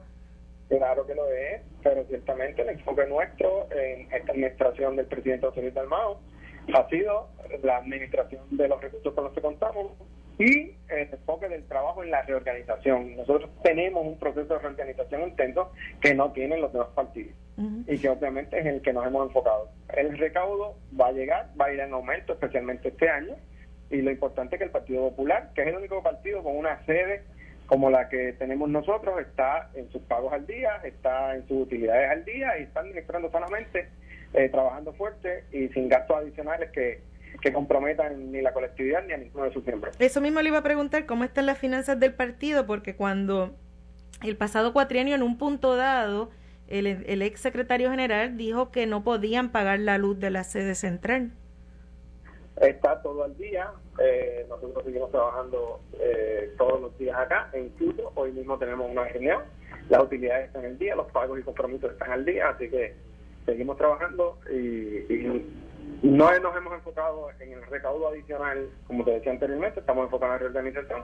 Claro 0.68 1.06
que 1.06 1.14
lo 1.14 1.26
es, 1.32 1.62
pero 1.82 2.04
ciertamente 2.04 2.62
el 2.62 2.68
enfoque 2.70 3.06
nuestro 3.06 3.68
en 3.70 4.12
esta 4.12 4.32
administración 4.32 4.96
del 4.96 5.06
presidente 5.06 5.46
José 5.46 5.62
Luis 5.62 5.74
Dalmao 5.74 6.20
ha 6.74 6.88
sido 6.90 7.28
la 7.62 7.78
administración 7.78 8.42
de 8.50 8.68
los 8.68 8.80
recursos 8.80 9.14
con 9.14 9.24
los 9.24 9.32
que 9.32 9.40
contamos 9.40 9.92
y 10.38 10.76
el 10.88 11.08
enfoque 11.12 11.48
del 11.48 11.66
trabajo 11.66 12.04
en 12.04 12.10
la 12.10 12.22
reorganización. 12.22 13.16
Nosotros 13.16 13.50
tenemos 13.62 14.06
un 14.06 14.18
proceso 14.18 14.54
de 14.54 14.60
reorganización 14.60 15.22
intenso 15.22 15.72
que 16.00 16.14
no 16.14 16.32
tienen 16.32 16.60
los 16.60 16.72
demás 16.72 16.88
partidos 16.94 17.34
y 17.88 17.98
que 17.98 18.08
obviamente 18.08 18.56
es 18.58 18.66
el 18.66 18.82
que 18.82 18.92
nos 18.92 19.04
hemos 19.04 19.26
enfocado. 19.26 19.70
El 19.96 20.16
recaudo 20.16 20.76
va 20.98 21.08
a 21.08 21.12
llegar, 21.12 21.48
va 21.60 21.66
a 21.66 21.72
ir 21.72 21.80
en 21.80 21.92
aumento, 21.92 22.34
especialmente 22.34 22.88
este 22.88 23.08
año, 23.08 23.34
y 23.90 24.02
lo 24.02 24.12
importante 24.12 24.54
es 24.54 24.58
que 24.58 24.64
el 24.66 24.70
Partido 24.70 25.08
Popular, 25.08 25.50
que 25.54 25.62
es 25.62 25.68
el 25.68 25.76
único 25.76 26.00
partido 26.02 26.42
con 26.42 26.56
una 26.56 26.84
sede 26.84 27.24
como 27.68 27.90
la 27.90 28.08
que 28.08 28.32
tenemos 28.32 28.68
nosotros, 28.68 29.20
está 29.20 29.70
en 29.74 29.88
sus 29.92 30.02
pagos 30.02 30.32
al 30.32 30.46
día, 30.46 30.80
está 30.82 31.36
en 31.36 31.46
sus 31.46 31.62
utilidades 31.62 32.10
al 32.10 32.24
día 32.24 32.58
y 32.58 32.64
está 32.64 32.80
administrando 32.80 33.30
sanamente, 33.30 33.88
eh, 34.34 34.48
trabajando 34.48 34.92
fuerte 34.94 35.44
y 35.52 35.68
sin 35.68 35.88
gastos 35.88 36.16
adicionales 36.16 36.70
que 36.72 37.06
que 37.40 37.52
comprometan 37.52 38.32
ni 38.32 38.40
la 38.40 38.52
colectividad 38.52 39.04
ni 39.06 39.12
a 39.12 39.16
ninguno 39.16 39.44
de 39.44 39.52
sus 39.52 39.64
miembros. 39.64 39.94
Eso 39.98 40.20
mismo 40.20 40.40
le 40.42 40.48
iba 40.48 40.58
a 40.58 40.62
preguntar 40.62 41.06
cómo 41.06 41.24
están 41.24 41.46
las 41.46 41.58
finanzas 41.58 41.98
del 42.00 42.14
partido, 42.14 42.66
porque 42.66 42.96
cuando 42.96 43.54
el 44.22 44.36
pasado 44.36 44.72
cuatrienio 44.72 45.14
en 45.14 45.22
un 45.22 45.38
punto 45.38 45.76
dado 45.76 46.30
el, 46.68 46.86
el 46.86 47.22
ex 47.22 47.40
secretario 47.40 47.90
general 47.90 48.36
dijo 48.36 48.70
que 48.70 48.86
no 48.86 49.04
podían 49.04 49.50
pagar 49.50 49.78
la 49.78 49.98
luz 49.98 50.18
de 50.18 50.30
la 50.30 50.44
sede 50.44 50.74
central. 50.74 51.30
Está 52.60 53.00
todo 53.02 53.24
al 53.24 53.36
día, 53.36 53.70
eh, 54.00 54.44
nosotros 54.48 54.84
seguimos 54.84 55.10
trabajando 55.10 55.80
eh, 56.00 56.52
todos 56.58 56.80
los 56.80 56.98
días 56.98 57.16
acá, 57.16 57.50
e 57.52 57.60
incluso 57.60 58.10
hoy 58.14 58.32
mismo 58.32 58.58
tenemos 58.58 58.90
una 58.90 59.04
reunión, 59.04 59.42
las 59.88 60.02
utilidades 60.02 60.48
están 60.48 60.64
al 60.64 60.78
día, 60.78 60.96
los 60.96 61.10
pagos 61.12 61.38
y 61.38 61.42
compromisos 61.42 61.92
están 61.92 62.10
al 62.10 62.24
día, 62.24 62.48
así 62.48 62.68
que 62.68 62.94
seguimos 63.46 63.76
trabajando 63.76 64.38
y 64.50 65.56
no 66.02 66.38
nos 66.38 66.56
hemos 66.56 66.74
enfocado 66.74 67.28
en 67.40 67.52
el 67.52 67.62
recaudo 67.66 68.08
adicional, 68.08 68.68
como 68.86 69.04
te 69.04 69.12
decía 69.12 69.32
anteriormente, 69.32 69.80
estamos 69.80 70.04
enfocados 70.04 70.40
en 70.40 70.44
la 70.44 70.50
reorganización 70.50 71.02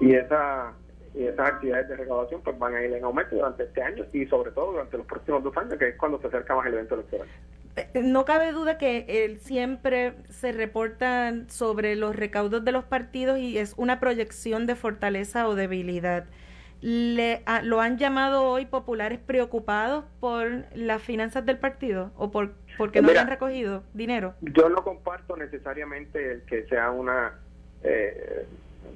y, 0.00 0.14
esa, 0.14 0.72
y 1.14 1.24
esas 1.24 1.48
actividades 1.48 1.88
de 1.88 1.96
recaudación 1.96 2.40
pues 2.42 2.58
van 2.58 2.74
a 2.74 2.84
ir 2.84 2.92
en 2.92 3.04
aumento 3.04 3.34
durante 3.36 3.64
este 3.64 3.82
año 3.82 4.04
y 4.12 4.26
sobre 4.26 4.52
todo 4.52 4.72
durante 4.72 4.96
los 4.98 5.06
próximos 5.06 5.42
dos 5.42 5.56
años, 5.56 5.76
que 5.78 5.88
es 5.88 5.96
cuando 5.96 6.20
se 6.20 6.28
acerca 6.28 6.54
más 6.54 6.66
el 6.66 6.74
evento 6.74 6.94
electoral. 6.94 7.28
Eh, 7.76 8.02
no 8.02 8.24
cabe 8.24 8.52
duda 8.52 8.78
que 8.78 9.04
él 9.24 9.40
siempre 9.40 10.14
se 10.28 10.52
reportan 10.52 11.48
sobre 11.50 11.96
los 11.96 12.16
recaudos 12.16 12.64
de 12.64 12.72
los 12.72 12.84
partidos 12.84 13.38
y 13.38 13.58
es 13.58 13.74
una 13.76 14.00
proyección 14.00 14.66
de 14.66 14.74
fortaleza 14.74 15.48
o 15.48 15.54
debilidad. 15.54 16.26
Le, 16.80 17.42
¿Lo 17.62 17.80
han 17.80 17.98
llamado 17.98 18.44
hoy 18.44 18.64
populares 18.64 19.18
preocupados 19.18 20.04
por 20.18 20.64
las 20.74 21.02
finanzas 21.02 21.44
del 21.44 21.58
partido 21.58 22.10
o 22.16 22.30
por 22.30 22.54
porque 22.80 23.02
no 23.02 23.10
han 23.10 23.28
recogido 23.28 23.82
dinero. 23.92 24.34
Yo 24.40 24.70
no 24.70 24.82
comparto 24.82 25.36
necesariamente 25.36 26.32
el 26.32 26.42
que 26.44 26.64
sea 26.64 26.90
una 26.90 27.34
eh, 27.82 28.46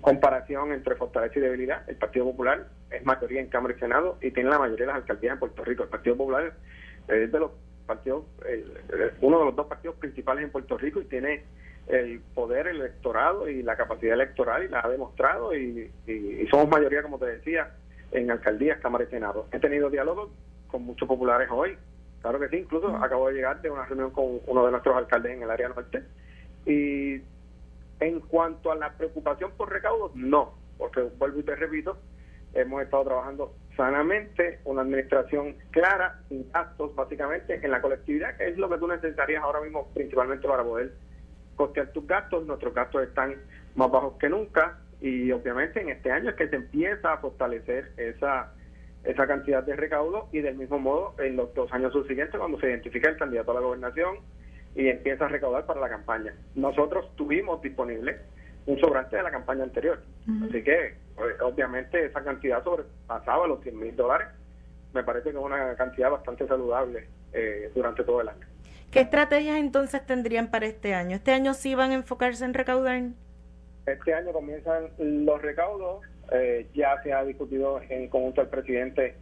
comparación 0.00 0.72
entre 0.72 0.96
fortaleza 0.96 1.38
y 1.38 1.42
debilidad. 1.42 1.86
El 1.86 1.96
Partido 1.96 2.24
Popular 2.24 2.66
es 2.90 3.04
mayoría 3.04 3.42
en 3.42 3.48
Cámara 3.48 3.74
y 3.76 3.80
Senado 3.80 4.16
y 4.22 4.30
tiene 4.30 4.48
la 4.48 4.58
mayoría 4.58 4.86
de 4.86 4.92
las 4.92 5.02
alcaldías 5.02 5.34
en 5.34 5.38
Puerto 5.38 5.64
Rico. 5.64 5.82
El 5.82 5.90
Partido 5.90 6.16
Popular 6.16 6.54
es 7.08 7.30
de 7.30 7.38
los 7.38 7.50
partidos, 7.86 8.24
uno 9.20 9.38
de 9.38 9.44
los 9.46 9.56
dos 9.56 9.66
partidos 9.66 9.96
principales 9.96 10.44
en 10.44 10.50
Puerto 10.50 10.76
Rico 10.76 11.00
y 11.00 11.04
tiene 11.04 11.44
el 11.86 12.20
poder 12.34 12.66
electorado 12.66 13.48
y 13.48 13.62
la 13.62 13.76
capacidad 13.76 14.14
electoral 14.14 14.64
y 14.64 14.68
la 14.68 14.80
ha 14.80 14.88
demostrado 14.88 15.54
y, 15.54 15.90
y 16.06 16.46
somos 16.50 16.68
mayoría, 16.68 17.02
como 17.02 17.18
te 17.18 17.26
decía, 17.26 17.74
en 18.12 18.30
alcaldías, 18.30 18.80
Cámara 18.80 19.04
y 19.04 19.08
Senado. 19.08 19.46
He 19.52 19.58
tenido 19.58 19.90
diálogos 19.90 20.30
con 20.68 20.82
muchos 20.82 21.06
populares 21.06 21.48
hoy 21.50 21.76
Claro 22.24 22.40
que 22.40 22.48
sí, 22.48 22.56
incluso 22.56 22.88
acabo 22.88 23.28
de 23.28 23.34
llegar 23.34 23.60
de 23.60 23.68
una 23.68 23.84
reunión 23.84 24.10
con 24.10 24.40
uno 24.46 24.64
de 24.64 24.70
nuestros 24.70 24.96
alcaldes 24.96 25.32
en 25.32 25.42
el 25.42 25.50
área 25.50 25.68
norte. 25.68 26.02
Y 26.64 27.20
en 28.00 28.20
cuanto 28.28 28.72
a 28.72 28.76
la 28.76 28.94
preocupación 28.94 29.52
por 29.58 29.70
recaudos, 29.70 30.16
no, 30.16 30.54
porque 30.78 31.02
vuelvo 31.18 31.40
y 31.40 31.42
te 31.42 31.54
repito, 31.54 31.98
hemos 32.54 32.82
estado 32.82 33.04
trabajando 33.04 33.54
sanamente, 33.76 34.60
una 34.64 34.82
administración 34.82 35.56
clara, 35.70 36.20
sin 36.28 36.50
gastos, 36.52 36.94
básicamente, 36.94 37.60
en 37.62 37.70
la 37.70 37.80
colectividad, 37.80 38.36
que 38.36 38.48
es 38.48 38.58
lo 38.58 38.68
que 38.68 38.78
tú 38.78 38.86
necesitarías 38.88 39.42
ahora 39.42 39.60
mismo, 39.60 39.88
principalmente 39.94 40.46
para 40.46 40.62
poder 40.62 40.92
costear 41.56 41.92
tus 41.92 42.06
gastos. 42.06 42.46
Nuestros 42.46 42.74
gastos 42.74 43.02
están 43.02 43.34
más 43.74 43.90
bajos 43.90 44.14
que 44.18 44.28
nunca 44.28 44.78
y 45.00 45.30
obviamente 45.32 45.80
en 45.80 45.88
este 45.88 46.10
año 46.10 46.30
es 46.30 46.36
que 46.36 46.48
se 46.48 46.56
empieza 46.56 47.12
a 47.12 47.18
fortalecer 47.18 47.92
esa 47.96 48.52
esa 49.04 49.26
cantidad 49.26 49.62
de 49.62 49.76
recaudo 49.76 50.28
y 50.32 50.40
del 50.40 50.56
mismo 50.56 50.78
modo 50.78 51.14
en 51.18 51.36
los 51.36 51.52
dos 51.54 51.70
años 51.72 51.92
subsiguientes 51.92 52.38
cuando 52.38 52.58
se 52.58 52.68
identifica 52.68 53.10
el 53.10 53.16
candidato 53.16 53.50
a 53.50 53.54
la 53.54 53.60
gobernación 53.60 54.16
y 54.74 54.88
empieza 54.88 55.26
a 55.26 55.28
recaudar 55.28 55.66
para 55.66 55.80
la 55.80 55.88
campaña. 55.88 56.34
Nosotros 56.54 57.14
tuvimos 57.16 57.60
disponible 57.62 58.20
un 58.66 58.78
sobrante 58.80 59.16
de 59.16 59.22
la 59.22 59.30
campaña 59.30 59.64
anterior, 59.64 60.00
así 60.48 60.62
que 60.62 60.94
obviamente 61.42 62.06
esa 62.06 62.22
cantidad 62.22 62.62
sobrepasaba 62.64 63.46
los 63.46 63.62
100 63.62 63.78
mil 63.78 63.96
dólares. 63.96 64.28
Me 64.92 65.02
parece 65.02 65.30
que 65.30 65.36
es 65.36 65.42
una 65.42 65.74
cantidad 65.74 66.10
bastante 66.10 66.46
saludable 66.46 67.06
eh, 67.32 67.70
durante 67.74 68.04
todo 68.04 68.20
el 68.20 68.28
año. 68.28 68.46
¿Qué 68.90 69.00
estrategias 69.00 69.58
entonces 69.58 70.06
tendrían 70.06 70.50
para 70.50 70.66
este 70.66 70.94
año? 70.94 71.16
¿Este 71.16 71.32
año 71.32 71.52
sí 71.52 71.74
van 71.74 71.90
a 71.90 71.94
enfocarse 71.94 72.44
en 72.44 72.54
recaudar? 72.54 73.02
Este 73.86 74.14
año 74.14 74.32
comienzan 74.32 74.88
los 74.98 75.42
recaudos 75.42 76.02
eh, 76.32 76.66
ya 76.74 77.00
se 77.02 77.12
ha 77.12 77.24
discutido 77.24 77.80
en 77.88 78.08
conjunto 78.08 78.40
el 78.40 78.48
presidente 78.48 79.14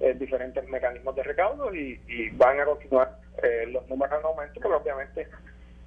eh, 0.00 0.14
diferentes 0.14 0.66
mecanismos 0.68 1.14
de 1.14 1.22
recaudo 1.22 1.74
y, 1.74 1.98
van 2.34 2.60
a 2.60 2.64
continuar 2.64 3.18
eh, 3.42 3.66
los 3.68 3.86
números 3.88 4.18
en 4.18 4.26
aumento, 4.26 4.60
pero 4.60 4.78
obviamente 4.78 5.28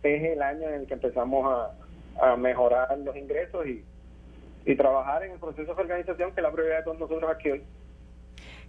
es 0.03 0.23
el 0.23 0.41
año 0.41 0.67
en 0.69 0.81
el 0.81 0.87
que 0.87 0.93
empezamos 0.93 1.45
a, 1.45 1.71
mejorar 2.37 2.97
los 2.99 3.15
ingresos 3.15 3.65
y, 3.67 3.83
y 4.65 4.75
trabajar 4.75 5.23
en 5.23 5.31
el 5.31 5.39
proceso 5.39 5.73
de 5.73 5.81
organización 5.81 6.31
que 6.33 6.41
es 6.41 6.43
la 6.43 6.51
prioridad 6.51 6.77
de 6.77 6.83
todos 6.83 6.99
nosotros 6.99 7.31
aquí 7.31 7.51
hoy. 7.51 7.63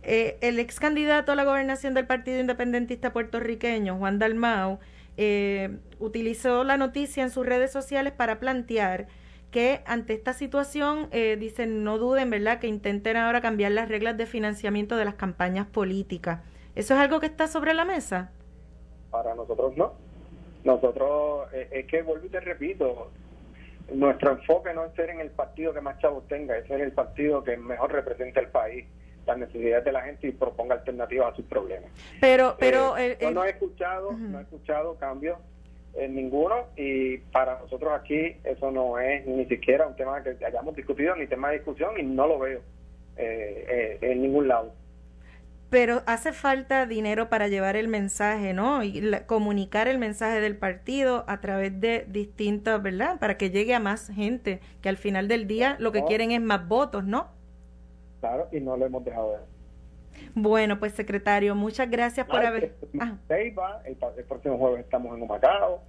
Eh, 0.02 0.38
el 0.40 0.58
ex 0.58 0.80
candidato 0.80 1.32
a 1.32 1.34
la 1.34 1.44
gobernación 1.44 1.92
del 1.94 2.06
Partido 2.06 2.40
Independentista 2.40 3.12
puertorriqueño, 3.12 3.98
Juan 3.98 4.18
Dalmau, 4.18 4.78
eh, 5.16 5.78
utilizó 5.98 6.64
la 6.64 6.76
noticia 6.78 7.22
en 7.22 7.30
sus 7.30 7.44
redes 7.44 7.70
sociales 7.70 8.12
para 8.12 8.40
plantear 8.40 9.08
que 9.50 9.82
ante 9.84 10.14
esta 10.14 10.32
situación, 10.32 11.08
eh, 11.10 11.36
dicen, 11.38 11.82
no 11.84 11.98
duden, 11.98 12.30
¿verdad?, 12.30 12.60
que 12.60 12.68
intenten 12.68 13.16
ahora 13.16 13.40
cambiar 13.40 13.72
las 13.72 13.88
reglas 13.88 14.16
de 14.16 14.26
financiamiento 14.26 14.96
de 14.96 15.04
las 15.04 15.16
campañas 15.16 15.66
políticas. 15.66 16.40
¿Eso 16.76 16.94
es 16.94 17.00
algo 17.00 17.20
que 17.20 17.26
está 17.26 17.48
sobre 17.48 17.74
la 17.74 17.84
mesa? 17.84 18.30
Para 19.10 19.34
nosotros 19.34 19.76
no. 19.76 19.92
Nosotros, 20.62 21.48
eh, 21.52 21.68
es 21.72 21.86
que 21.86 22.02
vuelvo 22.02 22.26
y 22.26 22.28
te 22.28 22.40
repito, 22.40 23.10
nuestro 23.92 24.32
enfoque 24.32 24.72
no 24.74 24.84
es 24.84 24.94
ser 24.94 25.10
en 25.10 25.20
el 25.20 25.30
partido 25.30 25.72
que 25.72 25.80
más 25.80 25.98
chavos 25.98 26.26
tenga, 26.28 26.56
es 26.56 26.66
ser 26.66 26.80
el 26.80 26.92
partido 26.92 27.42
que 27.42 27.56
mejor 27.56 27.92
representa 27.92 28.40
el 28.40 28.48
país 28.48 28.86
las 29.26 29.38
necesidades 29.38 29.84
de 29.84 29.92
la 29.92 30.02
gente 30.02 30.28
y 30.28 30.32
proponga 30.32 30.74
alternativas 30.74 31.32
a 31.32 31.36
sus 31.36 31.44
problemas. 31.44 31.90
Pero, 32.20 32.56
pero 32.58 32.96
eh, 32.96 33.16
no 33.32 33.44
he 33.44 33.50
escuchado, 33.50 34.12
no 34.12 34.38
he 34.38 34.42
escuchado 34.42 34.96
cambios 34.96 35.38
en 35.94 36.14
ninguno 36.14 36.66
y 36.76 37.18
para 37.18 37.58
nosotros 37.58 37.92
aquí 37.92 38.36
eso 38.44 38.70
no 38.70 38.98
es 38.98 39.26
ni 39.26 39.44
siquiera 39.46 39.86
un 39.86 39.96
tema 39.96 40.22
que 40.22 40.36
hayamos 40.44 40.74
discutido 40.76 41.16
ni 41.16 41.26
tema 41.26 41.50
de 41.50 41.56
discusión 41.56 41.98
y 41.98 42.02
no 42.02 42.26
lo 42.26 42.38
veo 42.38 42.60
eh, 43.16 43.66
eh, 43.68 43.98
en 44.00 44.22
ningún 44.22 44.48
lado. 44.48 44.72
Pero 45.70 46.02
hace 46.06 46.32
falta 46.32 46.84
dinero 46.86 47.28
para 47.28 47.46
llevar 47.46 47.76
el 47.76 47.86
mensaje, 47.86 48.52
¿no? 48.52 48.82
Y 48.82 49.02
comunicar 49.26 49.86
el 49.86 49.98
mensaje 49.98 50.40
del 50.40 50.56
partido 50.56 51.24
a 51.28 51.40
través 51.40 51.80
de 51.80 52.06
distintas, 52.08 52.82
¿verdad? 52.82 53.18
Para 53.20 53.36
que 53.36 53.50
llegue 53.50 53.74
a 53.74 53.80
más 53.80 54.08
gente, 54.08 54.60
que 54.82 54.88
al 54.88 54.96
final 54.96 55.28
del 55.28 55.46
día 55.46 55.76
lo 55.78 55.92
que 55.92 56.04
quieren 56.04 56.32
es 56.32 56.40
más 56.40 56.66
votos, 56.66 57.04
¿no? 57.04 57.28
Claro, 58.18 58.48
y 58.50 58.60
no 58.60 58.76
lo 58.76 58.84
hemos 58.84 59.04
dejado 59.04 59.32
de 59.32 59.38
bueno, 60.34 60.78
pues 60.78 60.92
secretario, 60.92 61.54
muchas 61.54 61.90
gracias 61.90 62.26
por 62.26 62.44
haber... 62.44 62.74
Ah. 63.00 63.16
el, 63.28 63.96
próximo 64.26 64.58
jueves 64.58 64.80
estamos 64.80 65.16
en 65.16 65.22
Humacao, 65.22 65.82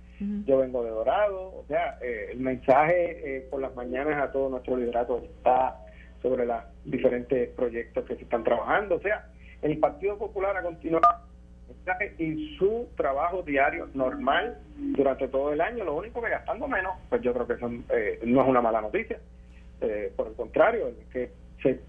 yo 0.46 0.60
vengo 0.60 0.84
de 0.84 0.92
Dorado, 0.92 1.48
o 1.56 1.66
sea, 1.68 1.98
eh, 2.02 2.30
el 2.32 2.40
mensaje 2.40 3.38
eh, 3.38 3.48
por 3.50 3.60
las 3.60 3.76
mañanas 3.76 4.22
a 4.22 4.32
todo 4.32 4.50
nuestro 4.50 4.78
liderato 4.78 5.18
está 5.18 5.80
sobre 6.22 6.46
los 6.46 6.62
diferentes 6.86 7.50
proyectos 7.50 8.06
que 8.06 8.16
se 8.16 8.24
están 8.24 8.44
trabajando, 8.44 8.96
o 8.96 9.00
sea, 9.00 9.28
el 9.62 9.78
Partido 9.80 10.18
Popular 10.18 10.58
ha 10.58 10.64
continuado 10.64 11.32
y 12.18 12.56
su 12.58 12.88
trabajo 12.96 13.42
diario 13.44 13.90
normal 13.94 14.58
durante 14.76 15.28
todo 15.28 15.52
el 15.52 15.62
año, 15.62 15.84
lo 15.84 15.96
único 15.96 16.22
que 16.22 16.30
gastando 16.30 16.68
menos, 16.68 16.94
pues 17.10 17.22
yo 17.22 17.34
creo 17.34 17.48
que 17.48 17.58
son, 17.58 17.84
eh, 17.90 18.20
no 18.24 18.42
es 18.42 18.48
una 18.48 18.62
mala 18.62 18.82
noticia, 18.82 19.20
por 20.16 20.28
el 20.28 20.34
contrario, 20.34 20.92
que 21.12 21.32
se 21.64 21.80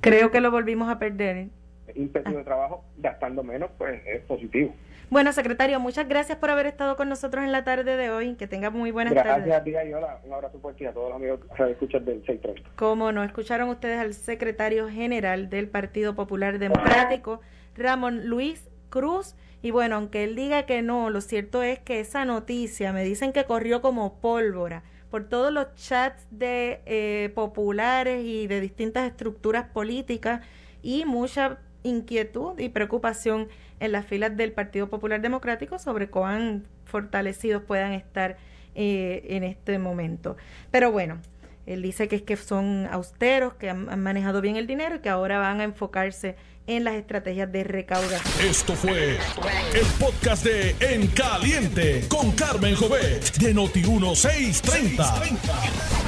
Creo 0.00 0.30
que 0.30 0.40
lo 0.40 0.50
volvimos 0.50 0.88
a 0.88 0.98
perder. 0.98 1.48
Imperio 1.94 2.38
de 2.38 2.44
trabajo 2.44 2.84
gastando 2.98 3.42
menos, 3.42 3.70
pues 3.76 4.00
es 4.06 4.22
positivo. 4.22 4.74
Bueno, 5.10 5.32
secretario, 5.32 5.80
muchas 5.80 6.06
gracias 6.06 6.36
por 6.36 6.50
haber 6.50 6.66
estado 6.66 6.96
con 6.96 7.08
nosotros 7.08 7.42
en 7.42 7.50
la 7.50 7.64
tarde 7.64 7.96
de 7.96 8.10
hoy. 8.10 8.34
Que 8.34 8.46
tenga 8.46 8.68
muy 8.68 8.90
buenas 8.90 9.14
tardes. 9.14 9.46
Gracias 9.46 9.60
a 9.60 9.64
ti. 9.64 9.94
Un 10.26 10.32
abrazo 10.34 10.58
fuerte 10.60 10.86
a 10.86 10.92
todos 10.92 11.08
los 11.08 11.16
amigos 11.16 11.40
que 11.56 11.70
escuchan 11.70 12.04
del 12.04 12.24
630. 12.26 12.70
Como 12.76 13.10
no, 13.10 13.24
escucharon 13.24 13.70
ustedes 13.70 13.98
al 13.98 14.12
secretario 14.12 14.88
general 14.90 15.48
del 15.48 15.68
Partido 15.68 16.14
Popular 16.14 16.58
Democrático, 16.58 17.40
Ramón 17.74 18.26
Luis 18.26 18.68
Cruz. 18.90 19.34
Y 19.62 19.70
bueno, 19.70 19.96
aunque 19.96 20.24
él 20.24 20.36
diga 20.36 20.66
que 20.66 20.82
no, 20.82 21.08
lo 21.08 21.22
cierto 21.22 21.62
es 21.62 21.78
que 21.78 22.00
esa 22.00 22.26
noticia 22.26 22.92
me 22.92 23.02
dicen 23.02 23.32
que 23.32 23.44
corrió 23.44 23.80
como 23.80 24.20
pólvora 24.20 24.82
por 25.10 25.24
todos 25.24 25.50
los 25.50 25.74
chats 25.74 26.26
de 26.30 26.82
eh, 26.84 27.32
populares 27.34 28.24
y 28.24 28.46
de 28.46 28.60
distintas 28.60 29.08
estructuras 29.08 29.64
políticas 29.70 30.42
y 30.82 31.06
mucha 31.06 31.58
inquietud 31.82 32.58
y 32.58 32.68
preocupación 32.68 33.48
en 33.80 33.92
las 33.92 34.06
filas 34.06 34.36
del 34.36 34.52
Partido 34.52 34.88
Popular 34.88 35.20
Democrático 35.20 35.78
sobre 35.78 36.08
cuán 36.08 36.66
fortalecidos 36.84 37.62
puedan 37.62 37.92
estar 37.92 38.36
eh, 38.74 39.24
en 39.28 39.44
este 39.44 39.78
momento. 39.78 40.36
Pero 40.70 40.92
bueno, 40.92 41.18
él 41.66 41.82
dice 41.82 42.08
que 42.08 42.16
es 42.16 42.22
que 42.22 42.36
son 42.36 42.88
austeros, 42.90 43.52
que 43.54 43.68
han, 43.68 44.00
manejado 44.00 44.40
bien 44.40 44.56
el 44.56 44.66
dinero 44.66 44.96
y 44.96 45.00
que 45.00 45.10
ahora 45.10 45.38
van 45.38 45.60
a 45.60 45.64
enfocarse 45.64 46.36
en 46.66 46.84
las 46.84 46.94
estrategias 46.94 47.52
de 47.52 47.64
recaudación. 47.64 48.48
Esto 48.48 48.74
fue 48.74 49.18
el 49.74 49.86
podcast 49.98 50.44
de 50.44 50.74
En 50.80 51.08
Caliente 51.08 52.06
con 52.08 52.32
Carmen 52.32 52.74
Jovet 52.74 53.36
de 53.36 53.54
Noti1630. 53.54 56.07